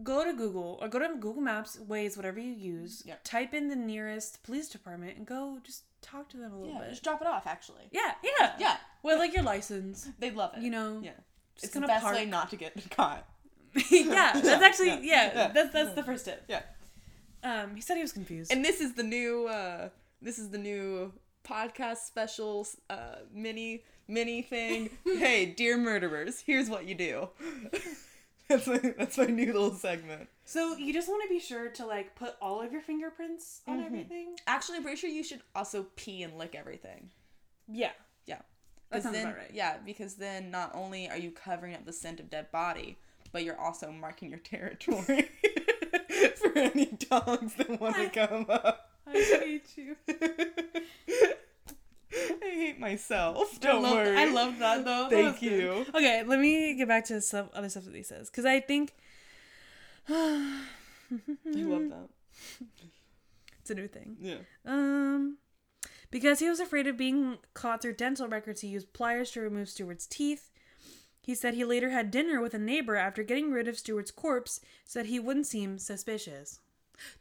go 0.04 0.24
to 0.24 0.32
Google 0.32 0.78
or 0.80 0.88
go 0.88 0.98
to 1.00 1.08
Google 1.18 1.42
Maps, 1.42 1.76
Waze, 1.88 2.16
whatever 2.16 2.38
you 2.38 2.52
use. 2.52 3.02
Yeah. 3.04 3.14
Type 3.24 3.54
in 3.54 3.68
the 3.68 3.76
nearest 3.76 4.42
police 4.44 4.68
department 4.68 5.16
and 5.18 5.26
go 5.26 5.58
just 5.64 5.82
talk 6.00 6.28
to 6.30 6.36
them 6.36 6.52
a 6.52 6.58
little 6.58 6.74
Yeah, 6.74 6.80
bit. 6.80 6.90
just 6.90 7.02
drop 7.02 7.20
it 7.20 7.26
off. 7.26 7.46
Actually, 7.46 7.82
yeah, 7.90 8.12
yeah, 8.22 8.52
Yeah. 8.58 8.76
With 9.02 9.18
like 9.18 9.34
your 9.34 9.42
license, 9.42 10.08
they'd 10.20 10.34
love 10.36 10.52
it. 10.56 10.62
you 10.62 10.70
know. 10.70 11.00
yeah, 11.02 11.10
Just 11.56 11.64
it's 11.66 11.74
the 11.74 11.80
best 11.80 12.04
park. 12.04 12.14
way 12.16 12.24
not 12.26 12.50
to 12.50 12.56
get 12.56 12.72
caught. 12.96 13.26
yeah, 13.90 14.32
that's 14.34 14.62
actually 14.62 14.88
yeah, 14.88 14.98
yeah. 15.02 15.32
yeah. 15.34 15.48
That's 15.48 15.72
that's 15.72 15.94
the 15.94 16.02
first 16.02 16.24
tip. 16.24 16.44
Yeah. 16.48 16.62
Um, 17.44 17.74
he 17.74 17.80
said 17.80 17.96
he 17.96 18.02
was 18.02 18.12
confused. 18.12 18.52
And 18.52 18.64
this 18.64 18.80
is 18.80 18.94
the 18.94 19.02
new 19.02 19.46
uh 19.46 19.88
this 20.20 20.38
is 20.38 20.50
the 20.50 20.58
new 20.58 21.12
podcast 21.44 21.98
special 22.06 22.66
uh 22.90 23.16
mini 23.32 23.82
mini 24.08 24.42
thing. 24.42 24.90
hey, 25.04 25.46
dear 25.46 25.76
murderers, 25.78 26.40
here's 26.40 26.68
what 26.70 26.84
you 26.86 26.94
do. 26.94 27.28
that's 28.48 28.66
my 28.66 28.78
that's 28.98 29.16
my 29.18 29.24
new 29.26 29.46
little 29.52 29.74
segment. 29.74 30.28
so 30.44 30.76
you 30.76 30.92
just 30.92 31.08
want 31.08 31.22
to 31.22 31.28
be 31.28 31.40
sure 31.40 31.68
to 31.70 31.86
like 31.86 32.14
put 32.14 32.34
all 32.42 32.60
of 32.60 32.72
your 32.72 32.82
fingerprints 32.82 33.62
on 33.66 33.78
Mhm. 33.80 33.86
everything. 33.86 34.36
Actually, 34.46 34.76
I'm 34.78 34.82
pretty 34.82 34.98
sure 34.98 35.08
you 35.10 35.24
should 35.24 35.40
also 35.54 35.86
pee 35.96 36.22
and 36.22 36.36
lick 36.38 36.54
everything. 36.54 37.10
Yeah, 37.68 37.92
Yeah. 38.26 38.36
that 38.90 38.96
'Cause 38.96 39.02
sounds 39.04 39.14
then, 39.16 39.26
about 39.28 39.38
right. 39.38 39.50
Yeah, 39.54 39.78
because 39.78 40.16
then 40.16 40.50
not 40.50 40.74
only 40.74 41.08
are 41.08 41.16
you 41.16 41.30
covering 41.30 41.74
up 41.74 41.86
the 41.86 41.92
scent 41.92 42.20
of 42.20 42.28
dead 42.28 42.50
body, 42.52 42.98
but 43.32 43.44
you're 43.44 43.58
also 43.58 43.90
marking 43.90 44.30
your 44.30 44.38
territory 44.38 45.28
for 46.36 46.56
any 46.56 46.86
dogs 46.86 47.54
that 47.54 47.80
want 47.80 47.96
to 47.96 48.08
come 48.10 48.46
up. 48.48 48.90
I 49.06 49.12
hate 49.12 49.66
you. 49.76 49.96
I 52.14 52.54
hate 52.54 52.78
myself. 52.78 53.58
Don't 53.60 53.76
I 53.76 53.88
love, 53.88 53.92
worry. 53.94 54.16
I 54.16 54.24
love 54.26 54.58
that 54.58 54.84
though. 54.84 55.08
That 55.08 55.10
Thank 55.10 55.40
good. 55.40 55.50
you. 55.50 55.86
Okay, 55.94 56.22
let 56.26 56.38
me 56.38 56.76
get 56.76 56.86
back 56.88 57.06
to 57.06 57.20
some 57.20 57.48
other 57.54 57.68
stuff 57.68 57.84
that 57.86 57.94
he 57.94 58.02
says 58.02 58.30
because 58.30 58.44
I 58.44 58.60
think 58.60 58.92
I 60.08 60.64
love 61.46 61.88
that. 61.90 62.08
it's 63.60 63.70
a 63.70 63.74
new 63.74 63.88
thing. 63.88 64.16
Yeah. 64.20 64.38
Um, 64.66 65.38
because 66.10 66.40
he 66.40 66.48
was 66.48 66.60
afraid 66.60 66.86
of 66.86 66.96
being 66.96 67.38
caught 67.54 67.82
through 67.82 67.94
dental 67.94 68.28
records, 68.28 68.60
he 68.60 68.68
used 68.68 68.92
pliers 68.92 69.30
to 69.32 69.40
remove 69.40 69.68
Stewart's 69.68 70.06
teeth. 70.06 70.50
He 71.22 71.34
said 71.34 71.54
he 71.54 71.64
later 71.64 71.90
had 71.90 72.10
dinner 72.10 72.40
with 72.40 72.52
a 72.52 72.58
neighbor 72.58 72.96
after 72.96 73.22
getting 73.22 73.52
rid 73.52 73.68
of 73.68 73.78
Stewart's 73.78 74.10
corpse 74.10 74.60
so 74.84 74.98
that 74.98 75.06
he 75.06 75.20
wouldn't 75.20 75.46
seem 75.46 75.78
suspicious. 75.78 76.58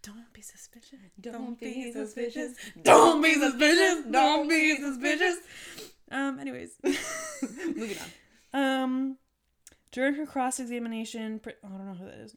Don't 0.02 0.34
be 0.34 0.42
suspicious. 0.42 1.00
Don't 1.20 1.60
be 1.60 1.92
suspicious. 1.92 2.54
Don't 2.82 3.22
be 3.22 3.36
suspicious. 3.36 4.06
Don't 4.12 4.50
be 4.50 4.76
suspicious. 4.76 5.38
Um. 6.12 6.40
Anyways. 6.40 6.72
Moving 6.84 7.98
on. 7.98 8.10
Um, 8.54 9.18
during 9.92 10.16
her 10.16 10.26
cross 10.26 10.60
examination, 10.60 11.40
I 11.46 11.68
don't 11.68 11.88
know 11.88 11.94
who 11.94 12.06
that 12.06 12.20
is. 12.20 12.36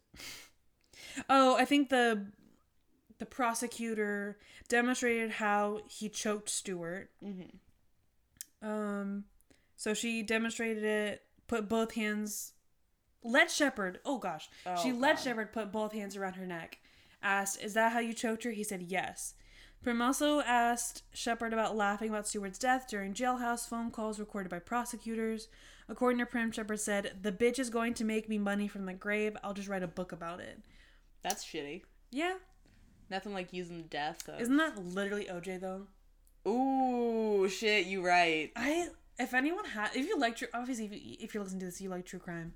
Oh, 1.28 1.56
I 1.56 1.64
think 1.64 1.88
the 1.88 2.26
the 3.18 3.26
prosecutor 3.26 4.38
demonstrated 4.68 5.30
how 5.30 5.80
he 5.88 6.08
choked 6.08 6.48
Stewart. 6.48 7.10
Mm-hmm. 7.24 8.68
Um, 8.68 9.24
so 9.76 9.94
she 9.94 10.22
demonstrated 10.22 10.84
it, 10.84 11.22
put 11.46 11.68
both 11.68 11.94
hands, 11.94 12.52
let 13.22 13.50
Shepard, 13.50 14.00
oh 14.04 14.18
gosh, 14.18 14.48
Oh, 14.66 14.76
she 14.82 14.92
let 14.92 15.16
God. 15.16 15.22
Shepard 15.22 15.52
put 15.52 15.72
both 15.72 15.92
hands 15.92 16.16
around 16.16 16.34
her 16.34 16.46
neck. 16.46 16.78
Asked, 17.22 17.62
Is 17.62 17.74
that 17.74 17.92
how 17.92 18.00
you 18.00 18.12
choked 18.12 18.44
her? 18.44 18.50
He 18.50 18.64
said, 18.64 18.82
Yes. 18.82 19.34
Prim 19.82 20.00
also 20.00 20.40
asked 20.40 21.02
Shepard 21.12 21.52
about 21.52 21.76
laughing 21.76 22.08
about 22.08 22.26
Stewart's 22.26 22.58
death 22.58 22.86
during 22.88 23.12
jailhouse 23.12 23.68
phone 23.68 23.90
calls 23.90 24.18
recorded 24.18 24.48
by 24.48 24.58
prosecutors. 24.58 25.48
According 25.88 26.18
to 26.20 26.26
Prim, 26.26 26.50
Shepard 26.52 26.80
said, 26.80 27.18
The 27.22 27.32
bitch 27.32 27.58
is 27.58 27.68
going 27.70 27.92
to 27.94 28.04
make 28.04 28.28
me 28.28 28.38
money 28.38 28.66
from 28.68 28.86
the 28.86 28.94
grave. 28.94 29.36
I'll 29.42 29.52
just 29.54 29.68
write 29.68 29.82
a 29.82 29.86
book 29.88 30.12
about 30.12 30.40
it. 30.40 30.60
That's 31.22 31.44
shitty. 31.44 31.82
Yeah. 32.10 32.34
Nothing 33.10 33.34
like 33.34 33.52
using 33.52 33.82
death 33.90 34.26
of. 34.28 34.40
Isn't 34.40 34.56
that 34.56 34.78
literally 34.82 35.26
OJ 35.26 35.60
though? 35.60 35.86
Ooh, 36.46 37.48
shit, 37.48 37.86
you 37.86 38.04
right. 38.04 38.50
I 38.56 38.88
if 39.18 39.34
anyone 39.34 39.64
has 39.64 39.94
if 39.94 40.06
you 40.06 40.18
like 40.18 40.36
true 40.36 40.48
obviously 40.54 40.86
if, 40.86 40.92
you, 40.92 41.16
if 41.20 41.34
you're 41.34 41.42
listening 41.42 41.60
to 41.60 41.66
this 41.66 41.80
you 41.80 41.88
like 41.90 42.04
true 42.06 42.18
crime, 42.18 42.52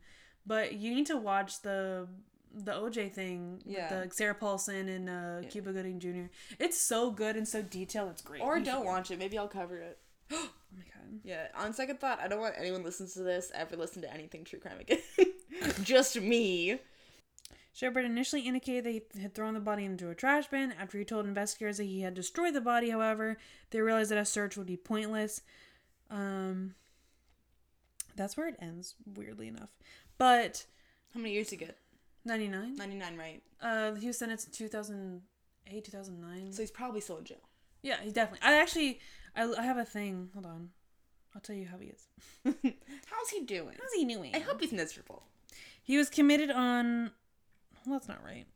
but 0.46 0.74
you 0.74 0.94
need 0.94 1.06
to 1.06 1.16
watch 1.16 1.62
the 1.62 2.08
the 2.54 2.72
OJ 2.72 3.12
thing 3.12 3.60
Yeah. 3.66 4.00
with 4.00 4.08
the 4.10 4.14
Sarah 4.16 4.34
Paulson 4.34 4.88
and 4.88 5.08
uh, 5.08 5.40
Yeah. 5.42 5.48
Cuba 5.48 5.72
Gooding 5.72 6.00
Jr. 6.00 6.32
It's 6.58 6.80
so 6.80 7.10
good 7.10 7.36
and 7.36 7.46
so 7.46 7.60
detailed. 7.62 8.10
It's 8.10 8.22
great. 8.22 8.40
Or 8.40 8.56
You 8.58 8.64
don't 8.64 8.78
should- 8.80 8.86
watch 8.86 9.10
it. 9.10 9.18
Maybe 9.18 9.36
I'll 9.38 9.48
cover 9.48 9.76
it. 9.78 9.98
Oh 10.32 10.76
my 10.76 10.82
god. 10.84 11.20
Yeah, 11.24 11.46
on 11.56 11.72
second 11.72 11.98
thought, 12.00 12.20
I 12.20 12.28
don't 12.28 12.40
want 12.40 12.54
anyone 12.58 12.82
listens 12.84 13.14
to 13.14 13.20
this 13.22 13.50
ever 13.54 13.74
listen 13.76 14.02
to 14.02 14.12
anything 14.12 14.44
true 14.44 14.58
crime 14.58 14.78
again. 14.80 14.98
Just 15.82 16.20
me. 16.20 16.78
Shepard 17.72 18.04
initially 18.04 18.42
indicated 18.42 18.84
that 18.84 18.90
he 18.90 19.20
had 19.22 19.34
thrown 19.34 19.54
the 19.54 19.60
body 19.60 19.84
into 19.84 20.10
a 20.10 20.14
trash 20.14 20.46
bin. 20.48 20.72
After 20.72 20.98
he 20.98 21.04
told 21.04 21.26
investigators 21.26 21.76
that 21.78 21.84
he 21.84 22.00
had 22.02 22.12
destroyed 22.14 22.54
the 22.54 22.60
body, 22.60 22.90
however, 22.90 23.38
they 23.70 23.80
realized 23.80 24.10
that 24.10 24.18
a 24.18 24.24
search 24.24 24.56
would 24.56 24.66
be 24.66 24.76
pointless. 24.76 25.40
Um, 26.10 26.74
that's 28.16 28.36
where 28.36 28.48
it 28.48 28.56
ends, 28.60 28.94
weirdly 29.14 29.48
enough. 29.48 29.70
But 30.16 30.66
How 31.14 31.20
many 31.20 31.32
years 31.34 31.52
you 31.52 31.58
get? 31.58 31.76
99? 32.24 32.76
99, 32.76 33.16
right? 33.16 33.42
Uh, 33.62 33.94
he 33.94 34.06
was 34.08 34.18
sentenced 34.18 34.46
in 34.48 34.52
2008, 34.52 35.84
2009. 35.84 36.52
So 36.52 36.62
he's 36.62 36.70
probably 36.70 37.00
still 37.00 37.18
in 37.18 37.24
jail. 37.24 37.38
yeah, 37.82 37.96
he 38.02 38.10
definitely. 38.10 38.46
I 38.46 38.54
actually, 38.60 39.00
I, 39.36 39.44
I 39.58 39.62
have 39.62 39.76
a 39.78 39.84
thing. 39.84 40.30
Hold 40.34 40.46
on. 40.46 40.70
I'll 41.34 41.40
tell 41.40 41.54
you 41.56 41.66
how 41.66 41.78
he 41.78 41.88
is. 41.88 42.08
How's 43.06 43.28
he 43.30 43.44
doing? 43.44 43.76
How's 43.80 43.92
he 43.94 44.04
doing? 44.04 44.34
I 44.34 44.40
hope 44.40 44.60
he's 44.60 44.72
miserable. 44.72 45.22
He 45.82 45.96
was 45.96 46.08
committed 46.08 46.50
on. 46.50 47.12
Well, 47.86 47.98
that's 47.98 48.08
not 48.08 48.22
right. 48.24 48.46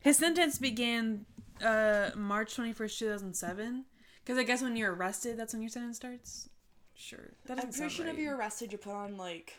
His 0.00 0.16
sentence 0.16 0.58
began 0.58 1.24
uh, 1.64 2.10
March 2.14 2.54
21st, 2.56 2.98
2007. 2.98 3.84
Because 4.28 4.38
I 4.38 4.42
guess 4.42 4.60
when 4.60 4.76
you're 4.76 4.92
arrested, 4.92 5.38
that's 5.38 5.54
when 5.54 5.62
your 5.62 5.70
sentence 5.70 5.96
starts? 5.96 6.50
Sure. 6.94 7.30
That 7.46 7.58
I'm 7.58 7.72
pretty 7.72 7.88
sure 7.88 8.04
right. 8.04 8.14
if 8.14 8.20
you're 8.20 8.36
arrested, 8.36 8.70
you're 8.70 8.78
put 8.78 8.92
on 8.92 9.16
like, 9.16 9.54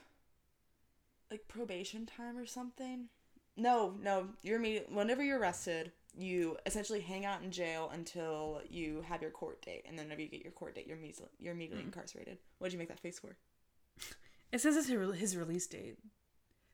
like 1.32 1.48
probation 1.48 2.06
time 2.06 2.38
or 2.38 2.46
something. 2.46 3.06
No, 3.58 3.96
no, 4.00 4.28
you're 4.44 4.58
immediate. 4.58 4.92
Whenever 4.92 5.24
you're 5.24 5.40
arrested, 5.40 5.92
you 6.16 6.56
essentially 6.68 7.00
hang 7.00 7.26
out 7.26 7.42
in 7.42 7.50
jail 7.50 7.90
until 7.92 8.62
you 8.70 9.04
have 9.08 9.24
your 9.24 9.32
court 9.32 9.60
date, 9.64 9.86
and 9.88 9.98
then 9.98 10.06
whenever 10.06 10.22
you 10.22 10.28
get 10.28 10.44
your 10.44 10.52
court 10.52 10.76
date, 10.76 10.86
you're 10.86 10.98
immediately 10.98 11.30
you're 11.40 11.54
immediately 11.54 11.80
mm-hmm. 11.80 11.88
incarcerated. 11.88 12.38
What'd 12.60 12.72
you 12.72 12.78
make 12.78 12.90
that 12.90 13.00
face 13.00 13.18
for? 13.18 13.38
It 14.52 14.62
says 14.62 14.78
it's 14.78 14.88
his 14.88 14.96
re- 14.96 15.18
his 15.18 15.36
release 15.36 15.66
date. 15.66 15.98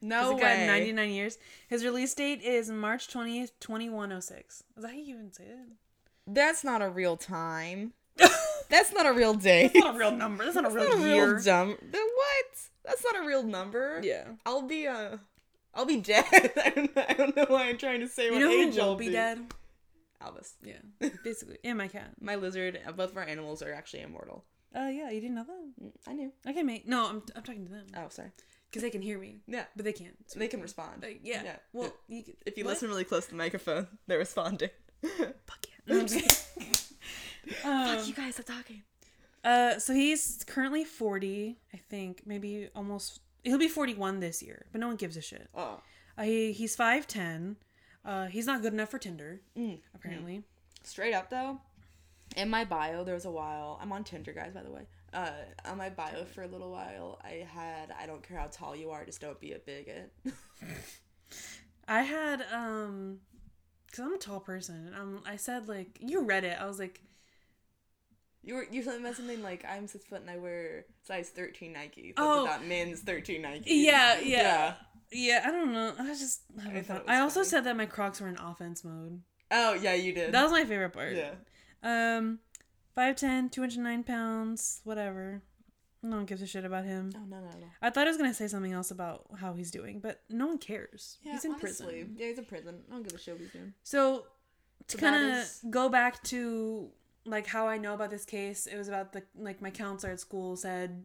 No 0.01 0.33
He's 0.33 0.41
got 0.41 0.57
99 0.57 1.09
years. 1.11 1.37
His 1.69 1.85
release 1.85 2.13
date 2.13 2.41
is 2.41 2.69
March 2.69 3.07
20th, 3.07 3.51
2106. 3.61 4.63
Is 4.75 4.83
that 4.83 4.89
how 4.89 4.93
you 4.93 5.15
even 5.15 5.31
say 5.31 5.45
it? 5.45 5.69
That's 6.27 6.63
not 6.63 6.81
a 6.81 6.89
real 6.89 7.17
time. 7.17 7.93
That's 8.69 8.91
not 8.93 9.05
a 9.05 9.13
real 9.13 9.33
day. 9.35 9.69
That's 9.73 9.85
not 9.85 9.95
a 9.95 9.99
real 9.99 10.11
number. 10.11 10.43
That's 10.43 10.55
not 10.55 10.65
a 10.65 10.69
real 10.73 10.89
not 10.89 10.97
a 11.05 11.07
year. 11.09 11.33
real 11.35 11.43
dumb. 11.43 11.77
The 11.91 11.97
what? 11.97 12.45
That's 12.83 13.03
not 13.03 13.23
a 13.23 13.27
real 13.27 13.43
number. 13.43 14.01
yeah. 14.03 14.25
I'll 14.45 14.63
be 14.63 14.87
uh, 14.87 15.17
I'll 15.73 15.85
be 15.85 15.97
dead. 16.01 16.25
I 16.33 16.69
don't 16.75 16.95
know, 16.95 17.05
I 17.09 17.13
don't 17.13 17.35
know 17.35 17.45
why 17.47 17.65
I'm 17.69 17.77
trying 17.77 17.99
to 17.99 18.07
say 18.07 18.25
You 18.25 18.31
what 18.33 18.39
know 18.39 18.49
age 18.49 18.75
who 18.75 18.81
I'll 18.81 18.87
will 18.89 18.95
be 18.95 19.09
dead? 19.09 19.39
Elvis. 20.23 20.53
Yeah. 20.63 21.09
Basically. 21.23 21.57
And 21.63 21.77
my 21.77 21.87
cat. 21.87 22.11
My 22.19 22.35
lizard, 22.35 22.79
uh, 22.87 22.91
both 22.93 23.11
of 23.11 23.17
our 23.17 23.23
animals 23.23 23.61
are 23.61 23.73
actually 23.73 24.01
immortal. 24.01 24.43
Oh, 24.73 24.89
yeah. 24.89 25.09
You 25.11 25.21
didn't 25.21 25.35
know 25.35 25.43
that? 25.45 25.83
Mm, 25.83 25.91
I 26.07 26.13
knew. 26.13 26.31
Okay, 26.47 26.63
mate. 26.63 26.87
No, 26.87 27.07
I'm, 27.07 27.21
I'm 27.35 27.43
talking 27.43 27.65
to 27.65 27.71
them. 27.71 27.85
Oh, 27.95 28.05
sorry. 28.09 28.31
Because 28.69 28.81
they 28.81 28.89
can 28.89 29.01
hear 29.01 29.19
me. 29.19 29.37
Yeah, 29.47 29.65
But 29.75 29.85
they 29.85 29.93
can't. 29.93 30.15
they 30.35 30.47
can 30.47 30.61
respond. 30.61 31.03
Like, 31.03 31.19
yeah. 31.23 31.43
Yeah. 31.43 31.55
Well, 31.73 31.93
you 32.07 32.23
could, 32.23 32.35
If 32.45 32.57
you 32.57 32.63
what? 32.65 32.71
listen 32.71 32.89
really 32.89 33.03
close 33.03 33.25
to 33.25 33.31
the 33.31 33.37
microphone, 33.37 33.87
they're 34.07 34.17
responding. 34.17 34.69
Fuck 35.87 35.95
yeah. 35.95 35.95
No, 35.95 35.99
I'm 35.99 36.07
just 36.07 36.53
kidding. 36.55 36.73
um, 37.63 37.97
Fuck 37.97 38.07
you 38.07 38.13
guys, 38.13 38.37
I'm 38.39 38.43
talking. 38.55 38.81
uh, 39.43 39.79
so 39.79 39.93
he's 39.93 40.43
currently 40.47 40.83
40, 40.83 41.57
I 41.73 41.77
think. 41.89 42.23
Maybe 42.25 42.69
almost. 42.75 43.19
He'll 43.43 43.57
be 43.59 43.67
41 43.67 44.19
this 44.19 44.41
year, 44.41 44.65
but 44.71 44.81
no 44.81 44.87
one 44.87 44.95
gives 44.95 45.15
a 45.17 45.21
shit. 45.21 45.47
Oh. 45.53 45.79
Uh, 46.17 46.23
he, 46.23 46.51
he's 46.51 46.75
5'10. 46.75 47.55
Uh, 48.03 48.25
he's 48.27 48.45
not 48.47 48.61
good 48.61 48.73
enough 48.73 48.89
for 48.89 48.97
Tinder, 48.99 49.41
Mm. 49.57 49.79
apparently. 49.93 50.43
Straight 50.83 51.13
up 51.13 51.29
though, 51.29 51.59
in 52.37 52.49
my 52.49 52.63
bio, 52.65 53.03
there 53.03 53.15
was 53.15 53.25
a 53.25 53.31
while. 53.31 53.79
I'm 53.81 53.91
on 53.91 54.03
Tinder, 54.03 54.31
guys, 54.33 54.53
by 54.53 54.61
the 54.63 54.71
way. 54.71 54.83
Uh, 55.13 55.29
on 55.65 55.77
my 55.77 55.89
bio 55.89 56.23
for 56.25 56.43
a 56.43 56.47
little 56.47 56.71
while, 56.71 57.19
I 57.23 57.45
had 57.51 57.91
I 57.99 58.05
don't 58.05 58.21
care 58.21 58.37
how 58.37 58.47
tall 58.47 58.75
you 58.75 58.89
are, 58.91 59.05
just 59.05 59.21
don't 59.21 59.39
be 59.39 59.53
a 59.53 59.59
bigot. 59.59 60.11
I 61.87 62.01
had, 62.01 62.43
um, 62.51 63.19
because 63.95 64.05
I'm 64.05 64.13
a 64.13 64.17
tall 64.17 64.39
person. 64.39 64.93
Um, 64.99 65.21
I 65.25 65.35
said, 65.37 65.67
like, 65.67 65.97
you 66.01 66.21
read 66.23 66.43
it. 66.43 66.57
I 66.59 66.65
was 66.65 66.79
like, 66.79 67.01
You 68.43 68.55
were 68.55 68.65
you 68.69 68.83
said 68.83 69.01
something 69.15 69.41
like 69.41 69.63
I'm 69.67 69.87
six 69.87 70.05
foot 70.05 70.21
and 70.21 70.29
I 70.29 70.37
wear 70.37 70.85
size 71.03 71.29
thirteen 71.29 71.73
Nike. 71.73 72.13
That's 72.15 72.27
Oh. 72.27 72.43
about 72.45 72.65
men's 72.65 73.01
thirteen 73.01 73.41
Nike. 73.41 73.73
yeah, 73.73 74.19
yeah. 74.19 74.73
Yeah, 75.11 75.43
I 75.45 75.51
don't 75.51 75.71
know. 75.71 75.93
I 75.97 76.09
was 76.09 76.19
just 76.19 76.41
having 76.61 76.77
I 76.79 76.81
thought 76.81 77.05
fun. 77.05 77.15
I 77.15 77.19
also 77.21 77.39
funny. 77.41 77.49
said 77.49 77.63
that 77.65 77.77
my 77.77 77.85
Crocs 77.85 78.19
were 78.21 78.27
in 78.27 78.37
offense 78.37 78.83
mode. 78.83 79.21
Oh 79.51 79.73
yeah, 79.73 79.93
you 79.93 80.13
did. 80.13 80.31
That 80.33 80.43
was 80.43 80.51
my 80.51 80.65
favorite 80.65 80.91
part. 80.93 81.13
yeah. 81.15 81.31
Um, 81.83 82.39
5'10", 82.97 83.51
209 83.51 84.03
pounds, 84.03 84.81
whatever. 84.83 85.43
No 86.05 86.17
one 86.17 86.25
gives 86.25 86.41
a 86.41 86.47
shit 86.47 86.65
about 86.65 86.85
him. 86.85 87.11
Oh 87.15 87.25
no 87.27 87.37
no 87.39 87.47
no. 87.47 87.67
I 87.81 87.89
thought 87.89 88.05
I 88.05 88.09
was 88.09 88.17
gonna 88.17 88.33
say 88.33 88.47
something 88.47 88.71
else 88.73 88.91
about 88.91 89.25
how 89.39 89.53
he's 89.53 89.71
doing, 89.71 89.99
but 89.99 90.21
no 90.29 90.47
one 90.47 90.57
cares. 90.57 91.17
Yeah, 91.23 91.33
he's 91.33 91.45
in 91.45 91.51
honestly, 91.51 91.85
prison. 91.85 92.15
Yeah, 92.17 92.27
he's 92.27 92.37
in 92.37 92.45
prison. 92.45 92.75
I 92.89 92.93
don't 92.93 93.03
give 93.03 93.13
a 93.13 93.17
shit 93.21 93.33
what 93.33 93.41
he's 93.41 93.51
doing. 93.51 93.73
So 93.83 94.27
to 94.87 94.97
So 94.97 95.01
kind 95.01 95.15
of 95.31 95.37
is- 95.43 95.61
go 95.69 95.89
back 95.89 96.21
to 96.25 96.89
like 97.25 97.47
how 97.47 97.67
I 97.67 97.77
know 97.77 97.93
about 97.95 98.11
this 98.11 98.23
case, 98.25 98.67
it 98.67 98.77
was 98.77 98.87
about 98.87 99.13
the 99.13 99.23
like 99.35 99.61
my 99.61 99.71
counselor 99.71 100.13
at 100.13 100.19
school 100.19 100.55
said 100.55 101.03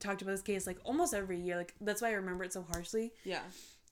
talked 0.00 0.22
about 0.22 0.32
this 0.32 0.42
case 0.42 0.66
like 0.66 0.78
almost 0.84 1.12
every 1.14 1.38
year. 1.38 1.56
Like 1.56 1.74
that's 1.80 2.00
why 2.02 2.08
I 2.08 2.12
remember 2.12 2.44
it 2.44 2.52
so 2.52 2.62
harshly. 2.72 3.12
Yeah. 3.24 3.42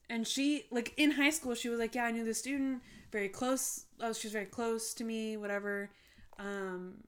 And 0.09 0.27
she 0.27 0.65
like 0.71 0.93
in 0.97 1.11
high 1.11 1.29
school 1.31 1.53
she 1.53 1.69
was 1.69 1.79
like, 1.79 1.93
yeah, 1.93 2.05
I 2.05 2.11
knew 2.11 2.23
this 2.25 2.39
student 2.39 2.81
very 3.11 3.29
close. 3.29 3.85
Oh, 3.99 4.13
she 4.13 4.27
was 4.27 4.33
very 4.33 4.45
close 4.45 4.93
to 4.95 5.03
me, 5.03 5.37
whatever. 5.37 5.91
Um, 6.39 7.03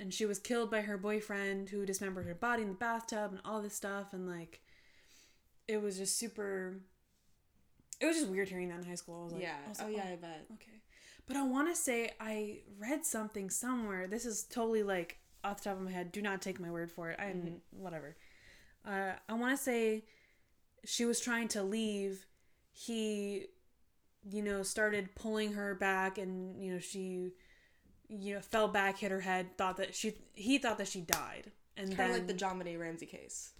and 0.00 0.12
she 0.12 0.26
was 0.26 0.38
killed 0.40 0.70
by 0.70 0.80
her 0.80 0.98
boyfriend 0.98 1.68
who 1.68 1.86
dismembered 1.86 2.26
her 2.26 2.34
body 2.34 2.62
in 2.62 2.68
the 2.68 2.74
bathtub 2.74 3.30
and 3.30 3.40
all 3.44 3.62
this 3.62 3.74
stuff 3.74 4.12
and 4.12 4.26
like 4.26 4.60
it 5.68 5.80
was 5.80 5.96
just 5.98 6.18
super 6.18 6.80
it 8.00 8.06
was 8.06 8.16
just 8.16 8.28
weird 8.28 8.48
hearing 8.48 8.68
that 8.70 8.78
in 8.78 8.84
high 8.86 8.94
school. 8.94 9.20
I 9.20 9.24
was 9.24 9.32
like, 9.34 9.42
yeah. 9.42 9.56
Was 9.68 9.80
Oh 9.80 9.84
like, 9.86 9.96
yeah, 9.96 10.06
I 10.12 10.16
bet. 10.16 10.46
Okay. 10.54 10.80
But 11.26 11.36
I 11.36 11.42
want 11.46 11.68
to 11.68 11.76
say 11.80 12.12
I 12.18 12.60
read 12.78 13.04
something 13.04 13.50
somewhere. 13.50 14.08
This 14.08 14.24
is 14.24 14.42
totally 14.44 14.82
like 14.82 15.18
off 15.44 15.58
the 15.62 15.68
top 15.68 15.76
of 15.78 15.84
my 15.84 15.90
head. 15.92 16.10
Do 16.10 16.22
not 16.22 16.40
take 16.40 16.58
my 16.58 16.70
word 16.70 16.90
for 16.90 17.10
it. 17.10 17.20
I'm 17.20 17.42
Mhm. 17.42 17.60
whatever. 17.70 18.16
Uh, 18.86 19.12
I 19.28 19.34
want 19.34 19.56
to 19.56 19.62
say 19.62 20.04
she 20.84 21.04
was 21.04 21.20
trying 21.20 21.48
to 21.48 21.62
leave. 21.62 22.26
He, 22.72 23.46
you 24.30 24.42
know, 24.42 24.62
started 24.62 25.14
pulling 25.14 25.52
her 25.52 25.74
back, 25.74 26.16
and 26.16 26.58
you 26.62 26.72
know 26.72 26.78
she, 26.78 27.32
you 28.10 28.34
know, 28.34 28.40
fell 28.40 28.68
back, 28.68 28.98
hit 28.98 29.10
her 29.10 29.20
head. 29.20 29.56
Thought 29.56 29.76
that 29.78 29.94
she, 29.94 30.14
he 30.34 30.58
thought 30.58 30.78
that 30.78 30.88
she 30.88 31.00
died, 31.00 31.50
and 31.76 31.88
Kind 31.88 31.98
then 31.98 32.10
of 32.10 32.16
like 32.16 32.26
the 32.26 32.34
John 32.34 32.58
Ramsey 32.60 33.06
case. 33.06 33.52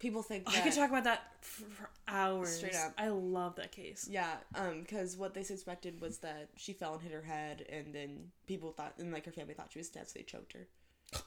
People 0.00 0.22
think 0.22 0.44
I 0.46 0.60
could 0.60 0.72
talk 0.72 0.90
about 0.90 1.04
that 1.04 1.32
for, 1.40 1.64
for 1.64 1.90
hours. 2.08 2.56
Straight 2.56 2.74
up. 2.74 2.92
I 2.98 3.08
love 3.08 3.56
that 3.56 3.72
case. 3.72 4.06
Yeah, 4.10 4.34
um, 4.54 4.80
because 4.80 5.16
what 5.16 5.32
they 5.34 5.42
suspected 5.42 6.00
was 6.00 6.18
that 6.18 6.50
she 6.56 6.72
fell 6.72 6.94
and 6.94 7.02
hit 7.02 7.12
her 7.12 7.22
head, 7.22 7.64
and 7.70 7.94
then 7.94 8.30
people 8.46 8.72
thought, 8.72 8.94
and 8.98 9.12
like 9.12 9.24
her 9.24 9.32
family 9.32 9.54
thought 9.54 9.72
she 9.72 9.78
was 9.78 9.88
dead, 9.88 10.08
so 10.08 10.12
they 10.16 10.22
choked 10.24 10.52
her. 10.54 10.66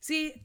See, 0.00 0.42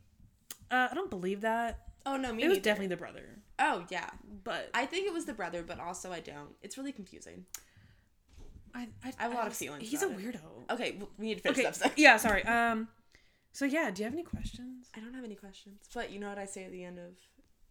uh, 0.72 0.88
I 0.92 0.94
don't 0.94 1.10
believe 1.10 1.42
that. 1.42 1.80
Oh 2.06 2.16
no, 2.16 2.32
me 2.34 2.44
It 2.44 2.48
was 2.48 2.58
neither. 2.58 2.64
definitely 2.64 2.88
the 2.88 2.98
brother, 2.98 3.40
Oh 3.60 3.86
yeah, 3.90 4.10
but 4.46 4.70
I 4.74 4.86
think 4.86 5.06
it 5.06 5.14
was 5.14 5.26
the 5.26 5.34
brother, 5.34 5.64
but 5.64 5.80
also 5.80 6.12
I 6.12 6.22
don't. 6.22 6.56
It's 6.62 6.78
really 6.78 6.94
confusing. 6.94 7.46
I, 8.76 8.88
I, 9.04 9.14
I 9.20 9.24
have 9.24 9.32
a 9.32 9.36
lot 9.36 9.44
of 9.46 9.50
just- 9.52 9.60
feelings 9.60 9.90
He's 9.90 10.04
a 10.04 10.10
it. 10.10 10.18
weirdo. 10.18 10.72
Okay, 10.72 11.00
we 11.18 11.28
need 11.28 11.44
to 11.44 11.54
finish 11.54 11.82
Okay, 11.82 11.92
yeah, 11.98 12.18
sorry. 12.18 12.44
Um, 12.44 12.88
so 13.52 13.66
yeah, 13.66 13.90
do 13.92 14.02
you 14.02 14.06
have 14.06 14.14
any 14.14 14.24
questions? 14.24 14.88
I 14.96 15.00
don't 15.00 15.14
have 15.14 15.24
any 15.24 15.36
questions, 15.36 15.88
but 15.94 16.12
you 16.12 16.20
know 16.20 16.30
what 16.30 16.38
I 16.38 16.46
say 16.46 16.64
at 16.66 16.72
the 16.72 16.84
end 16.84 17.00
of 17.00 17.14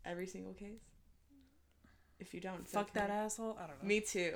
every 0.05 0.27
single 0.27 0.53
case. 0.55 0.83
If 2.19 2.35
you 2.35 2.41
don't, 2.41 2.67
Fuck 2.67 2.91
okay. 2.91 3.01
that 3.01 3.11
asshole. 3.11 3.57
I 3.63 3.67
don't 3.67 3.83
know. 3.83 3.89
Me 3.89 4.01
too. 4.01 4.35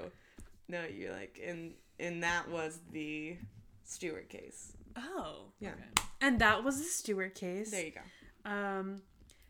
No, 0.68 0.84
you're 0.84 1.12
like 1.12 1.38
in 1.38 1.74
and 1.98 2.22
that 2.22 2.48
was 2.50 2.78
the 2.92 3.36
Stewart 3.84 4.28
case. 4.28 4.72
Oh. 4.96 5.46
Yeah. 5.60 5.70
okay. 5.70 6.06
And 6.20 6.38
that 6.38 6.62
was 6.62 6.78
the 6.78 6.84
Stewart 6.84 7.34
case. 7.34 7.70
There 7.70 7.84
you 7.84 7.92
go. 7.92 8.50
Um, 8.50 9.02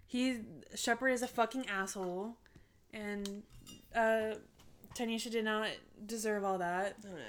he 0.07 0.39
Shepard 0.75 1.13
is 1.13 1.23
a 1.23 1.27
fucking 1.29 1.67
asshole, 1.69 2.37
and 2.93 3.43
uh, 3.95 4.35
Tanisha 4.95 5.31
did 5.31 5.45
not 5.45 5.69
deserve 6.07 6.45
all 6.45 6.59
that. 6.59 6.97
I 6.99 7.03
don't 7.03 7.15
know. 7.17 7.21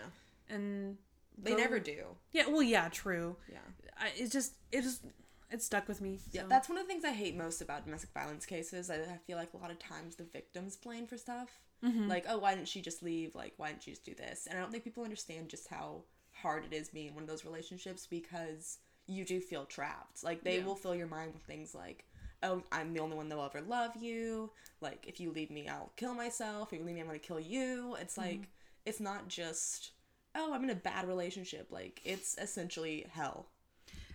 And 0.49 0.97
They 1.37 1.51
go- 1.51 1.57
never 1.57 1.79
do. 1.79 2.03
Yeah. 2.31 2.47
Well, 2.47 2.63
yeah, 2.63 2.89
true. 2.89 3.35
Yeah. 3.51 3.57
I, 3.97 4.11
it 4.17 4.31
just 4.31 4.53
it 4.71 4.81
just 4.81 5.03
it 5.51 5.61
stuck 5.61 5.87
with 5.87 6.01
me. 6.01 6.19
Yeah, 6.31 6.43
that's 6.49 6.67
one 6.67 6.77
of 6.77 6.83
the 6.85 6.87
things 6.87 7.05
I 7.05 7.11
hate 7.11 7.35
most 7.37 7.61
about 7.61 7.85
domestic 7.85 8.09
violence 8.13 8.45
cases. 8.45 8.89
I, 8.89 8.95
I 8.95 9.19
feel 9.27 9.37
like 9.37 9.53
a 9.53 9.57
lot 9.57 9.69
of 9.71 9.77
times 9.79 10.15
the 10.15 10.23
victim's 10.23 10.75
blame 10.75 11.05
for 11.05 11.17
stuff. 11.17 11.49
Mm-hmm. 11.85 12.07
Like, 12.07 12.25
oh, 12.27 12.37
why 12.39 12.55
didn't 12.55 12.69
she 12.69 12.81
just 12.81 13.03
leave? 13.03 13.35
Like, 13.35 13.53
why 13.57 13.69
didn't 13.69 13.83
she 13.83 13.91
just 13.91 14.05
do 14.05 14.15
this? 14.15 14.47
And 14.49 14.57
I 14.57 14.61
don't 14.61 14.71
think 14.71 14.83
people 14.83 15.03
understand 15.03 15.49
just 15.49 15.67
how 15.67 16.03
hard 16.31 16.63
it 16.65 16.73
is 16.73 16.89
being 16.89 17.09
in 17.09 17.13
one 17.13 17.23
of 17.23 17.29
those 17.29 17.45
relationships 17.45 18.07
because 18.07 18.79
you 19.05 19.25
do 19.25 19.39
feel 19.41 19.65
trapped. 19.65 20.23
Like, 20.23 20.43
they 20.43 20.57
Yeah. 20.59 20.65
will 20.65 20.75
fill 20.75 20.95
your 20.95 21.07
mind 21.07 21.33
with 21.33 21.43
things 21.43 21.75
like, 21.75 22.05
oh, 22.41 22.63
I'm 22.71 22.93
the 22.93 23.01
only 23.01 23.15
one 23.17 23.27
that 23.29 23.35
will 23.35 23.45
ever 23.45 23.61
love 23.61 23.95
you. 23.97 24.49
Like, 24.81 25.05
if 25.07 25.19
you 25.19 25.31
leave 25.31 25.51
me, 25.51 25.67
I'll 25.67 25.91
kill 25.97 26.13
myself. 26.13 26.71
If 26.71 26.79
you 26.79 26.85
leave 26.85 26.95
me, 26.95 27.01
I'm 27.01 27.07
going 27.07 27.19
to 27.19 27.25
kill 27.25 27.39
you. 27.39 27.95
It's 27.99 28.17
like, 28.17 28.47
it's 28.85 28.99
not 28.99 29.27
just, 29.27 29.91
oh, 30.35 30.53
I'm 30.53 30.63
in 30.63 30.69
a 30.69 30.75
bad 30.75 31.07
relationship. 31.07 31.67
Like, 31.71 32.01
it's 32.03 32.37
essentially 32.37 33.05
hell. 33.11 33.47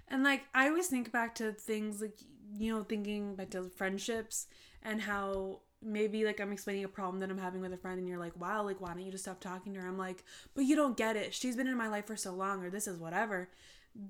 And 0.09 0.23
like 0.25 0.45
I 0.55 0.69
always 0.69 0.87
think 0.87 1.12
back 1.12 1.35
to 1.37 1.53
things 1.53 2.01
like 2.01 2.19
you 2.57 2.75
know 2.75 2.83
thinking 2.83 3.35
back 3.35 3.51
to 3.51 3.71
friendships 3.77 4.47
and 4.83 5.03
how 5.03 5.61
maybe 5.83 6.25
like 6.25 6.41
I'm 6.41 6.51
explaining 6.51 6.85
a 6.85 6.89
problem 6.89 7.21
that 7.21 7.29
I'm 7.31 7.37
having 7.37 7.61
with 7.61 7.75
a 7.75 7.77
friend 7.77 7.99
and 7.99 8.09
you're 8.09 8.19
like 8.19 8.33
wow 8.41 8.62
like 8.64 8.81
why 8.81 8.95
don't 8.95 9.03
you 9.05 9.12
just 9.12 9.25
stop 9.25 9.39
talking 9.39 9.75
to 9.75 9.81
her 9.81 9.87
I'm 9.87 9.99
like 9.99 10.25
but 10.55 10.64
you 10.64 10.77
don't 10.77 10.97
get 10.97 11.16
it 11.16 11.35
she's 11.35 11.57
been 11.57 11.66
in 11.66 11.77
my 11.77 11.89
life 11.89 12.07
for 12.07 12.16
so 12.16 12.33
long 12.33 12.64
or 12.64 12.71
this 12.71 12.87
is 12.89 12.99
whatever 12.99 13.51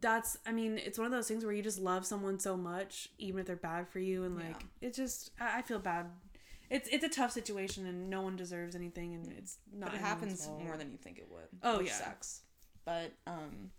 that's 0.01 0.39
I 0.47 0.53
mean 0.53 0.79
it's 0.79 0.99
one 0.99 1.07
of 1.07 1.11
those 1.13 1.27
things 1.27 1.45
where 1.45 1.53
you 1.53 1.63
just 1.65 1.81
love 1.81 2.07
someone 2.07 2.39
so 2.39 2.57
much 2.57 3.09
even 3.19 3.41
if 3.41 3.47
they're 3.47 3.57
bad 3.57 3.89
for 3.89 3.99
you 3.99 4.23
and 4.23 4.37
like 4.37 4.65
Yeah. 4.81 4.89
it 4.89 4.95
just 4.95 5.33
I, 5.41 5.59
I 5.59 5.63
feel 5.63 5.81
bad 5.81 6.07
it's 6.71 6.89
it's 6.89 7.05
a 7.05 7.09
tough 7.09 7.33
situation 7.33 7.87
and 7.87 8.11
no 8.11 8.21
one 8.21 8.37
deserves 8.37 8.75
anything 8.75 9.15
and 9.15 9.33
it's 9.39 9.59
not 9.73 9.91
but 9.91 9.99
it 9.99 10.03
happens 10.03 10.45
fault. 10.45 10.63
more 10.63 10.77
than 10.77 10.91
you 10.91 10.99
think 10.99 11.19
it 11.19 11.29
would. 11.31 11.49
Oh, 11.63 11.81
yeah. 11.81 11.93
sucks. 11.93 12.43
But 12.85 13.13
um, 13.27 13.71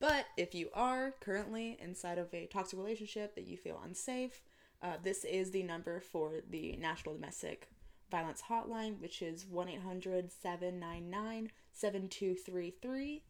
but 0.00 0.26
if 0.36 0.54
you 0.54 0.68
are 0.74 1.14
currently 1.20 1.78
inside 1.80 2.18
of 2.18 2.32
a 2.32 2.46
toxic 2.46 2.78
relationship 2.78 3.34
that 3.34 3.46
you 3.46 3.56
feel 3.56 3.80
unsafe, 3.84 4.42
uh, 4.82 4.94
this 5.02 5.24
is 5.24 5.50
the 5.50 5.62
number 5.62 6.00
for 6.00 6.40
the 6.50 6.76
National 6.76 7.14
Domestic 7.14 7.68
Violence 8.10 8.42
Hotline, 8.48 9.00
which 9.00 9.22
is 9.22 9.46
1 9.46 9.68
800 9.68 10.30
799 10.30 11.50
7233. 11.72 13.24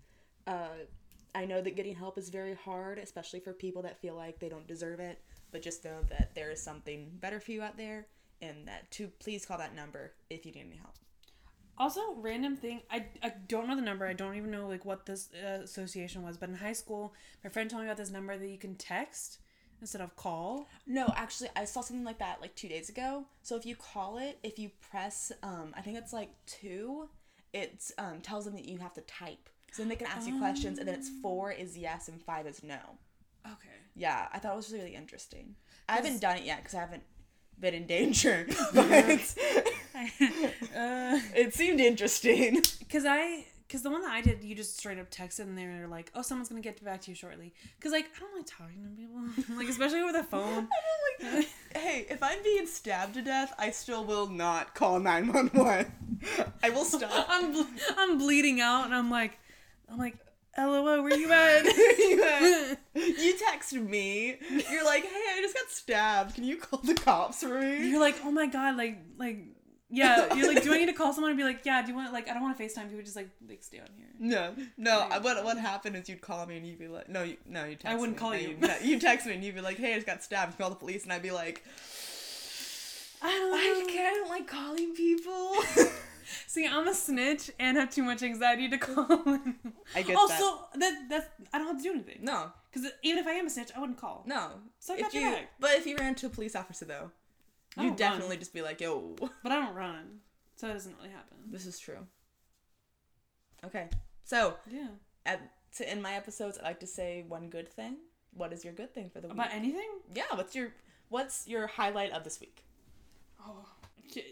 Uh, 0.46 0.52
I 1.34 1.44
know 1.46 1.60
that 1.60 1.74
getting 1.74 1.96
help 1.96 2.16
is 2.16 2.28
very 2.28 2.54
hard, 2.54 2.98
especially 2.98 3.40
for 3.40 3.52
people 3.52 3.82
that 3.82 4.00
feel 4.00 4.14
like 4.14 4.38
they 4.38 4.48
don't 4.48 4.68
deserve 4.68 5.00
it, 5.00 5.20
but 5.50 5.62
just 5.62 5.84
know 5.84 6.02
that 6.10 6.34
there 6.34 6.50
is 6.50 6.62
something 6.62 7.10
better 7.20 7.40
for 7.40 7.50
you 7.52 7.62
out 7.62 7.76
there 7.76 8.06
and 8.44 8.68
that 8.68 8.90
to 8.92 9.08
please 9.18 9.44
call 9.44 9.58
that 9.58 9.74
number 9.74 10.12
if 10.30 10.44
you 10.46 10.52
need 10.52 10.66
any 10.66 10.76
help. 10.76 10.94
Also, 11.76 12.00
random 12.18 12.56
thing. 12.56 12.82
I, 12.90 13.06
I 13.22 13.32
don't 13.48 13.66
know 13.66 13.74
the 13.74 13.82
number. 13.82 14.06
I 14.06 14.12
don't 14.12 14.36
even 14.36 14.50
know 14.50 14.68
like 14.68 14.84
what 14.84 15.06
this 15.06 15.30
uh, 15.34 15.62
association 15.62 16.22
was. 16.22 16.36
But 16.36 16.50
in 16.50 16.54
high 16.54 16.72
school, 16.72 17.14
my 17.42 17.50
friend 17.50 17.68
told 17.68 17.82
me 17.82 17.88
about 17.88 17.96
this 17.96 18.10
number 18.10 18.38
that 18.38 18.48
you 18.48 18.58
can 18.58 18.76
text 18.76 19.38
instead 19.80 20.00
of 20.00 20.14
call. 20.14 20.68
No, 20.86 21.12
actually, 21.16 21.50
I 21.56 21.64
saw 21.64 21.80
something 21.80 22.04
like 22.04 22.18
that 22.18 22.40
like 22.40 22.54
two 22.54 22.68
days 22.68 22.88
ago. 22.88 23.24
So 23.42 23.56
if 23.56 23.66
you 23.66 23.74
call 23.74 24.18
it, 24.18 24.38
if 24.44 24.58
you 24.58 24.70
press, 24.88 25.32
um, 25.42 25.74
I 25.76 25.80
think 25.80 25.98
it's 25.98 26.12
like 26.12 26.30
two, 26.46 27.08
it 27.52 27.90
um, 27.98 28.20
tells 28.20 28.44
them 28.44 28.54
that 28.54 28.66
you 28.66 28.78
have 28.78 28.94
to 28.94 29.00
type. 29.02 29.48
So 29.72 29.82
then 29.82 29.88
they 29.88 29.96
can 29.96 30.06
ask 30.06 30.28
you 30.28 30.38
questions, 30.38 30.78
and 30.78 30.86
then 30.86 30.94
it's 30.94 31.10
four 31.20 31.50
is 31.50 31.76
yes 31.76 32.06
and 32.06 32.22
five 32.22 32.46
is 32.46 32.62
no. 32.62 32.78
Okay. 33.44 33.68
Yeah, 33.96 34.28
I 34.32 34.38
thought 34.38 34.52
it 34.52 34.56
was 34.56 34.72
really 34.72 34.94
interesting. 34.94 35.56
I 35.88 35.96
haven't 35.96 36.20
done 36.20 36.36
it 36.36 36.44
yet 36.44 36.58
because 36.58 36.74
I 36.74 36.80
haven't 36.80 37.02
been 37.60 37.74
in 37.74 37.86
danger, 37.86 38.46
but 38.74 38.86
uh, 39.94 41.18
it 41.34 41.54
seemed 41.54 41.80
interesting. 41.80 42.62
Cause 42.90 43.04
I, 43.06 43.46
cause 43.68 43.82
the 43.82 43.90
one 43.90 44.02
that 44.02 44.10
I 44.10 44.20
did, 44.20 44.42
you 44.44 44.54
just 44.54 44.76
straight 44.78 44.98
up 44.98 45.10
texted 45.10 45.40
and 45.40 45.56
they 45.56 45.66
were 45.66 45.86
like, 45.88 46.10
"Oh, 46.14 46.22
someone's 46.22 46.48
gonna 46.48 46.60
get 46.60 46.82
back 46.84 47.00
to 47.02 47.10
you 47.10 47.14
shortly." 47.14 47.52
Cause 47.80 47.92
like 47.92 48.06
I 48.16 48.20
don't 48.20 48.36
like 48.36 48.46
talking 48.46 48.82
to 48.84 48.90
people, 48.90 49.56
like 49.56 49.68
especially 49.68 50.00
over 50.00 50.12
the 50.12 50.24
phone. 50.24 50.68
like, 51.20 51.48
hey, 51.74 52.06
if 52.08 52.22
I'm 52.22 52.42
being 52.42 52.66
stabbed 52.66 53.14
to 53.14 53.22
death, 53.22 53.54
I 53.58 53.70
still 53.70 54.04
will 54.04 54.28
not 54.28 54.74
call 54.74 55.00
911. 55.00 55.92
I 56.62 56.70
will 56.70 56.84
stop. 56.84 57.26
I'm 57.28 57.66
I'm 57.96 58.18
bleeding 58.18 58.60
out 58.60 58.84
and 58.84 58.94
I'm 58.94 59.10
like, 59.10 59.38
I'm 59.90 59.98
like, 59.98 60.16
LOL, 60.58 61.02
where 61.02 61.16
you 61.16 61.32
at? 61.32 61.64
you 62.94 63.38
text 63.38 63.72
me. 63.72 64.36
You're 64.70 64.84
like, 64.84 65.02
hey, 65.02 65.24
I 65.36 65.40
just 65.40 65.54
got 65.54 65.70
stabbed. 65.70 66.34
Can 66.34 66.44
you 66.44 66.56
call 66.56 66.80
the 66.80 66.94
cops 66.94 67.42
for 67.42 67.60
me? 67.60 67.88
You're 67.88 68.00
like, 68.00 68.16
oh 68.24 68.30
my 68.30 68.46
god, 68.46 68.76
like 68.76 68.98
like 69.18 69.38
yeah. 69.90 70.34
You're 70.36 70.52
like, 70.52 70.62
do 70.62 70.72
I 70.72 70.78
need 70.78 70.86
to 70.86 70.92
call 70.92 71.12
someone 71.12 71.30
and 71.30 71.38
be 71.38 71.44
like, 71.44 71.64
yeah, 71.64 71.82
do 71.82 71.88
you 71.88 71.94
want 71.94 72.12
like 72.12 72.28
I 72.28 72.34
don't 72.34 72.42
want 72.42 72.56
to 72.56 72.62
FaceTime 72.62 72.90
you, 72.90 73.02
just 73.02 73.16
like 73.16 73.30
like 73.48 73.62
stay 73.62 73.80
on 73.80 73.88
here. 73.96 74.06
No, 74.18 74.54
no. 74.76 75.06
I, 75.10 75.18
what 75.18 75.42
what 75.44 75.58
happened 75.58 75.96
is 75.96 76.08
you'd 76.08 76.20
call 76.20 76.46
me 76.46 76.56
and 76.56 76.66
you'd 76.66 76.78
be 76.78 76.88
like, 76.88 77.08
no, 77.08 77.22
you, 77.22 77.36
no, 77.46 77.64
you 77.64 77.76
text. 77.76 77.86
I 77.86 77.94
wouldn't 77.94 78.16
me. 78.16 78.20
call 78.20 78.30
No, 78.30 78.36
you. 78.36 78.56
No, 78.60 78.74
you 78.82 78.98
text 78.98 79.26
me 79.26 79.34
and 79.34 79.44
you'd 79.44 79.54
be 79.54 79.60
like, 79.60 79.76
hey, 79.76 79.92
I 79.92 79.94
just 79.96 80.06
got 80.06 80.22
stabbed. 80.22 80.56
Call 80.58 80.70
the 80.70 80.76
police, 80.76 81.04
and 81.04 81.12
I'd 81.12 81.22
be 81.22 81.32
like, 81.32 81.64
I 83.22 83.30
don't 83.30 83.88
I 83.88 83.92
can't 83.92 84.28
like 84.28 84.46
calling 84.46 84.94
people. 84.94 85.56
See, 86.46 86.66
I'm 86.66 86.86
a 86.88 86.94
snitch 86.94 87.50
and 87.58 87.76
have 87.76 87.90
too 87.90 88.02
much 88.02 88.22
anxiety 88.22 88.68
to 88.68 88.78
call. 88.78 89.06
I 89.94 90.02
get 90.02 90.16
oh, 90.16 90.20
also, 90.20 90.66
that. 90.78 91.06
that's 91.08 91.26
I 91.52 91.58
don't 91.58 91.66
have 91.68 91.76
to 91.78 91.82
do 91.82 91.90
anything. 91.92 92.18
no, 92.22 92.52
Because 92.72 92.90
even 93.02 93.18
if 93.18 93.26
I 93.26 93.32
am 93.32 93.46
a 93.46 93.50
snitch, 93.50 93.70
I 93.76 93.80
wouldn't 93.80 93.98
call. 93.98 94.24
no. 94.26 94.52
So 94.78 94.94
I 94.94 95.00
got 95.00 95.14
you, 95.14 95.20
back. 95.22 95.50
but 95.60 95.72
if 95.72 95.86
you 95.86 95.96
ran 95.96 96.08
into 96.08 96.26
a 96.26 96.30
police 96.30 96.54
officer 96.56 96.84
though, 96.84 97.10
you'd 97.76 97.88
don't 97.88 97.96
definitely 97.98 98.36
just 98.36 98.52
be 98.54 98.62
like, 98.62 98.80
yo, 98.80 99.16
But 99.42 99.52
I 99.52 99.56
don't 99.56 99.74
run, 99.74 100.20
so 100.56 100.68
it 100.68 100.72
doesn't 100.74 100.96
really 100.98 101.10
happen. 101.10 101.36
this 101.50 101.66
is 101.66 101.78
true. 101.78 102.06
Okay, 103.64 103.88
so 104.24 104.56
Yeah. 104.70 104.88
at 105.26 105.40
to 105.76 105.88
end 105.88 106.02
my 106.02 106.14
episodes, 106.14 106.58
I 106.58 106.64
like 106.68 106.80
to 106.80 106.86
say 106.86 107.24
one 107.26 107.48
good 107.50 107.68
thing. 107.68 107.96
What 108.32 108.52
is 108.52 108.64
your 108.64 108.72
good 108.74 108.94
thing 108.94 109.10
for 109.10 109.20
the 109.20 109.28
week? 109.28 109.34
About 109.34 109.52
anything? 109.52 109.88
yeah, 110.14 110.24
what's 110.34 110.54
your 110.54 110.72
what's 111.08 111.46
your 111.48 111.66
highlight 111.66 112.12
of 112.12 112.24
this 112.24 112.40
week? 112.40 112.64
Oh, 113.40 113.66
can, 114.12 114.22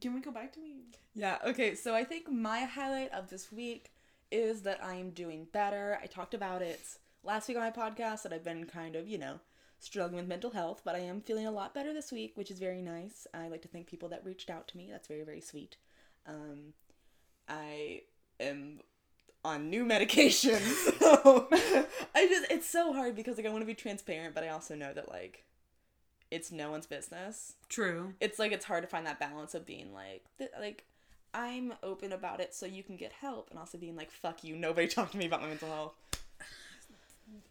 can 0.00 0.14
we 0.14 0.20
go 0.20 0.30
back 0.30 0.52
to 0.54 0.60
me? 0.60 0.76
Yeah, 1.14 1.38
okay, 1.46 1.74
so 1.74 1.94
I 1.94 2.04
think 2.04 2.30
my 2.30 2.60
highlight 2.60 3.12
of 3.12 3.28
this 3.28 3.50
week 3.50 3.92
is 4.30 4.62
that 4.62 4.82
I'm 4.84 5.10
doing 5.10 5.46
better. 5.52 5.98
I 6.02 6.06
talked 6.06 6.34
about 6.34 6.62
it 6.62 6.80
last 7.22 7.48
week 7.48 7.56
on 7.56 7.62
my 7.62 7.70
podcast 7.70 8.22
that 8.22 8.32
I've 8.32 8.44
been 8.44 8.66
kind 8.66 8.96
of, 8.96 9.08
you 9.08 9.18
know, 9.18 9.40
struggling 9.78 10.16
with 10.16 10.28
mental 10.28 10.50
health, 10.50 10.82
but 10.84 10.94
I 10.94 11.00
am 11.00 11.20
feeling 11.20 11.46
a 11.46 11.50
lot 11.50 11.74
better 11.74 11.92
this 11.92 12.12
week, 12.12 12.32
which 12.36 12.50
is 12.50 12.58
very 12.58 12.82
nice. 12.82 13.26
I 13.32 13.48
like 13.48 13.62
to 13.62 13.68
thank 13.68 13.86
people 13.86 14.08
that 14.10 14.24
reached 14.24 14.50
out 14.50 14.68
to 14.68 14.76
me. 14.76 14.88
That's 14.90 15.08
very, 15.08 15.22
very 15.22 15.40
sweet. 15.40 15.76
Um, 16.26 16.74
I 17.48 18.02
am 18.40 18.80
on 19.44 19.70
new 19.70 19.84
medication, 19.84 20.60
so 20.98 21.48
I 22.14 22.26
just, 22.26 22.50
it's 22.50 22.68
so 22.68 22.92
hard 22.92 23.16
because, 23.16 23.36
like, 23.36 23.46
I 23.46 23.50
want 23.50 23.62
to 23.62 23.66
be 23.66 23.74
transparent, 23.74 24.34
but 24.34 24.44
I 24.44 24.48
also 24.48 24.74
know 24.74 24.92
that, 24.92 25.08
like, 25.08 25.44
it's 26.30 26.52
no 26.52 26.70
one's 26.70 26.86
business 26.86 27.54
True. 27.68 28.14
it's 28.20 28.38
like 28.38 28.52
it's 28.52 28.64
hard 28.64 28.82
to 28.82 28.88
find 28.88 29.06
that 29.06 29.18
balance 29.18 29.54
of 29.54 29.64
being 29.66 29.92
like 29.92 30.24
th- 30.38 30.50
like 30.60 30.84
I'm 31.34 31.74
open 31.82 32.12
about 32.12 32.40
it 32.40 32.54
so 32.54 32.66
you 32.66 32.82
can 32.82 32.96
get 32.96 33.12
help 33.12 33.50
and 33.50 33.58
also 33.58 33.78
being 33.78 33.96
like 33.96 34.10
fuck 34.10 34.44
you 34.44 34.56
nobody 34.56 34.86
talk 34.88 35.10
to 35.12 35.18
me 35.18 35.26
about 35.26 35.42
my 35.42 35.48
mental 35.48 35.68
health. 35.68 35.94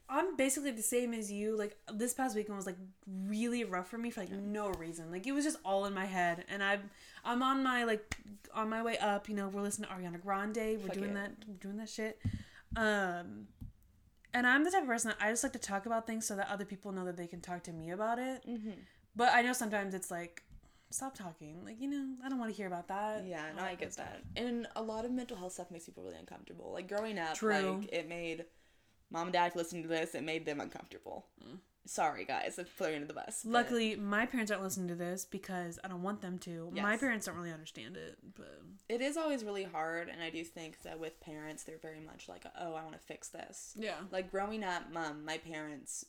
I'm 0.09 0.37
basically 0.37 0.71
the 0.71 0.81
same 0.81 1.13
as 1.13 1.31
you. 1.31 1.57
Like 1.57 1.77
this 1.93 2.13
past 2.13 2.35
weekend 2.35 2.55
was 2.55 2.65
like 2.65 2.77
really 3.27 3.63
rough 3.65 3.89
for 3.89 3.97
me 3.97 4.09
for 4.09 4.21
like 4.21 4.31
no 4.31 4.69
reason. 4.69 5.11
Like 5.11 5.27
it 5.27 5.33
was 5.33 5.43
just 5.43 5.57
all 5.65 5.85
in 5.85 5.93
my 5.93 6.05
head, 6.05 6.45
and 6.49 6.63
I'm 6.63 6.89
I'm 7.25 7.43
on 7.43 7.61
my 7.61 7.83
like 7.83 8.17
on 8.53 8.69
my 8.69 8.81
way 8.81 8.97
up. 8.99 9.27
You 9.27 9.35
know, 9.35 9.49
we're 9.49 9.61
listening 9.61 9.89
to 9.89 9.95
Ariana 9.95 10.21
Grande. 10.21 10.55
We're 10.55 10.79
Fuck 10.79 10.93
doing 10.93 11.09
yeah. 11.09 11.23
that. 11.23 11.31
We're 11.45 11.55
doing 11.55 11.77
that 11.77 11.89
shit. 11.89 12.21
Um, 12.77 13.47
and 14.33 14.45
I'm 14.47 14.63
the 14.63 14.71
type 14.71 14.83
of 14.83 14.87
person 14.87 15.09
that 15.09 15.25
I 15.25 15.31
just 15.31 15.43
like 15.43 15.53
to 15.53 15.59
talk 15.59 15.85
about 15.85 16.07
things 16.07 16.25
so 16.25 16.35
that 16.35 16.49
other 16.49 16.65
people 16.65 16.91
know 16.91 17.05
that 17.05 17.17
they 17.17 17.27
can 17.27 17.41
talk 17.41 17.63
to 17.63 17.73
me 17.73 17.91
about 17.91 18.19
it. 18.19 18.43
Mm-hmm. 18.47 18.71
But 19.15 19.33
I 19.33 19.41
know 19.41 19.53
sometimes 19.53 19.93
it's 19.93 20.11
like, 20.11 20.43
stop 20.89 21.15
talking. 21.15 21.63
Like 21.65 21.81
you 21.81 21.89
know, 21.89 22.15
I 22.23 22.29
don't 22.29 22.39
want 22.39 22.51
to 22.51 22.57
hear 22.57 22.67
about 22.67 22.87
that. 22.87 23.25
Yeah, 23.27 23.45
no, 23.55 23.63
I 23.63 23.75
get 23.75 23.95
that. 23.97 24.21
And 24.35 24.67
a 24.75 24.81
lot 24.81 25.05
of 25.05 25.11
mental 25.11 25.37
health 25.37 25.53
stuff 25.53 25.71
makes 25.71 25.85
people 25.85 26.03
really 26.03 26.17
uncomfortable. 26.17 26.71
Like 26.73 26.87
growing 26.87 27.19
up, 27.19 27.35
True. 27.35 27.79
like 27.79 27.93
it 27.93 28.07
made 28.07 28.45
mom 29.09 29.23
and 29.23 29.33
dad 29.33 29.55
listening 29.55 29.83
to 29.83 29.89
this, 29.89 30.15
it 30.15 30.23
made 30.23 30.45
them 30.45 30.59
uncomfortable. 30.59 31.25
Sorry 31.87 32.25
guys, 32.25 32.59
I'm 32.59 32.65
throwing 32.65 32.95
under 32.95 33.07
the 33.07 33.13
bus. 33.13 33.41
but- 33.43 33.51
Luckily, 33.51 33.95
my 33.95 34.25
parents 34.25 34.51
aren't 34.51 34.63
listening 34.63 34.89
to 34.89 34.95
this 34.95 35.25
because 35.25 35.79
I 35.83 35.87
don't 35.87 36.03
want 36.03 36.21
them 36.21 36.37
to. 36.39 36.69
My 36.75 36.97
parents 36.97 37.25
don't 37.25 37.35
really 37.35 37.51
understand 37.51 37.97
it, 37.97 38.17
but 38.35 38.61
it 38.89 39.01
is 39.01 39.17
always 39.17 39.43
really 39.43 39.63
hard 39.63 40.09
and 40.09 40.21
I 40.21 40.29
do 40.29 40.43
think 40.43 40.81
that 40.83 40.99
with 40.99 41.19
parents 41.21 41.63
they're 41.63 41.77
very 41.77 41.99
much 42.01 42.27
like, 42.29 42.45
Oh, 42.59 42.73
I 42.73 42.83
wanna 42.83 42.99
fix 42.99 43.29
this. 43.29 43.73
yeah. 43.77 43.95
like 44.11 44.29
growing 44.31 44.63
up 44.63 44.83
um, 44.95 45.25
my 45.25 45.37
parents 45.37 46.05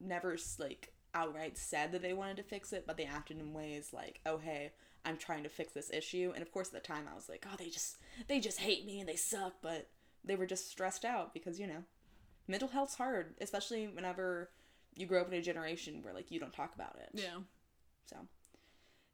never 0.00 0.36
like 0.58 0.92
outright 1.14 1.56
said 1.56 1.92
that 1.92 2.02
they 2.02 2.12
wanted 2.12 2.36
to 2.38 2.42
fix 2.42 2.72
it, 2.72 2.84
but 2.86 2.96
they 2.96 3.04
acted 3.04 3.38
in 3.38 3.52
ways 3.52 3.90
like, 3.92 4.20
"Oh, 4.26 4.38
hey, 4.38 4.72
I'm 5.04 5.16
trying 5.16 5.44
to 5.44 5.48
fix 5.48 5.72
this 5.72 5.90
issue." 5.92 6.32
And 6.34 6.42
of 6.42 6.50
course, 6.50 6.68
at 6.68 6.74
the 6.74 6.80
time, 6.80 7.04
I 7.10 7.14
was 7.14 7.28
like, 7.28 7.46
"Oh, 7.50 7.54
they 7.56 7.68
just 7.70 7.98
they 8.26 8.40
just 8.40 8.58
hate 8.58 8.84
me 8.84 8.98
and 8.98 9.08
they 9.08 9.14
suck," 9.14 9.54
but 9.62 9.88
they 10.24 10.34
were 10.34 10.44
just 10.46 10.68
stressed 10.68 11.04
out 11.04 11.32
because 11.32 11.60
you 11.60 11.68
know, 11.68 11.84
mental 12.48 12.68
health's 12.68 12.96
hard, 12.96 13.34
especially 13.40 13.86
whenever 13.86 14.50
you 14.96 15.06
grow 15.06 15.20
up 15.20 15.28
in 15.28 15.34
a 15.34 15.42
generation 15.42 16.00
where 16.02 16.14
like 16.14 16.30
you 16.30 16.40
don't 16.40 16.52
talk 16.52 16.74
about 16.74 16.96
it. 17.00 17.10
Yeah. 17.14 17.38
So 18.06 18.16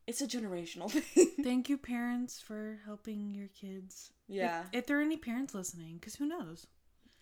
it's 0.06 0.20
a 0.20 0.26
generational 0.26 0.90
thing. 1.14 1.28
Thank 1.42 1.68
you, 1.68 1.76
parents, 1.78 2.40
for 2.40 2.80
helping 2.84 3.34
your 3.34 3.48
kids. 3.48 4.10
yeah. 4.28 4.62
If, 4.72 4.80
if 4.80 4.86
there 4.86 4.98
are 4.98 5.02
any 5.02 5.16
parents 5.16 5.54
listening, 5.54 5.94
because 5.94 6.16
who 6.16 6.26
knows? 6.26 6.66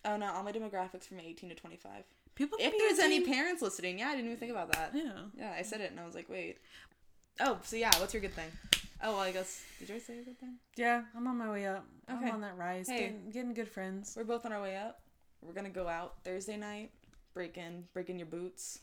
oh 0.05 0.15
no, 0.17 0.31
all 0.33 0.43
my 0.43 0.51
demographics 0.51 1.05
from 1.05 1.19
18 1.19 1.49
to 1.49 1.55
25. 1.55 2.03
People. 2.35 2.57
can 2.57 2.67
If 2.71 2.77
there's 2.77 2.99
any 2.99 3.21
parents 3.21 3.61
listening, 3.61 3.99
yeah, 3.99 4.07
I 4.07 4.11
didn't 4.15 4.27
even 4.27 4.37
think 4.37 4.51
about 4.51 4.71
that. 4.71 4.91
Yeah. 4.93 5.11
Yeah, 5.37 5.53
I 5.57 5.61
said 5.61 5.81
it 5.81 5.91
and 5.91 5.99
I 5.99 6.05
was 6.05 6.15
like, 6.15 6.29
wait. 6.29 6.57
Oh, 7.41 7.57
so 7.63 7.75
yeah, 7.75 7.91
what's 7.99 8.13
your 8.13 8.21
good 8.21 8.33
thing? 8.33 8.49
Oh, 9.03 9.13
well, 9.13 9.19
I 9.21 9.31
guess 9.31 9.61
did 9.79 9.89
you 9.89 9.99
say 9.99 10.19
a 10.19 10.23
good 10.23 10.39
thing? 10.39 10.55
Yeah, 10.75 11.03
I'm 11.15 11.27
on 11.27 11.37
my 11.37 11.49
way 11.51 11.65
up. 11.67 11.85
Okay. 12.09 12.27
I'm 12.27 12.35
on 12.35 12.41
that 12.41 12.57
rise. 12.57 12.87
Hey. 12.89 12.99
Getting, 12.99 13.29
getting 13.31 13.53
good 13.53 13.67
friends. 13.67 14.13
We're 14.15 14.23
both 14.23 14.45
on 14.45 14.53
our 14.53 14.61
way 14.61 14.77
up. 14.77 15.01
We're 15.41 15.53
gonna 15.53 15.69
go 15.69 15.87
out 15.87 16.15
Thursday 16.23 16.57
night, 16.57 16.91
break 17.33 17.57
in, 17.57 17.85
break 17.93 18.09
in 18.09 18.17
your 18.17 18.27
boots. 18.27 18.79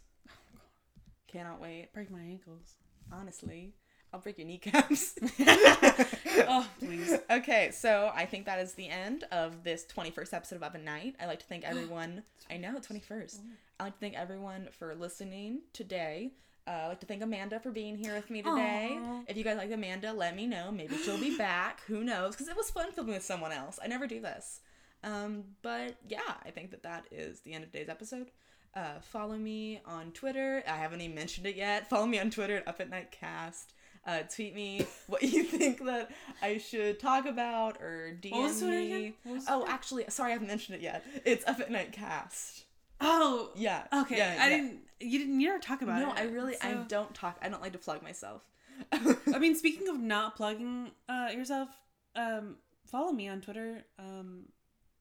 Cannot 1.28 1.60
wait. 1.60 1.92
Break 1.92 2.10
my 2.10 2.20
ankles. 2.20 2.74
Honestly, 3.12 3.74
I'll 4.12 4.20
break 4.20 4.38
your 4.38 4.46
kneecaps. 4.46 5.16
Oh, 6.48 6.66
please. 6.78 7.18
Okay, 7.30 7.70
so 7.72 8.12
I 8.14 8.26
think 8.26 8.44
that 8.44 8.58
is 8.58 8.74
the 8.74 8.88
end 8.88 9.24
of 9.32 9.64
this 9.64 9.86
21st 9.86 10.34
episode 10.34 10.56
of 10.56 10.62
Up 10.62 10.74
at 10.74 10.84
Night. 10.84 11.16
I'd 11.18 11.26
like 11.26 11.40
to 11.40 11.46
thank 11.46 11.64
everyone. 11.68 12.22
I 12.50 12.58
know, 12.58 12.74
21st. 12.74 13.38
I'd 13.80 13.84
like 13.84 13.94
to 13.94 13.98
thank 14.00 14.14
everyone 14.16 14.68
for 14.78 14.94
listening 14.94 15.60
today. 15.72 16.32
Uh, 16.68 16.70
I'd 16.70 16.88
like 16.88 17.00
to 17.00 17.06
thank 17.06 17.22
Amanda 17.22 17.58
for 17.58 17.70
being 17.70 17.96
here 17.96 18.14
with 18.14 18.28
me 18.28 18.42
today. 18.42 18.98
Aw. 19.00 19.22
If 19.28 19.36
you 19.36 19.44
guys 19.44 19.56
like 19.56 19.70
Amanda, 19.72 20.12
let 20.12 20.36
me 20.36 20.46
know. 20.46 20.70
Maybe 20.70 20.96
she'll 20.98 21.18
be 21.18 21.36
back. 21.38 21.80
Who 21.86 22.04
knows? 22.04 22.34
Because 22.34 22.48
it 22.48 22.56
was 22.56 22.70
fun 22.70 22.92
filming 22.92 23.14
with 23.14 23.24
someone 23.24 23.52
else. 23.52 23.78
I 23.82 23.86
never 23.86 24.06
do 24.06 24.20
this. 24.20 24.60
Um, 25.06 25.44
but 25.62 25.94
yeah, 26.08 26.34
I 26.44 26.50
think 26.50 26.72
that 26.72 26.82
that 26.82 27.06
is 27.10 27.40
the 27.40 27.54
end 27.54 27.64
of 27.64 27.70
today's 27.70 27.88
episode. 27.88 28.30
Uh, 28.74 29.00
follow 29.00 29.36
me 29.36 29.80
on 29.86 30.10
Twitter. 30.10 30.62
I 30.68 30.76
haven't 30.76 31.00
even 31.00 31.14
mentioned 31.14 31.46
it 31.46 31.56
yet. 31.56 31.88
Follow 31.88 32.06
me 32.06 32.18
on 32.18 32.30
Twitter 32.30 32.56
at 32.56 32.68
Up 32.68 32.80
at 32.80 32.90
Night 32.90 33.10
Cast. 33.12 33.72
Uh, 34.06 34.20
tweet 34.22 34.54
me 34.54 34.86
what 35.06 35.22
you 35.22 35.44
think 35.44 35.84
that 35.84 36.10
I 36.42 36.58
should 36.58 37.00
talk 37.00 37.24
about 37.24 37.80
or 37.80 38.18
DM 38.20 38.60
me. 38.62 39.14
Oh, 39.24 39.60
Twitter? 39.60 39.72
actually, 39.72 40.04
sorry, 40.08 40.30
I 40.30 40.32
haven't 40.34 40.48
mentioned 40.48 40.76
it 40.76 40.82
yet. 40.82 41.04
It's 41.24 41.46
Up 41.46 41.60
at 41.60 41.70
Night 41.70 41.92
Cast. 41.92 42.64
Oh. 43.00 43.50
Yeah. 43.54 43.84
Okay. 43.92 44.18
yeah, 44.18 44.36
I 44.38 44.48
yeah. 44.48 44.56
didn't. 44.56 44.78
You 45.00 45.18
didn't. 45.18 45.40
You 45.40 45.48
never 45.48 45.60
talk 45.60 45.82
about 45.82 46.00
No, 46.00 46.10
it. 46.10 46.14
No, 46.14 46.20
I 46.22 46.24
really, 46.24 46.54
I 46.62 46.72
don't 46.88 47.14
talk. 47.14 47.38
I 47.42 47.48
don't 47.48 47.62
like 47.62 47.72
to 47.72 47.78
plug 47.78 48.02
myself. 48.02 48.42
I 48.92 49.38
mean, 49.38 49.54
speaking 49.56 49.88
of 49.88 49.98
not 49.98 50.36
plugging 50.36 50.90
uh, 51.08 51.28
yourself, 51.32 51.68
um, 52.14 52.56
follow 52.86 53.12
me 53.12 53.28
on 53.28 53.40
Twitter. 53.40 53.84
Um, 53.98 54.46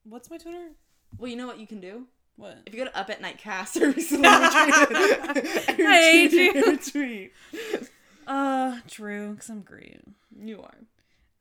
what's 0.07 0.29
my 0.29 0.37
Twitter? 0.37 0.69
well, 1.17 1.29
you 1.29 1.35
know 1.37 1.47
what 1.47 1.59
you 1.59 1.67
can 1.67 1.79
do. 1.79 2.05
What? 2.37 2.59
If 2.65 2.73
you 2.73 2.79
go 2.79 2.85
to 2.89 2.97
Up 2.97 3.09
at 3.09 3.21
Night 3.21 3.37
Cast, 3.37 3.75
recently 3.81 4.27
retweeted. 4.27 4.91
I 4.95 5.73
hate 5.77 6.31
retweeted 6.31 6.93
you. 6.95 7.29
tweet. 7.51 7.89
Uh, 8.27 8.79
true. 8.87 9.35
Cause 9.35 9.49
I'm 9.49 9.61
great. 9.61 10.01
You 10.37 10.61
are. 10.61 10.77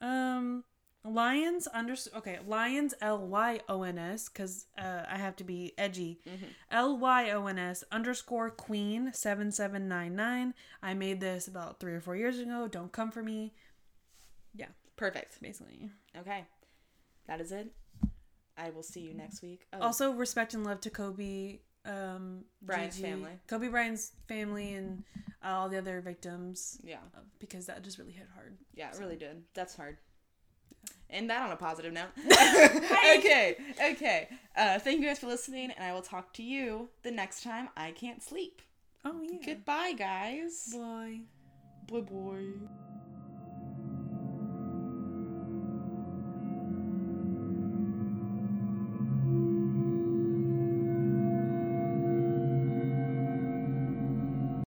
Um, 0.01 0.65
Lions 1.07 1.69
under 1.75 1.95
okay 2.17 2.39
Lions 2.47 2.95
L 3.03 3.19
Y 3.27 3.61
O 3.69 3.83
N 3.83 3.99
S 3.99 4.29
because 4.29 4.67
uh, 4.79 5.03
I 5.09 5.19
have 5.19 5.37
to 5.37 5.45
be 5.45 5.73
edgy. 5.77 6.21
L 6.71 6.97
Y 6.97 7.31
O 7.31 7.47
N 7.47 7.59
S 7.59 7.85
underscore 7.93 8.49
Queen 8.51 9.11
seven 9.13 9.51
seven 9.53 9.87
nine 9.89 10.15
nine. 10.17 10.55
I 10.83 10.95
made 10.95 11.21
this 11.21 11.47
about 11.49 11.79
three 11.81 11.93
or 11.93 12.01
four 12.01 12.17
years 12.17 12.39
ago. 12.39 12.69
Don't 12.69 12.93
come 12.93 13.11
for 13.11 13.23
me. 13.23 13.53
Yeah, 14.55 14.69
Perfect. 14.97 15.43
basically. 15.43 15.91
Okay. 16.17 16.45
That 17.27 17.41
is 17.41 17.51
it. 17.53 17.73
I 18.57 18.71
will 18.71 18.83
see 18.83 19.01
you 19.01 19.15
next 19.15 19.43
week. 19.43 19.67
Oh, 19.73 19.81
Also, 19.81 20.13
respect 20.13 20.55
and 20.55 20.65
love 20.65 20.81
to 20.83 20.91
Kobe. 20.91 21.59
Um, 21.87 22.45
Gigi- 22.67 23.03
family. 23.03 23.33
Kobe 23.47 23.69
Bryant's 23.69 24.13
family, 24.27 24.73
and 24.75 25.05
uh, 25.45 25.49
all 25.49 25.69
the 25.69 25.77
other 25.77 26.01
victims, 26.01 26.81
yeah. 26.83 26.97
uh, 27.15 27.21
because 27.39 27.67
that 27.67 27.83
just 27.83 27.99
really 27.99 28.13
hit 28.13 28.27
hard. 28.35 28.57
Yeah, 28.75 28.89
it 28.91 28.99
really 28.99 29.17
did. 29.17 29.43
That's 29.53 29.77
hard. 29.77 29.99
And 31.11 31.29
that 31.29 31.43
on 31.43 31.53
a 31.53 31.57
positive 31.57 31.93
note. 31.93 32.09
okay, 33.19 33.57
okay. 33.93 34.29
Uh, 34.57 34.79
thank 34.79 35.01
you 35.01 35.07
guys 35.07 35.19
for 35.19 35.27
listening, 35.27 35.71
and 35.73 35.85
I 35.85 35.93
will 35.93 36.03
talk 36.03 36.33
to 36.35 36.43
you 36.43 36.89
the 37.03 37.11
next 37.11 37.43
time 37.45 37.69
I 37.77 37.91
can't 37.91 38.23
sleep. 38.23 38.63
Oh 39.05 39.21
yeah. 39.23 39.39
Goodbye, 39.45 39.93
guys. 39.99 40.75
Bye. 40.75 41.21
Bye, 41.91 42.01
boy. 42.01 42.45